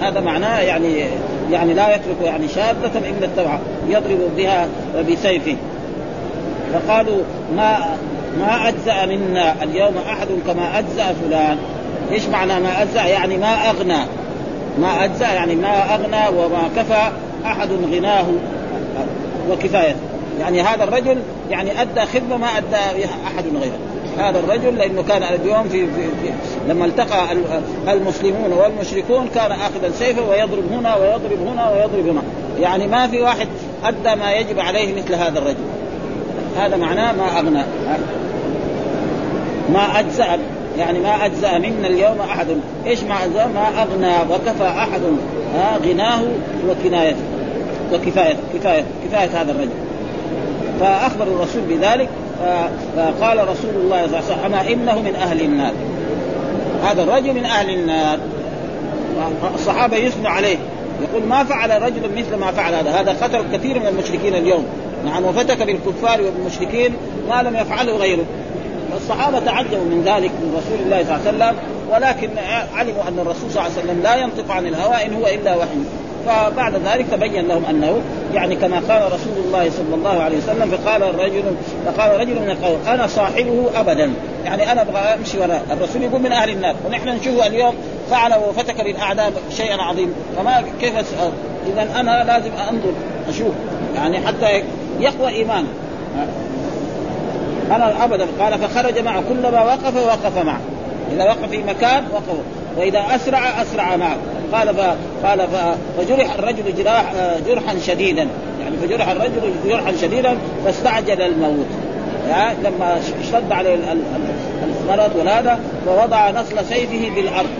هذا 0.00 0.20
معناه 0.20 0.60
يعني 0.60 1.04
يعني 1.50 1.74
لا 1.74 1.94
يترك 1.94 2.16
يعني 2.24 2.48
شاذة 2.48 2.98
إلا 2.98 3.26
اتبعها 3.26 3.60
يضرب 3.88 4.18
بها 4.36 4.68
بسيفه. 5.10 5.56
فقالوا 6.72 7.22
ما 7.56 7.96
ما 8.38 8.68
أجزأ 8.68 9.06
منا 9.06 9.62
اليوم 9.62 9.94
أحد 10.10 10.26
كما 10.46 10.78
أجزأ 10.78 11.14
فلان. 11.22 11.58
إيش 12.12 12.26
معنى 12.26 12.60
ما 12.60 12.82
أجزأ؟ 12.82 13.04
يعني 13.04 13.36
ما 13.36 13.70
أغنى. 13.70 14.04
ما 14.80 15.04
أجزأ 15.04 15.32
يعني 15.32 15.56
ما 15.56 15.94
أغنى 15.94 16.38
وما 16.38 16.70
كفى 16.76 17.08
أحد 17.44 17.68
غناه. 17.92 18.26
وكفايته 19.50 20.07
يعني 20.40 20.62
هذا 20.62 20.84
الرجل 20.84 21.18
يعني 21.50 21.82
أدى 21.82 22.00
خدمة 22.00 22.36
ما 22.36 22.46
أدى 22.46 23.04
أحد 23.26 23.44
غيره. 23.60 23.78
هذا 24.18 24.38
الرجل 24.38 24.78
لأنه 24.78 25.02
كان 25.02 25.22
اليوم 25.22 25.64
في, 25.64 25.86
في, 25.86 26.02
في 26.02 26.32
لما 26.68 26.84
التقى 26.84 27.32
المسلمون 27.88 28.52
والمشركون 28.52 29.28
كان 29.34 29.52
آخذا 29.52 29.90
سيفه 29.98 30.28
ويضرب 30.28 30.72
هنا 30.72 30.96
ويضرب 30.96 31.46
هنا 31.46 31.70
ويضرب 31.70 32.08
هنا. 32.08 32.22
يعني 32.60 32.86
ما 32.86 33.06
في 33.06 33.20
واحد 33.20 33.48
أدى 33.84 34.20
ما 34.20 34.32
يجب 34.32 34.60
عليه 34.60 35.02
مثل 35.02 35.14
هذا 35.14 35.38
الرجل. 35.38 35.64
هذا 36.58 36.76
معناه 36.76 37.12
ما 37.12 37.38
أغنى. 37.38 37.62
ما 39.72 40.00
أجزأ 40.00 40.38
يعني 40.78 40.98
ما 40.98 41.26
أجزأ 41.26 41.58
منا 41.58 41.86
اليوم 41.88 42.20
أحد. 42.20 42.46
إيش 42.86 43.02
ما 43.02 43.24
أجزأ؟ 43.24 43.46
ما 43.46 43.82
أغنى 43.82 44.34
وكفى 44.34 44.64
أحد. 44.64 45.00
غناه 45.84 46.22
وكنايته. 46.68 47.22
وكفايته 47.92 48.40
كفايه 48.54 48.84
كفاية 49.04 49.42
هذا 49.42 49.52
الرجل. 49.52 49.87
فأخبر 50.80 51.24
الرسول 51.24 51.62
بذلك 51.62 52.08
فقال 52.96 53.48
رسول 53.48 53.74
الله 53.74 54.06
صلى 54.06 54.06
الله 54.06 54.16
عليه 54.16 54.26
وسلم 54.26 54.44
أما 54.44 54.72
إنه 54.72 55.00
من 55.00 55.14
أهل 55.14 55.40
النار. 55.40 55.72
هذا 56.84 57.02
الرجل 57.02 57.34
من 57.34 57.44
أهل 57.44 57.70
النار. 57.70 58.18
الصحابة 59.54 59.96
يثنوا 59.96 60.30
عليه. 60.30 60.56
يقول 61.02 61.28
ما 61.28 61.44
فعل 61.44 61.82
رجل 61.82 62.02
مثل 62.16 62.36
ما 62.36 62.52
فعل 62.52 62.74
هذا؟ 62.74 62.90
هذا 62.90 63.16
قتل 63.22 63.56
كثير 63.56 63.80
من 63.80 63.86
المشركين 63.86 64.34
اليوم. 64.34 64.66
نعم 65.04 65.24
وفتك 65.24 65.62
بالكفار 65.62 66.20
وبالمشركين 66.22 66.94
ما 67.28 67.42
لم 67.42 67.56
يفعله 67.56 67.96
غيره. 67.96 68.24
الصحابة 68.96 69.38
تعجبوا 69.38 69.84
من 69.84 70.02
ذلك 70.06 70.30
من 70.30 70.54
رسول 70.58 70.78
الله 70.84 71.04
صلى 71.04 71.30
الله 71.30 71.44
عليه 71.44 71.54
وسلم 71.54 71.56
ولكن 71.90 72.28
علموا 72.74 73.02
أن 73.08 73.18
الرسول 73.18 73.50
صلى 73.50 73.62
الله 73.62 73.72
عليه 73.78 73.82
وسلم 73.82 74.02
لا 74.02 74.16
ينطق 74.16 74.52
عن 74.52 74.66
الهوى 74.66 75.06
إن 75.06 75.14
هو 75.14 75.26
إلا 75.26 75.56
وحي. 75.56 75.78
فبعد 76.26 76.74
ذلك 76.74 77.06
تبين 77.12 77.48
لهم 77.48 77.64
أنه 77.70 78.00
يعني 78.34 78.56
كما 78.56 78.82
قال 78.88 79.12
رسول 79.12 79.44
الله 79.46 79.70
صلى 79.70 79.94
الله 79.94 80.22
عليه 80.22 80.38
وسلم 80.38 80.70
فقال 80.70 81.02
الرجل 81.02 81.42
فقال 81.86 82.20
رجل 82.20 82.34
من 82.34 82.50
القوم 82.50 82.78
أنا 82.88 83.06
صاحبه 83.06 83.70
ابدا. 83.76 84.10
يعني 84.44 84.72
أنا 84.72 84.82
أبغى 84.82 84.98
أمشي 84.98 85.38
وراء. 85.38 85.62
الرسول 85.72 86.02
يقول 86.02 86.20
من 86.20 86.32
أهل 86.32 86.50
النار 86.50 86.74
ونحن 86.86 87.08
نشوفه 87.08 87.46
اليوم 87.46 87.74
فعل 88.10 88.32
وفتك 88.48 88.84
بالاعداء 88.84 89.32
شيئا 89.56 89.82
عظيما. 89.82 90.12
فما 90.36 90.64
كيف 90.80 90.92
اذا 91.72 92.00
أنا 92.00 92.24
لازم 92.24 92.50
أنظر 92.70 92.92
أشوف. 93.28 93.52
يعني 93.94 94.26
حتى 94.26 94.62
يقوى 95.00 95.28
ايمانه 95.28 95.68
أنا 97.70 98.04
ابدا. 98.04 98.26
قال 98.40 98.58
فخرج 98.58 98.98
معه. 98.98 99.22
كلما 99.28 99.62
وقف 99.62 99.96
وقف 99.96 100.44
معه. 100.44 100.60
إذا 101.12 101.24
وقف 101.24 101.50
في 101.50 101.58
مكان 101.58 102.04
وقف. 102.12 102.38
وإذا 102.76 103.04
أسرع 103.14 103.62
أسرع 103.62 103.96
معه. 103.96 104.16
قال 104.52 104.74
ف... 104.74 104.80
قال 105.26 105.40
ف... 105.40 105.56
فجرح 105.98 106.34
الرجل 106.34 106.74
جراح 106.78 107.12
جرحا 107.46 107.78
شديدا. 107.86 108.28
يعني 108.60 108.76
فجرح 108.82 109.08
الرجل 109.08 109.52
جرحا 109.68 109.92
شديدا 110.02 110.36
فاستعجل 110.64 111.22
الموت. 111.22 111.66
يعني 112.28 112.56
لما 112.64 113.00
اشتد 113.20 113.52
عليه 113.52 113.74
المرض 113.74 115.16
وهذا 115.16 115.60
فوضع 115.86 116.30
نصل 116.30 116.64
سيفه 116.68 117.14
بالأرض. 117.14 117.50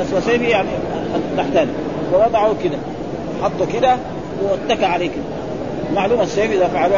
نصل 0.00 0.22
سيفه 0.22 0.46
يعني 0.46 0.68
تحت 1.36 1.66
فوضعه 2.12 2.54
كده. 2.64 2.78
حطه 3.42 3.66
كده 3.72 3.96
واتكى 4.42 4.84
عليه 4.86 5.06
كده. 5.06 5.24
معلومة 5.94 6.22
السيف 6.22 6.52
إذا 6.52 6.68
فعل 6.68 6.90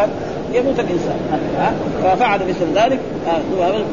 يموت 0.54 0.80
الإنسان. 0.80 1.16
ففعل 2.02 2.40
مثل 2.48 2.80
ذلك 2.80 2.98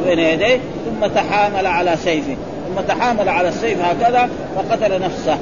بين 0.05 0.19
يديه 0.19 0.59
ثم 0.85 1.07
تحامل 1.07 1.67
على 1.67 1.95
سيفه. 2.03 2.35
ثم 2.69 2.81
تحامل 2.81 3.29
على 3.29 3.47
السيف 3.47 3.79
هكذا 3.81 4.29
فقتل 4.55 5.01
نفسه. 5.01 5.37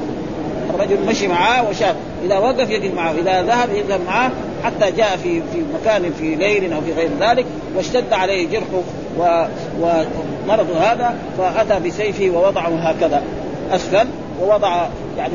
الرجل 0.75 1.05
مشي 1.07 1.27
معاه 1.27 1.69
وشاف 1.69 1.95
إذا 2.25 2.37
وقف 2.37 2.69
يقف 2.69 2.93
معه 2.93 3.11
إذا 3.11 3.41
ذهب 3.41 3.69
يذهب 3.69 3.99
معه 4.07 4.31
حتى 4.63 4.91
جاء 4.91 5.17
في 5.17 5.41
في 5.53 5.63
مكان 5.81 6.13
في 6.19 6.35
ليل 6.35 6.73
أو 6.73 6.81
في 6.81 6.93
غير 6.93 7.09
ذلك 7.19 7.45
واشتد 7.75 8.13
عليه 8.13 8.47
جرحه 8.47 8.81
و 9.19 9.45
ومرض 9.81 10.71
هذا 10.71 11.15
فأتى 11.37 11.87
بسيفه 11.87 12.29
ووضعه 12.29 12.89
هكذا. 12.89 13.21
أسفل 13.71 14.07
ووضع 14.41 14.87
يعني 15.17 15.33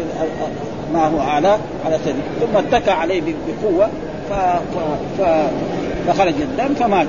ما 0.93 1.07
هو 1.07 1.21
أعلى 1.21 1.59
على 1.87 1.99
سيفه 2.05 2.19
ثم 2.41 2.57
اتكى 2.57 2.91
عليه 2.91 3.23
بقوة 3.23 3.89
ف... 4.31 4.33
ف... 5.19 5.23
فخرج 6.09 6.35
الدم 6.41 6.75
فمات. 6.75 7.07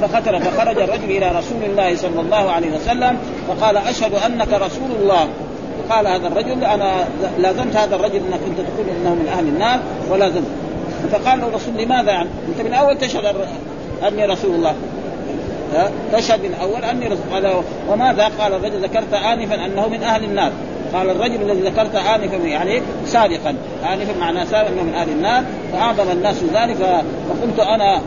فقتل 0.00 0.42
فخرج 0.42 0.78
الرجل 0.78 1.10
إلى 1.10 1.28
رسول 1.28 1.62
الله 1.62 1.96
صلى 1.96 2.20
الله 2.20 2.50
عليه 2.50 2.68
وسلم 2.76 3.18
فقال 3.48 3.76
أشهد 3.76 4.14
أنك 4.14 4.52
رسول 4.52 4.90
الله. 5.00 5.28
قال 5.90 6.06
هذا 6.06 6.26
الرجل 6.26 6.64
أنا 6.64 7.08
لازمت 7.38 7.76
هذا 7.76 7.96
الرجل 7.96 8.16
أنك 8.16 8.40
كنت 8.46 8.60
تقول 8.60 8.86
إنه 8.88 9.14
من 9.14 9.28
أهل 9.28 9.48
النار 9.48 9.80
ولازمت 10.10 10.46
فقال 11.12 11.40
له 11.40 11.46
الرسول 11.46 11.74
لماذا 11.74 12.10
يعني؟ 12.10 12.28
أنت 12.48 12.66
من 12.66 12.74
اول 12.74 12.98
تشهد 12.98 13.34
أني 14.08 14.26
رسول 14.26 14.54
الله. 14.54 14.74
تشهد 16.12 16.40
من 16.42 16.54
اول 16.62 16.84
أني 16.84 17.06
رسول 17.06 17.24
قال 17.32 17.62
وماذا؟ 17.88 18.30
قال 18.38 18.54
الرجل 18.54 18.82
ذكرت 18.82 19.14
انفا 19.14 19.54
أنه 19.66 19.88
من 19.88 20.02
أهل 20.02 20.24
النار. 20.24 20.52
قال 20.94 21.10
الرجل 21.10 21.42
الذي 21.42 21.60
ذكرت 21.60 21.94
انفا 21.94 22.36
يعني 22.36 22.82
سابقا. 23.06 23.54
انفا 23.92 24.18
معناه 24.20 24.44
سابقا 24.44 24.72
أنه 24.72 24.82
من 24.82 24.94
أهل 24.94 25.08
النار. 25.08 25.44
فأعظم 25.72 26.10
الناس 26.12 26.36
ذلك 26.54 27.04
فقلت 27.28 27.60
أنا 27.60 28.00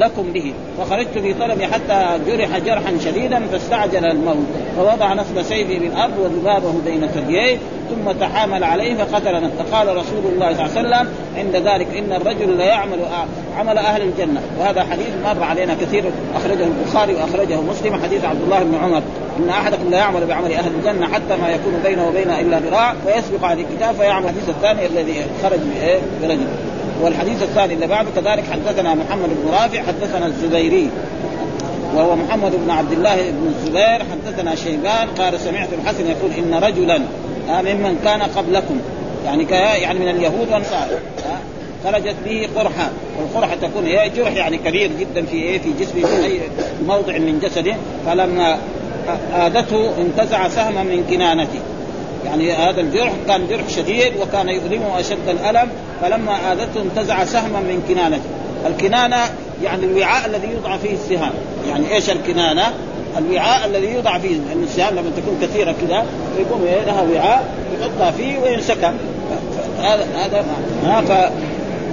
لكم 0.00 0.32
به. 0.32 0.52
فخرجت 0.78 1.18
في 1.18 1.34
طلبي 1.34 1.66
حتى 1.66 2.18
جرح 2.26 2.58
جرحا 2.58 2.98
شديدا 3.04 3.46
فاستعجل 3.52 4.04
الموت. 4.04 4.46
فوضع 4.76 5.14
نصب 5.14 5.42
سيفي 5.42 5.78
بالأرض 5.78 6.18
وذبابه 6.18 6.72
بين 6.84 7.06
ثدييه 7.06 7.58
ثم 7.90 8.12
تحامل 8.12 8.64
عليه 8.64 8.94
فقتل. 8.94 9.34
نفسه 9.34 9.76
قال 9.76 9.96
رسول 9.96 10.32
الله 10.32 10.54
صلى 10.54 10.66
الله 10.66 10.78
عليه 10.78 10.88
وسلم 10.88 11.08
عند 11.36 11.56
ذلك 11.56 11.86
إن 11.96 12.12
الرجل 12.12 12.58
لا 12.58 12.64
يعمل 12.64 12.98
عمل 13.58 13.78
أهل 13.78 14.02
الجنة. 14.02 14.40
وهذا 14.60 14.82
حديث 14.82 15.08
مر 15.24 15.42
علينا 15.42 15.74
كثير 15.74 16.04
أخرجه 16.36 16.64
البخاري 16.64 17.14
وأخرجه 17.14 17.60
مسلم 17.60 18.02
حديث 18.02 18.24
عبد 18.24 18.42
الله 18.42 18.62
بن 18.62 18.74
عمر. 18.74 19.02
إن 19.38 19.48
أحدكم 19.48 19.90
لا 19.90 19.98
يعمل 19.98 20.26
بعمل 20.26 20.52
أهل 20.52 20.72
الجنة 20.74 21.06
حتى 21.06 21.36
ما 21.42 21.48
يكون 21.48 21.80
بينه 21.84 22.08
وبينها 22.08 22.40
إلا 22.40 22.58
ذراع 22.58 22.94
فيسبق 23.06 23.44
عليه 23.44 23.64
الكتاب 23.70 23.94
فيعمل. 23.94 24.24
الحديث 24.24 24.48
الثاني 24.48 24.86
الذي 24.86 25.14
خرج 25.42 25.60
برجل. 26.22 26.46
والحديث 27.04 27.42
الثاني 27.42 27.74
اللي 27.74 27.86
بعده 27.86 28.08
كذلك 28.16 28.44
حدثنا 28.52 28.94
محمد 28.94 29.28
بن 29.28 29.50
رافع 29.52 29.82
حدثنا 29.82 30.26
الزبيري 30.26 30.90
وهو 31.94 32.16
محمد 32.16 32.52
بن 32.64 32.70
عبد 32.70 32.92
الله 32.92 33.16
بن 33.16 33.52
الزبير 33.56 34.02
حدثنا 34.12 34.54
شيبان 34.54 35.08
قال 35.18 35.40
سمعت 35.40 35.68
الحسن 35.72 36.06
يقول 36.06 36.30
إن 36.38 36.54
رجلا 36.64 36.98
ممن 37.48 37.98
كان 38.04 38.22
قبلكم 38.22 38.80
يعني 39.24 39.44
يعني 39.82 39.98
من 39.98 40.08
اليهود 40.08 40.48
والنصارى 40.52 40.90
خرجت 41.84 42.16
به 42.24 42.48
قرحة 42.56 42.90
والقرحة 43.18 43.54
تكون 43.54 43.86
هي 43.86 44.10
جرح 44.16 44.32
يعني 44.32 44.58
كبير 44.58 44.90
جدا 45.00 45.26
في 45.26 45.36
إيه 45.36 45.58
في 45.58 45.72
جسمه 45.80 46.06
في 46.06 46.24
أي 46.24 46.40
موضع 46.86 47.18
من 47.18 47.40
جسده 47.42 47.74
فلما 48.06 48.58
آدته 49.34 49.90
انتزع 49.98 50.48
سهما 50.48 50.82
من 50.82 51.04
كنانته. 51.10 51.60
يعني 52.34 52.52
هذا 52.52 52.80
الجرح 52.80 53.12
كان 53.28 53.48
جرح 53.48 53.68
شديد 53.68 54.12
وكان 54.20 54.48
يؤلمه 54.48 55.00
أشد 55.00 55.28
الألم 55.28 55.68
فلما 56.02 56.52
اذته 56.52 56.82
انتزع 56.82 57.24
سهما 57.24 57.60
من 57.60 57.82
كنانته. 57.88 58.24
الكنانة 58.66 59.16
يعني 59.62 59.84
الوعاء 59.84 60.26
الذي 60.26 60.48
يوضع 60.48 60.76
فيه 60.76 60.94
السهام. 60.94 61.32
يعني 61.68 61.94
إيش 61.94 62.10
الكنانة؟ 62.10 62.72
الوعاء 63.18 63.66
الذي 63.66 63.92
يوضع 63.92 64.18
فيه 64.18 64.28
لأن 64.28 64.62
السهام 64.62 64.94
لما 64.94 65.10
تكون 65.16 65.38
كثيرة 65.42 65.74
كذا 65.80 66.06
يقوم 66.38 66.64
لها 66.86 67.02
وعاء 67.02 67.44
يحطها 67.80 68.10
فيه 68.10 68.38
وينسكب 68.38 68.94
هذا 69.82 70.06
هذا 70.16 70.44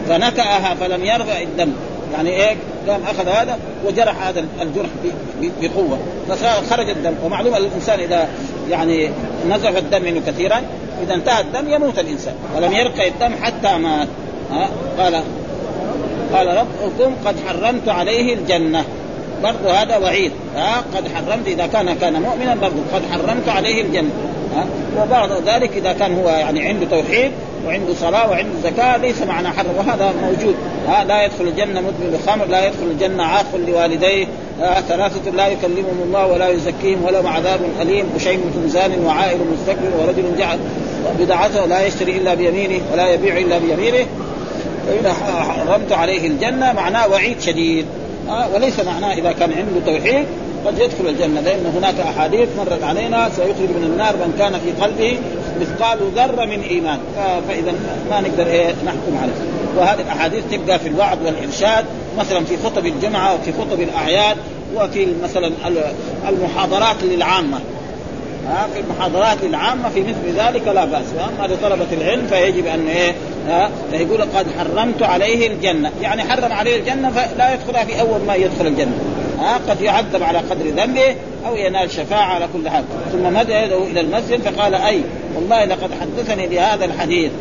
فنكأها 0.10 0.76
فلم 0.76 1.06
يرفع 1.06 1.42
الدم. 1.42 1.74
يعني 2.14 2.30
إيه؟ 2.30 2.56
قام 2.88 3.02
أخذ 3.04 3.28
هذا 3.28 3.58
وجرح 3.86 4.28
هذا 4.28 4.46
الجرح 4.62 4.90
بقوة. 5.62 5.98
فخرج 6.30 6.90
الدم. 6.90 7.14
ومعلوم 7.24 7.56
الإنسان 7.56 8.00
إذا 8.00 8.28
يعني 8.72 9.10
نزف 9.50 9.78
الدم 9.78 10.04
منه 10.04 10.22
كثيرا. 10.28 10.62
إذا 11.04 11.14
انتهى 11.14 11.42
الدم 11.42 11.74
يموت 11.74 12.00
الإنسان. 12.00 12.34
ولم 12.56 12.74
يرقى 12.74 13.08
الدم 13.08 13.32
حتى 13.42 13.78
مات. 13.78 14.08
ها؟ 14.52 14.70
قال. 15.00 15.24
قال 16.34 16.48
ربكم 16.48 17.16
قد 17.26 17.36
حرمت 17.48 17.90
عليه 17.90 18.34
الجنة. 18.34 18.84
برضه 19.44 19.72
هذا 19.72 19.98
وعيد. 19.98 20.32
ها؟ 20.56 20.84
قد 20.96 21.04
حرمت 21.08 21.48
إذا 21.48 21.68
كان 21.68 21.94
كان 21.94 22.22
مؤمنا 22.22 22.56
برضه 22.56 22.82
قد 22.94 23.02
حرمت 23.12 23.50
عليه 23.50 23.82
الجنة. 23.82 24.10
وبعد 25.02 25.32
ذلك 25.32 25.78
إذا 25.78 25.94
كان 25.94 26.16
هو 26.16 26.30
يعني 26.30 26.68
عنده 26.68 26.86
توحيد 26.86 27.32
وعنده 27.68 27.94
صلاة 27.94 28.30
وعنده 28.30 28.52
زكاة 28.64 28.98
ليس 28.98 29.22
معنى 29.22 29.50
حرم 29.50 29.76
وهذا 29.78 30.14
موجود. 30.22 30.56
ها 30.88 31.04
لا 31.04 31.26
يدخل 31.26 31.44
الجنة 31.44 31.82
مدمن 31.82 32.20
الخمر 32.24 32.46
لا 32.46 32.68
يدخل 32.68 32.84
الجنة 32.92 33.24
عاق 33.24 33.46
لوالديه. 33.68 34.28
ثلاثة 34.88 35.32
لا 35.32 35.48
يكلمهم 35.48 36.02
الله 36.06 36.28
ولا 36.28 36.50
يزكيهم 36.50 37.06
ولهم 37.06 37.28
عذاب 37.28 37.60
أليم. 37.82 38.06
وشيمة 38.16 38.68
زان 38.68 39.06
وعائل 39.06 39.40
مستكبر 39.54 39.90
ورجل 40.00 40.38
جعل 40.38 40.60
بدعته 41.20 41.66
لا 41.66 41.86
يشتري 41.86 42.18
إلا 42.18 42.34
بيمينه 42.34 42.82
ولا 42.94 43.14
يبيع 43.14 43.38
إلا 43.38 43.58
بيمينه. 43.58 44.06
فإذا 44.88 45.14
حرمت 45.14 45.92
عليه 45.92 46.28
الجنة 46.28 46.74
معناه 46.74 47.08
وعيد 47.08 47.42
شديد. 47.42 47.86
وليس 48.56 48.80
معناه 48.80 49.14
إذا 49.14 49.32
كان 49.32 49.52
عنده 49.54 49.86
توحيد 49.86 50.26
قد 50.66 50.80
يدخل 50.80 51.08
الجنة 51.08 51.42
لأن 51.42 51.74
هناك 51.78 52.00
أحاديث 52.00 52.50
مرت 52.58 52.84
علينا 52.84 53.30
سيخرج 53.30 53.70
من 53.78 53.84
النار 53.84 54.16
من 54.16 54.36
كان 54.40 54.54
في 54.54 54.84
قلبه 54.84 55.18
مثقال 55.62 56.00
ذرة 56.16 56.46
من 56.46 56.62
إيمان. 56.62 57.00
فإذا 57.48 57.74
ما 58.10 58.22
نقدر 58.22 58.48
إيه 58.48 58.68
نحكم 58.68 59.18
عليه. 59.22 59.34
وهذه 59.78 60.02
الأحاديث 60.02 60.44
تبقى 60.52 60.80
في 60.80 60.88
الوعظ 60.88 61.18
والإرشاد 61.26 61.86
مثلا 62.20 62.46
في 62.46 62.58
خطب 62.58 62.86
الجمعة 62.86 63.36
وفي 63.36 63.52
خطب 63.54 63.82
الأعياد 63.82 64.38
وفي 64.76 65.08
مثلا 65.24 65.52
المحاضرات 66.30 67.04
للعامة. 67.04 67.60
ها 68.48 68.68
في 68.74 68.80
المحاضرات 68.80 69.38
العامه 69.44 69.90
في 69.90 70.02
مثل 70.02 70.40
ذلك 70.40 70.68
لا 70.68 70.86
بأس. 70.86 71.06
وأما 71.18 71.54
لطلبة 71.54 71.88
العلم 71.92 72.28
فيجب 72.28 72.66
أن 72.66 72.88
إيه 72.88 73.16
ها 73.48 73.70
فيقول 73.92 74.22
قد 74.22 74.46
حرمت 74.60 75.04
عليه 75.04 75.48
الجنة. 75.48 75.92
يعني 76.02 76.24
حرم 76.24 76.54
عليه 76.54 76.80
الجنة 76.80 77.10
فلا 77.10 77.54
يدخلها 77.54 77.86
في 77.86 78.00
أول 78.00 78.22
ما 78.28 78.36
يدخل 78.36 78.68
الجنة. 78.68 78.98
ها 79.40 79.60
قد 79.70 79.82
يعذب 79.82 80.24
على 80.24 80.38
قدر 80.38 80.66
ذنبه 80.66 81.16
أو 81.46 81.56
ينال 81.56 81.92
شفاعة 81.92 82.34
على 82.34 82.48
كل 82.54 82.70
حال. 82.70 82.84
ثم 83.12 83.34
مد 83.34 83.50
يده 83.50 83.84
إلى 83.84 84.02
المسجد 84.02 84.42
فقال 84.42 84.76
أي 84.76 85.02
والله 85.36 85.66
لقد 85.66 85.90
حدثني 86.02 86.48
بهذا 86.48 86.86
الحديث. 86.86 87.32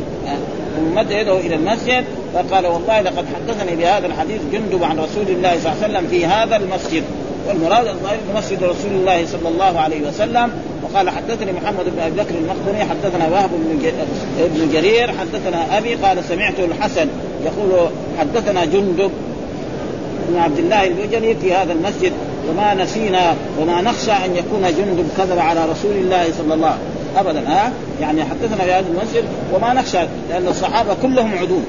ثم 0.75 0.95
مد 0.95 1.11
يده 1.11 1.37
إلى 1.37 1.55
المسجد 1.55 2.05
فقال 2.33 2.67
والله 2.67 3.01
لقد 3.01 3.25
حدثني 3.35 3.75
بهذا 3.75 4.07
الحديث 4.07 4.41
جندب 4.51 4.83
عن 4.83 4.99
رسول 4.99 5.27
الله 5.29 5.59
صلى 5.59 5.71
الله 5.71 5.83
عليه 5.83 5.93
وسلم 5.93 6.07
في 6.07 6.25
هذا 6.25 6.55
المسجد. 6.55 7.03
والمراد 7.47 7.95
مسجد 8.35 8.63
رسول 8.63 8.91
الله 8.91 9.25
صلى 9.25 9.49
الله 9.49 9.79
عليه 9.79 10.07
وسلم. 10.07 10.51
وقال 10.83 11.09
حدثني 11.09 11.51
محمد 11.51 11.85
بن 11.85 11.99
أبي 11.99 12.21
بكر 12.21 12.35
المقدمي 12.35 12.83
حدثنا 12.89 13.27
وهب 13.27 13.49
بن 14.37 14.69
جرير 14.73 15.11
حدثنا 15.11 15.77
أبي 15.77 15.95
قال 15.95 16.23
سمعت 16.23 16.59
الحسن 16.59 17.07
يقول 17.45 17.89
حدثنا 18.19 18.65
جندب 18.65 19.11
بن 20.29 20.39
عبد 20.39 20.57
الله 20.57 20.87
البجلي 20.87 21.35
في 21.35 21.53
هذا 21.53 21.73
المسجد. 21.73 22.11
وما 22.49 22.73
نسينا 22.73 23.35
وما 23.59 23.81
نخشى 23.81 24.11
أن 24.11 24.35
يكون 24.35 24.61
جندب 24.61 25.07
كذب 25.17 25.39
على 25.39 25.65
رسول 25.65 25.91
الله 25.91 26.23
صلى 26.37 26.53
الله 26.53 26.77
ابدا 27.17 27.43
ها؟ 27.47 27.71
يعني 28.01 28.23
حدثنا 28.23 28.63
في 28.63 28.71
هذا 28.71 28.85
المسجد 28.89 29.23
وما 29.53 29.73
نخشى 29.73 29.99
لأن 30.29 30.47
الصحابة 30.47 30.93
كلهم 31.01 31.37
عدول. 31.37 31.63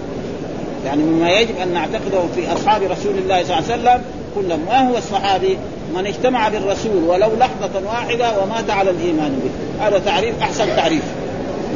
يعني 0.86 1.02
مما 1.02 1.30
يجب 1.30 1.54
أن 1.62 1.68
نعتقده 1.74 2.20
في 2.34 2.52
أصحاب 2.52 2.82
رسول 2.82 3.18
الله 3.18 3.44
صلى 3.44 3.58
الله 3.58 3.72
عليه 3.72 3.82
وسلم 3.82 4.02
كلهم 4.34 4.60
ما 4.68 4.88
هو 4.88 4.96
الصحابي 4.96 5.58
من 5.94 6.06
اجتمع 6.06 6.48
بالرسول 6.48 7.04
ولو 7.06 7.30
لحظة 7.38 7.86
واحدة 7.86 8.42
ومات 8.42 8.70
على 8.70 8.90
الإيمان 8.90 9.40
به. 9.44 9.86
هذا 9.86 9.98
تعريف 9.98 10.34
أحسن 10.42 10.76
تعريف. 10.76 11.02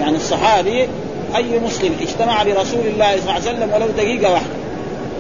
يعني 0.01 0.17
الصحابي 0.17 0.89
أي 1.37 1.61
مسلم 1.67 1.93
اجتمع 2.01 2.43
برسول 2.43 2.87
الله 2.87 3.11
صلى 3.11 3.23
الله 3.23 3.33
عليه 3.33 3.43
وسلم 3.43 3.71
ولو 3.75 3.87
دقيقة 3.97 4.33
واحدة 4.33 4.66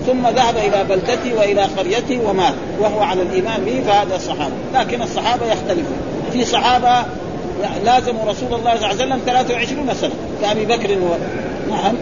ثم 0.06 0.26
ذهب 0.28 0.56
إلى 0.56 0.84
بلدته 0.88 1.34
وإلى 1.38 1.62
قريته 1.62 2.20
ومات 2.28 2.54
وهو 2.80 3.00
على 3.00 3.22
الإيمان 3.22 3.64
به 3.64 3.82
فهذا 3.86 4.16
الصحابة. 4.16 4.54
لكن 4.74 5.02
الصحابة 5.02 5.46
يختلفون. 5.46 5.96
في 6.32 6.44
صحابة 6.44 7.06
لازموا 7.84 8.24
رسول 8.30 8.54
الله 8.54 8.76
صلى 8.76 8.76
الله 8.76 8.86
عليه 8.86 8.96
وسلم 8.96 9.20
23 9.26 9.94
سنة 9.94 10.10
كأبي 10.42 10.64
بكر 10.64 10.90
و... 10.90 11.16
نعم. 11.70 11.94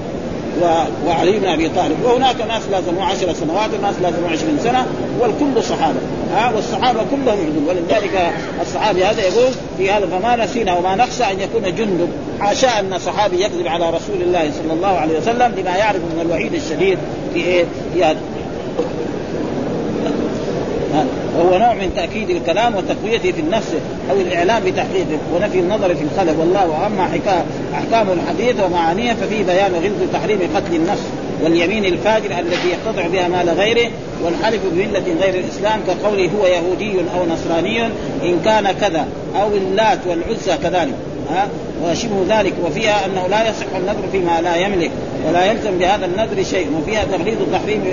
وعلي 1.07 1.39
بن 1.39 1.47
أبي 1.47 1.69
طالب. 1.69 1.97
وهناك 2.05 2.37
ناس 2.49 2.63
لازموا 2.71 3.05
عشر 3.05 3.33
سنوات 3.33 3.71
وناس 3.79 3.95
لازموا 4.03 4.31
عشرين 4.31 4.59
سنة 4.63 4.87
والكل 5.21 5.63
صحابة. 5.63 5.99
ها 6.35 6.53
والصحابة 6.55 7.01
كلهم 7.11 7.39
عدول 7.39 7.69
ولذلك 7.69 8.33
الصحابي 8.63 9.05
هذا 9.05 9.23
يقول 9.23 9.53
في 9.79 9.91
هذا 9.91 10.07
فما 10.07 10.45
نسينا 10.45 10.75
وما 10.79 10.95
نخشى 10.95 11.25
أن 11.25 11.41
يكون 11.41 11.63
جندب 11.63 12.09
حاشا 12.41 12.81
أن 12.81 12.99
صحابي 12.99 13.45
يكذب 13.45 13.67
على 13.67 13.91
رسول 13.91 14.23
الله 14.23 14.51
صلى 14.63 14.73
الله 14.73 14.89
عليه 14.89 15.19
وسلم 15.19 15.55
لما 15.57 15.77
يعرف 15.77 15.97
من 15.97 16.21
الوعيد 16.23 16.55
الشديد 16.55 16.99
في 17.35 17.41
إيه؟ 17.41 17.65
في 17.95 18.05
هذا. 18.05 18.19
وهو 21.39 21.59
نوع 21.59 21.74
من 21.74 21.93
تأكيد 21.97 22.30
الكلام 22.30 22.74
وتقويته 22.74 23.32
في 23.32 23.41
النفس 23.41 23.72
أو 24.11 24.16
الإعلام 24.16 24.62
بتحقيقه 24.62 25.18
ونفي 25.35 25.59
النظر 25.59 25.95
في 25.95 26.03
الخلق. 26.03 26.41
والله 26.41 26.70
وأما 26.70 27.09
أحكام 27.74 28.07
الحديث 28.11 28.64
ومعانيه 28.64 29.12
ففي 29.12 29.43
بيان 29.43 29.72
غلظ 29.74 30.12
تحريم 30.12 30.39
قتل 30.55 30.74
النفس 30.74 31.03
واليمين 31.43 31.85
الفاجر 31.85 32.39
التي 32.39 32.68
يقتطع 32.68 33.07
بها 33.07 33.28
مال 33.28 33.49
غيره 33.49 33.91
والحلف 34.24 34.61
بملة 34.72 35.05
غير 35.22 35.35
الإسلام 35.35 35.80
كقوله 35.87 36.30
هو 36.41 36.47
يهودي 36.47 36.93
أو 37.14 37.26
نصراني 37.26 37.87
إن 38.22 38.41
كان 38.45 38.72
كذا 38.72 39.07
أو 39.41 39.49
اللات 39.49 39.99
والعزى 40.07 40.62
كذلك. 40.62 40.95
ها؟ 41.30 41.49
وشبه 41.85 42.24
ذلك. 42.28 42.53
وفيها 42.66 43.07
أنه 43.07 43.26
لا 43.30 43.49
يصح 43.51 43.66
النذر 43.76 44.03
فيما 44.12 44.41
لا 44.41 44.57
يملك. 44.57 44.91
ولا 45.29 45.45
يلزم 45.45 45.79
بهذا 45.79 46.07
النذر 46.07 46.43
شيء 46.43 46.68
وفيها 46.79 47.05
تغليظ 47.05 47.39
تحريم 47.53 47.85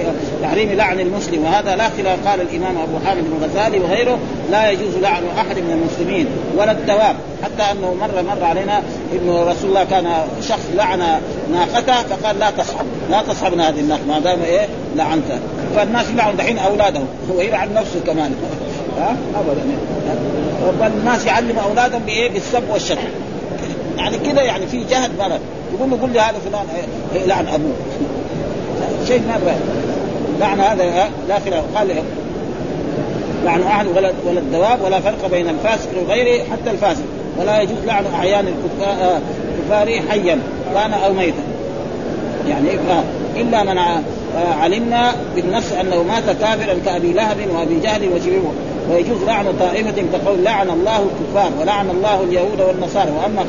تحريم 0.41 0.71
لعن 0.71 0.99
المسلم 0.99 1.43
وهذا 1.43 1.75
لا 1.75 1.89
خلاف 1.89 2.27
قال 2.27 2.41
الإمام 2.41 2.77
أبو 2.77 3.05
حامد 3.05 3.23
الغزالي 3.25 3.79
وغيره 3.79 4.19
لا 4.51 4.71
يجوز 4.71 4.95
لعن 5.01 5.23
أحد 5.37 5.57
من 5.57 5.71
المسلمين 5.71 6.27
ولا 6.57 6.71
الدواب. 6.71 7.15
حتى 7.43 7.71
أنه 7.71 7.93
مره 7.93 8.21
مر 8.21 8.43
علينا 8.43 8.81
انه 9.13 9.43
رسول 9.43 9.69
الله 9.69 9.83
كان 9.83 10.07
شخص 10.47 10.67
لعن 10.75 10.99
ناقته 11.51 12.03
فقال 12.03 12.39
لا 12.39 12.51
تصحب 12.51 12.85
لا 13.11 13.21
تصحبنا 13.21 13.69
هذه 13.69 13.79
الناقة 13.79 14.01
ما 14.07 14.19
دام 14.19 14.39
إيه 14.43 14.67
لعنته 14.95 15.39
فالناس 15.75 16.09
يلعن 16.09 16.35
دحين 16.37 16.57
أولادهم 16.57 17.05
هو 17.31 17.41
يلعن 17.41 17.73
نفسه 17.73 17.99
كمان. 18.05 18.35
ها؟ 18.99 19.15
ابدا. 19.35 20.87
الناس 20.87 21.25
يعلم 21.25 21.59
أولادهم 21.59 22.01
بإيه؟ 22.01 22.29
بالسب 22.29 22.63
والشتم. 22.69 22.97
يعني 23.97 24.17
كذا 24.17 24.41
يعني 24.41 24.67
في 24.67 24.83
جهل 24.83 25.11
مرض. 25.19 25.39
يقول 25.73 25.89
له 25.89 25.97
قل 26.01 26.13
لي 26.13 26.19
هذا 26.19 26.35
فلان. 26.45 26.65
لعن 27.27 27.47
أبوه. 27.47 27.73
شيء 29.07 29.21
ما 29.27 29.55
لعن 30.39 30.59
هذا 30.59 31.09
لا 31.29 31.39
خلاف. 31.39 31.63
قال 31.75 31.87
لعن 33.45 33.61
احد 33.63 33.87
ولا 33.87 34.11
ولا 34.27 34.39
الدواب 34.39 34.81
ولا 34.85 34.99
فرق 34.99 35.31
بين 35.31 35.49
الفاسق 35.49 35.89
وغيره 36.01 36.43
حتى 36.43 36.71
الفاسق. 36.71 37.03
ولا 37.39 37.61
يجوز 37.61 37.77
لعن 37.85 38.03
أعيان 38.15 38.45
الكفار 38.47 40.01
حيا 40.09 40.39
كان 40.73 40.93
أو 40.93 41.13
ميتا. 41.13 41.43
يعني 42.49 42.67
إلا 43.37 43.63
من 43.63 43.79
علمنا 44.61 45.11
بالنفس 45.35 45.71
أنه 45.73 46.03
مات 46.03 46.23
كافرا 46.23 46.75
كأبي 46.85 47.13
لهب 47.13 47.37
وأبي 47.55 47.79
جهل 47.79 48.09
وشبهه 48.09 48.51
ويجوز 48.89 49.23
لعن 49.27 49.45
طائفة 49.59 50.03
كقول 50.13 50.43
لعن 50.43 50.69
الله 50.69 50.97
الكفار 50.97 51.51
ولعن 51.59 51.89
الله 51.89 52.23
اليهود 52.23 52.61
والنصارى. 52.61 53.11
وأما 53.11 53.45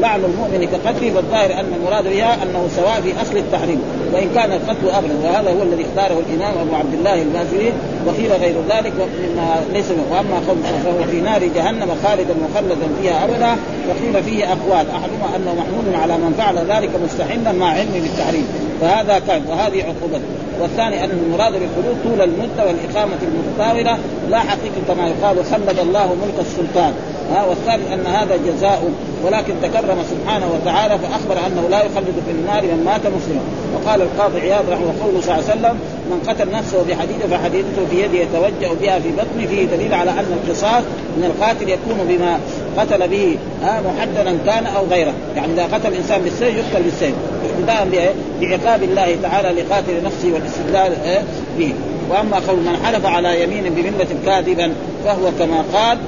لعن 0.00 0.24
المؤمن 0.24 0.68
كقتله 0.72 1.10
فالظاهر 1.14 1.52
أن 1.60 1.72
المراد 1.76 2.04
بها 2.04 2.34
أنه 2.42 2.68
سواء 2.76 3.00
في 3.00 3.22
أصل 3.22 3.36
التحريم 3.36 3.82
وإن 4.12 4.28
كان 4.34 4.52
القتل 4.52 4.90
ابدا 4.90 5.14
وهذا 5.24 5.50
هو 5.50 5.62
الذي 5.62 5.84
اختاره 5.84 6.22
الإمام 6.28 6.54
أبو 6.58 6.74
عبد 6.74 6.94
الله 6.94 7.22
البازري 7.22 7.72
وقيل 8.06 8.32
غير 8.32 8.54
ذلك 8.70 8.92
مما 9.22 9.60
ليس 9.72 9.86
وأما 10.10 10.36
قول 10.48 10.56
فهو 10.84 11.10
في 11.10 11.20
نار 11.20 11.40
جهنم 11.56 11.90
خالدا 12.04 12.34
مخلدا 12.50 12.88
فيها 13.02 13.24
أبدا 13.24 13.56
وقيل 13.88 14.22
فيه 14.22 14.44
أقوال. 14.44 14.86
أحدهما 14.90 15.36
أنه 15.36 15.54
محمول 15.54 16.02
على 16.02 16.16
من 16.16 16.34
فعل 16.38 16.58
ذلك 16.58 16.90
مستحلا 17.04 17.52
مع 17.52 17.66
علمه 17.66 18.00
بالتحريم 18.00 18.46
فهذا 18.80 19.18
كان 19.26 19.42
وهذه 19.48 19.82
عقوبته 19.82 20.28
والثاني 20.60 21.04
أن 21.04 21.10
المراد 21.10 21.52
بالخلود 21.52 21.96
طول 22.04 22.22
المدة 22.22 22.66
والإقامة 22.66 23.18
المتطاولة 23.22 23.98
لا 24.30 24.38
حقيقة 24.38 24.80
كما 24.88 25.08
يقال 25.08 25.44
خلد 25.44 25.78
الله 25.78 26.14
ملك 26.14 26.40
السلطان. 26.40 26.92
ها 27.34 27.44
والثالث 27.44 27.92
أن 27.92 28.06
هذا 28.06 28.38
جزاء 28.46 28.90
ولكن 29.24 29.54
تكرم 29.62 29.98
سبحانه 30.10 30.46
وتعالى 30.54 30.98
فأخبر 30.98 31.46
أنه 31.46 31.68
لا 31.70 31.82
يخلد 31.82 32.14
في 32.26 32.30
النار 32.30 32.62
من 32.62 32.82
مات 32.84 33.00
مسلما 33.00 33.40
وقال 33.74 34.02
القاضي 34.02 34.40
عياض 34.40 34.64
رحمه 34.70 35.08
الله 35.08 35.20
صلى 35.20 35.34
الله 35.34 35.44
عليه 35.50 35.58
وسلم 35.58 35.78
من 36.10 36.20
قتل 36.28 36.50
نفسه 36.50 36.82
بحديده 36.88 37.36
فحديدته 37.36 37.86
في 37.90 38.02
يده 38.02 38.18
يتوجا 38.18 38.74
بها 38.80 38.98
في 38.98 39.08
بطنه 39.08 39.46
فيه 39.46 39.64
دليل 39.64 39.94
على 39.94 40.10
أن 40.10 40.38
القصاص 40.44 40.82
من 41.16 41.24
القاتل 41.24 41.68
يكون 41.68 41.98
بما 42.08 42.38
قتل 42.78 43.08
به 43.08 43.38
محددا 43.62 44.38
كان 44.46 44.66
أو 44.66 44.86
غيره. 44.90 45.12
يعني 45.36 45.52
إذا 45.52 45.64
قتل 45.64 45.88
الإنسان 45.88 46.22
بالسيف 46.22 46.56
يقتل 46.56 46.82
بالسيف 46.82 47.14
اقتداء 47.44 48.14
بعقاب 48.40 48.82
الله 48.82 49.16
تعالى 49.22 49.62
لقاتل 49.62 50.04
نفسه 50.04 50.32
والاستدلال 50.32 50.92
به. 51.58 51.72
وأما 52.10 52.36
قول 52.48 52.58
من 52.58 52.76
حلف 52.84 53.06
على 53.06 53.42
يمين 53.42 53.74
بملة 53.74 54.06
كاذبا 54.26 54.72
فهو 55.04 55.30
كما 55.38 55.64
قال 55.74 55.98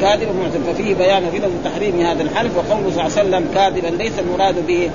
كاذب 0.00 0.28
معتد 0.42 0.60
ففيه 0.72 0.94
بيان 0.94 1.22
غلظ 1.24 1.52
تحريم 1.64 2.00
هذا 2.00 2.22
الحلف 2.22 2.52
وقوله 2.56 2.90
صلى 2.90 3.06
الله 3.06 3.18
عليه 3.18 3.28
وسلم 3.28 3.44
كاذبا 3.54 4.02
ليس 4.02 4.12
المراد 4.18 4.66
به 4.66 4.90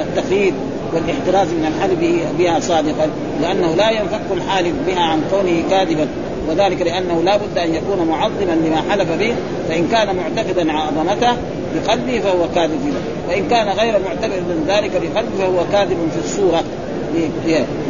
التخييب 0.00 0.54
والاحتراز 0.92 1.48
من 1.48 1.72
الحلف 1.76 1.98
بها 2.38 2.60
صادقا 2.60 3.10
لأنه 3.42 3.74
لا 3.74 3.90
ينفك 3.90 4.20
الحالف 4.30 4.72
بها 4.86 5.00
عن 5.00 5.20
كونه 5.30 5.62
كاذبا. 5.70 6.08
وذلك 6.48 6.82
لأنه 6.82 7.22
لا 7.22 7.36
بد 7.36 7.58
أن 7.58 7.74
يكون 7.74 8.08
معظما 8.08 8.52
لما 8.64 8.82
حلف 8.90 9.12
به 9.12 9.34
فإن 9.68 9.88
كان 9.88 10.16
معتقدا 10.16 10.72
عظمته 10.72 11.36
بقلبه 11.74 12.20
فهو 12.20 12.48
كاذب. 12.54 12.94
وإن 13.28 13.48
كان 13.48 13.68
غير 13.68 13.98
معتقد 13.98 14.42
ذلك 14.68 14.90
بقلبه 14.90 15.38
فهو 15.38 15.64
كاذب 15.72 16.08
في 16.12 16.18
الصورة. 16.18 16.64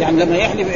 يعني 0.00 0.24
لما 0.24 0.36
يحلف 0.36 0.68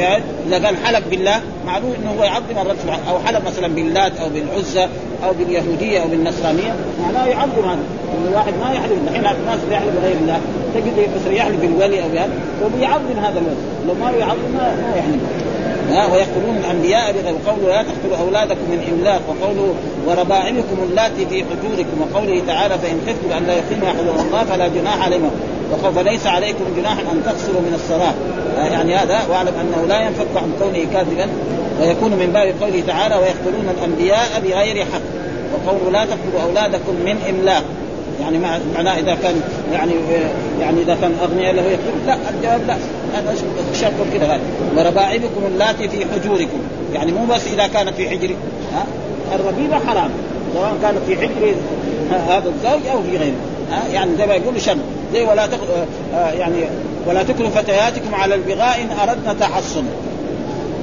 إذا 0.47 0.65
قال 0.65 0.77
حلف 0.85 1.07
بالله 1.09 1.41
معلوم 1.65 1.93
إنه 2.01 2.11
هو 2.19 2.23
يعظم 2.23 2.57
الرب 2.61 2.77
أو 3.09 3.19
حلف 3.19 3.45
مثلا 3.47 3.67
باللات 3.67 4.17
أو 4.17 4.29
بالعزى 4.29 4.87
أو 5.23 5.33
باليهودية 5.33 6.01
أو 6.01 6.07
بالنصرانية 6.07 6.75
معناه 7.01 7.27
يعظم 7.27 7.69
هذا. 7.69 7.79
الواحد 8.27 8.53
ما 8.61 8.73
يحلف 8.73 8.97
الحين 9.07 9.25
الناس 9.39 9.59
يحلف 9.71 9.95
بغير 10.01 10.15
الله 10.21 10.39
تجد 10.75 11.09
مثلا 11.21 11.33
يحلف 11.33 11.61
بالولي 11.61 12.03
أو 12.03 12.09
بهذا 12.09 12.29
فبيعظم 12.61 13.19
هذا 13.19 13.39
الولي 13.39 13.55
لو 13.87 13.93
ما 13.93 14.11
يعظم 14.11 14.53
ما 14.53 14.93
يحلف. 14.97 15.48
ويقتلون 15.91 16.57
الأنبياء 16.57 17.11
بغير 17.11 17.35
قوله 17.47 17.67
لا 17.67 17.83
تقتلوا 17.83 18.17
أولادكم 18.27 18.65
من 18.71 18.79
إملاق 18.93 19.21
وقوله 19.29 19.73
وربائبكم 20.07 20.77
اللاتي 20.89 21.25
في 21.25 21.43
حجوركم 21.43 22.01
وقوله 22.01 22.41
تعالى 22.47 22.77
فإن 22.79 23.01
خفتم 23.07 23.37
أن 23.37 23.43
لا 23.47 23.53
يقيموا 23.53 23.89
حدود 23.89 24.25
الله 24.27 24.43
فلا 24.43 24.67
جناح 24.67 25.05
عليهم 25.05 25.31
فليس 25.95 26.27
عليكم 26.27 26.65
جناح 26.77 26.97
أن 26.99 27.23
تقصروا 27.25 27.61
من 27.61 27.73
الصلاة 27.75 28.13
يعني 28.73 28.95
هذا 28.95 29.19
واعلم 29.29 29.53
أنه 29.61 29.87
لا 29.87 30.01
ينفك 30.01 30.27
عن 30.35 30.51
كونه 30.59 30.85
كاذبا 30.93 31.27
ويكون 31.81 32.11
من 32.11 32.31
باب 32.33 32.53
قوله 32.61 32.83
تعالى 32.87 33.15
ويقتلون 33.15 33.69
الأنبياء 33.77 34.41
بغير 34.43 34.85
حق 34.85 35.01
وقوله 35.53 35.91
لا 35.91 36.05
تقتلوا 36.05 36.41
أولادكم 36.43 36.93
من 37.05 37.17
إملاق 37.29 37.63
يعني 38.21 38.39
معناه 38.75 38.99
إذا 38.99 39.17
كان 39.23 39.41
يعني 39.73 39.93
يعني 40.61 40.81
إذا 40.81 40.97
كان 41.01 41.11
اغنياء 41.23 41.53
له 41.53 41.61
يقتل 41.61 42.07
لا 42.07 42.17
الجواب 42.29 42.61
لا. 42.67 42.75
هذا 43.13 43.35
شرط 43.73 43.91
كذا. 44.13 44.39
وربائبكم 44.77 45.45
اللاتي 45.47 45.89
في 45.89 46.05
حجوركم. 46.05 46.59
يعني 46.93 47.11
مو 47.11 47.25
بس 47.25 47.47
إذا 47.53 47.67
كانت 47.67 47.95
في 47.95 48.09
حجر 48.09 48.29
ها؟ 48.73 48.85
الربيبة 49.35 49.79
حرام. 49.87 50.11
سواء 50.53 50.73
كانت 50.81 50.97
في 51.07 51.17
حجر 51.17 51.55
هذا 52.11 52.49
الزوج 52.55 52.87
أو 52.91 53.03
في 53.03 53.17
غيره. 53.17 53.35
ها؟ 53.71 53.87
يعني 53.93 54.11
زي 54.17 54.25
ما 54.25 54.33
يقول 54.33 54.61
شر 54.61 54.77
زي 55.13 55.25
ولا 55.25 55.47
تق... 55.47 55.59
آه 56.15 56.29
يعني 56.31 56.55
ولا 57.07 57.23
تكرهوا 57.23 57.49
فتياتكم 57.49 58.15
على 58.15 58.35
البغاء 58.35 58.81
إن 58.81 59.09
أردنا 59.09 59.33
تحصنا 59.33 59.89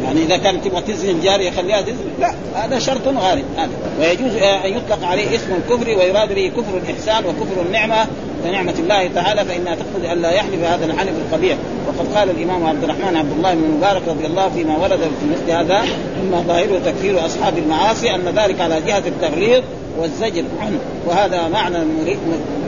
يعني 0.04 0.22
إذا 0.22 0.36
كانت 0.36 0.64
تبغى 0.64 0.80
تزني 0.80 1.10
الجارية 1.10 1.50
خليها 1.50 1.80
تزني. 1.80 2.12
لا 2.20 2.34
هذا 2.54 2.78
شرط 2.78 3.08
غالب 3.08 3.44
هذا. 3.56 3.70
ويجوز 4.00 4.36
أن 4.36 4.72
يطلق 4.72 5.06
عليه 5.06 5.36
اسم 5.36 5.54
الكفر 5.54 5.88
ويراد 5.88 6.34
به 6.34 6.52
كفر 6.56 6.76
الإحسان 6.76 7.24
وكفر 7.24 7.62
النعمة 7.66 8.06
ونعمة 8.44 8.74
الله 8.78 9.08
تعالى 9.14 9.44
فإنها 9.44 9.74
تقتضي 9.74 10.12
أن 10.12 10.22
لا 10.22 10.30
يحلف 10.30 10.64
هذا 10.64 10.84
الحلف 10.86 11.12
القبيح. 11.26 11.56
وقد 11.88 12.16
قال 12.16 12.30
الإمام 12.30 12.66
عبد 12.66 12.84
الرحمن 12.84 13.16
عبد 13.16 13.32
الله 13.32 13.54
بن 13.54 13.70
مبارك 13.76 14.02
رضي 14.08 14.26
الله 14.26 14.48
فيما 14.48 14.76
ورد 14.76 15.00
في 15.00 15.26
مثل 15.32 15.50
هذا 15.50 15.84
مما 16.22 16.40
ظاهره 16.40 16.80
تكفير 16.84 17.26
أصحاب 17.26 17.58
المعاصي 17.58 18.14
أن 18.14 18.24
ذلك 18.36 18.60
على 18.60 18.80
جهة 18.80 19.02
التغليظ 19.06 19.62
والزجر 19.98 20.44
عنه. 20.60 20.78
وهذا 21.06 21.48
معنى 21.48 21.78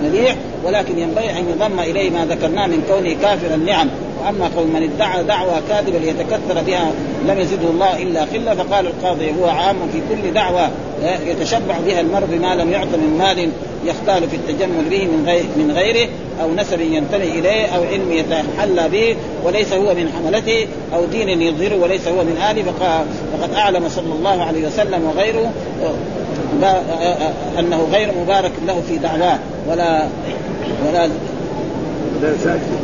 مليح 0.03 0.37
ولكن 0.64 0.99
ينبغي 0.99 1.31
أن 1.31 1.49
يضم 1.49 1.81
إليه 1.81 2.11
ما 2.11 2.24
ذكرناه 2.24 2.66
من 2.66 2.83
كونه 2.89 3.16
كافر 3.22 3.55
النعم 3.55 3.89
وأما 4.24 4.51
قول 4.57 4.66
من 4.66 4.83
ادعى 4.83 5.24
دعوى 5.24 5.53
كاذبة 5.68 5.99
ليتكثر 5.99 6.62
بها 6.66 6.93
لم 7.29 7.39
يزده 7.39 7.68
الله 7.70 8.03
إلا 8.03 8.26
خلة 8.26 8.55
فقال 8.55 8.87
القاضي 8.87 9.35
هو 9.41 9.49
عام 9.49 9.76
في 9.93 10.01
كل 10.09 10.33
دعوى 10.35 10.68
يتشبع 11.26 11.74
بها 11.87 12.01
المرء 12.01 12.26
بما 12.26 12.55
لم 12.55 12.72
يعط 12.72 12.87
من 12.87 13.16
مال 13.18 13.51
يختال 13.87 14.29
في 14.31 14.37
التجمل 14.37 14.85
به 14.91 15.05
من 15.05 15.24
غير 15.26 15.45
من 15.57 15.72
غيره 15.76 16.09
أو 16.43 16.55
نسب 16.55 16.81
ينتمي 16.81 17.24
إليه 17.24 17.66
أو 17.66 17.83
علم 17.83 18.12
يتحلى 18.12 18.89
به 18.89 19.16
وليس 19.45 19.72
هو 19.72 19.95
من 19.95 20.12
حملته 20.16 20.66
أو 20.95 21.05
دين 21.05 21.43
يظهره 21.43 21.76
وليس 21.76 22.09
هو 22.09 22.24
من 22.24 22.37
آله 22.51 22.64
فقد 23.39 23.55
أعلم 23.55 23.89
صلى 23.89 24.12
الله 24.18 24.43
عليه 24.43 24.66
وسلم 24.66 25.05
وغيره 25.05 25.53
أنه 27.59 27.89
غير 27.93 28.12
مبارك 28.22 28.53
له 28.66 28.82
في 28.89 28.99
دعواه 28.99 29.39
ولا 29.68 30.07
ولا 30.89 31.09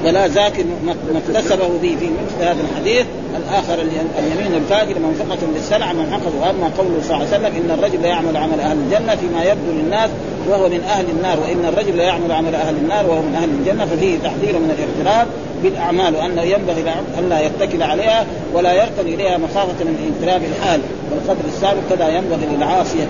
ولا 0.04 0.28
زاكي 0.28 0.64
ما 0.84 0.94
اكتسبه 1.28 1.68
به 1.82 1.96
في 2.00 2.06
مثل 2.06 2.44
هذا 2.44 2.56
الحديث. 2.70 3.06
الآخر 3.36 3.82
اليمين 4.18 4.54
الفاجر 4.54 4.94
منفقه 4.98 5.38
للسلع 5.54 5.92
منحقه 5.92 6.32
واما 6.40 6.70
قوله 6.78 7.00
صلى 7.02 7.16
الله 7.16 7.26
عليه 7.26 7.36
وسلم 7.36 7.44
إن 7.44 7.78
الرجل 7.78 8.02
لا 8.02 8.08
يعمل 8.08 8.36
عمل 8.36 8.60
أهل 8.60 8.76
الجنة 8.78 9.16
فيما 9.16 9.44
يبدو 9.44 9.72
للناس 9.72 10.10
وهو 10.48 10.68
من 10.68 10.80
أهل 10.80 11.04
النار 11.10 11.40
وإن 11.40 11.64
الرجل 11.64 11.96
لا 11.96 12.02
يعمل 12.02 12.32
عمل 12.32 12.54
أهل 12.54 12.74
النار 12.76 13.06
وهو 13.06 13.22
من 13.22 13.34
أهل 13.34 13.48
الجنة 13.48 13.86
ففيه 13.86 14.18
تحذير 14.18 14.58
من 14.58 14.70
الإغتراب. 14.78 15.26
بالأعمال 15.64 16.16
وانه 16.16 16.42
ينبغي 16.42 16.84
أن 17.18 17.28
لا 17.28 17.40
يتكل 17.40 17.82
عليها 17.82 18.26
ولا 18.54 18.72
يركن 18.72 19.14
إليها 19.14 19.38
مخافة 19.38 19.84
من 19.84 20.14
اضطراب 20.20 20.42
الحال 20.44 20.80
والقدر 21.10 21.48
السابق 21.48 21.80
كذا 21.90 22.08
ينبغي 22.08 22.56
للعاصيه 22.56 23.08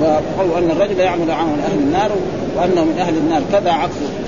وقول 0.00 0.64
أن 0.64 0.70
الرجل 0.70 1.00
يعمل 1.00 1.30
عمل 1.30 1.60
أهل 1.60 1.78
النار 1.78 2.10
وأنه 2.56 2.84
من 2.84 2.98
أهل 2.98 3.14
النار 3.16 3.42
كذا 3.52 3.70
عكسه 3.70 4.21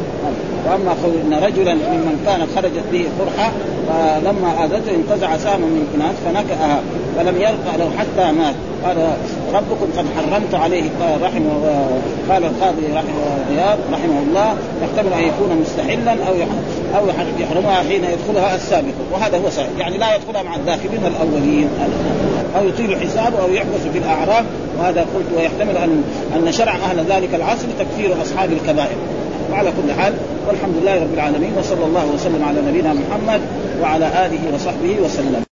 وأما 0.67 0.93
إن 1.05 1.35
رجلا 1.45 1.75
ممن 1.75 2.23
كانت 2.27 2.49
خرجت 2.57 2.85
به 2.93 3.05
قرحه 3.21 3.53
فلما 3.89 4.65
اذته 4.65 4.95
انتزع 4.95 5.37
سهما 5.37 5.67
من 5.67 5.87
كناس 5.93 6.15
فنكأها 6.25 6.81
فلم 7.17 7.37
يلقى 7.37 7.79
له 7.79 7.91
حتى 7.99 8.33
مات. 8.33 8.55
قال 8.85 8.97
ربكم 9.55 9.87
قد 9.99 10.05
حرمت 10.17 10.55
عليه 10.55 10.83
قال 11.01 11.23
رحمه 11.23 11.53
قال 12.31 12.45
القاضي 12.45 12.87
رحمه 12.95 13.21
رياض 13.51 13.79
رحمه 13.93 14.19
الله 14.29 14.55
يحتمل 14.83 15.13
أن 15.13 15.21
يكون 15.21 15.63
مستحلا 15.63 16.13
أو 16.13 16.35
أو 16.99 17.09
يحرمها 17.41 17.75
حين 17.75 18.05
يدخلها 18.05 18.55
السابق. 18.55 18.95
وهذا 19.13 19.39
هو 19.39 19.51
صحيح 19.51 19.69
يعني 19.79 19.99
لا 19.99 20.07
يدخلها 20.17 20.43
مع 20.43 20.57
الداخلين 20.57 21.01
الأولين. 21.07 21.69
أو 22.59 22.69
يطيل 22.69 23.01
حسابه 23.01 23.43
أو 23.43 23.53
يحبس 23.53 23.81
في 23.93 23.99
الأعراف. 23.99 24.45
وهذا 24.79 25.01
قلت 25.01 25.27
ويحتمل 25.37 25.77
أن 25.77 26.03
أن 26.37 26.53
شرع 26.53 26.73
أهل 26.73 27.05
ذلك 27.09 27.35
العصر 27.35 27.67
تكفير 27.79 28.23
أصحاب 28.23 28.53
الكبائر. 28.53 28.97
وعلى 29.53 29.71
كل 29.71 29.93
حال 29.93 30.13
والحمد 30.47 30.75
لله 30.83 30.95
رب 31.03 31.15
العالمين 31.15 31.53
وصلى 31.59 31.85
الله 31.85 32.07
وسلم 32.15 32.45
على 32.45 32.61
نبينا 32.61 32.93
محمد 32.93 33.41
وعلى 33.83 34.07
آله 34.27 34.55
وصحبه 34.55 34.97
وسلم. 35.05 35.54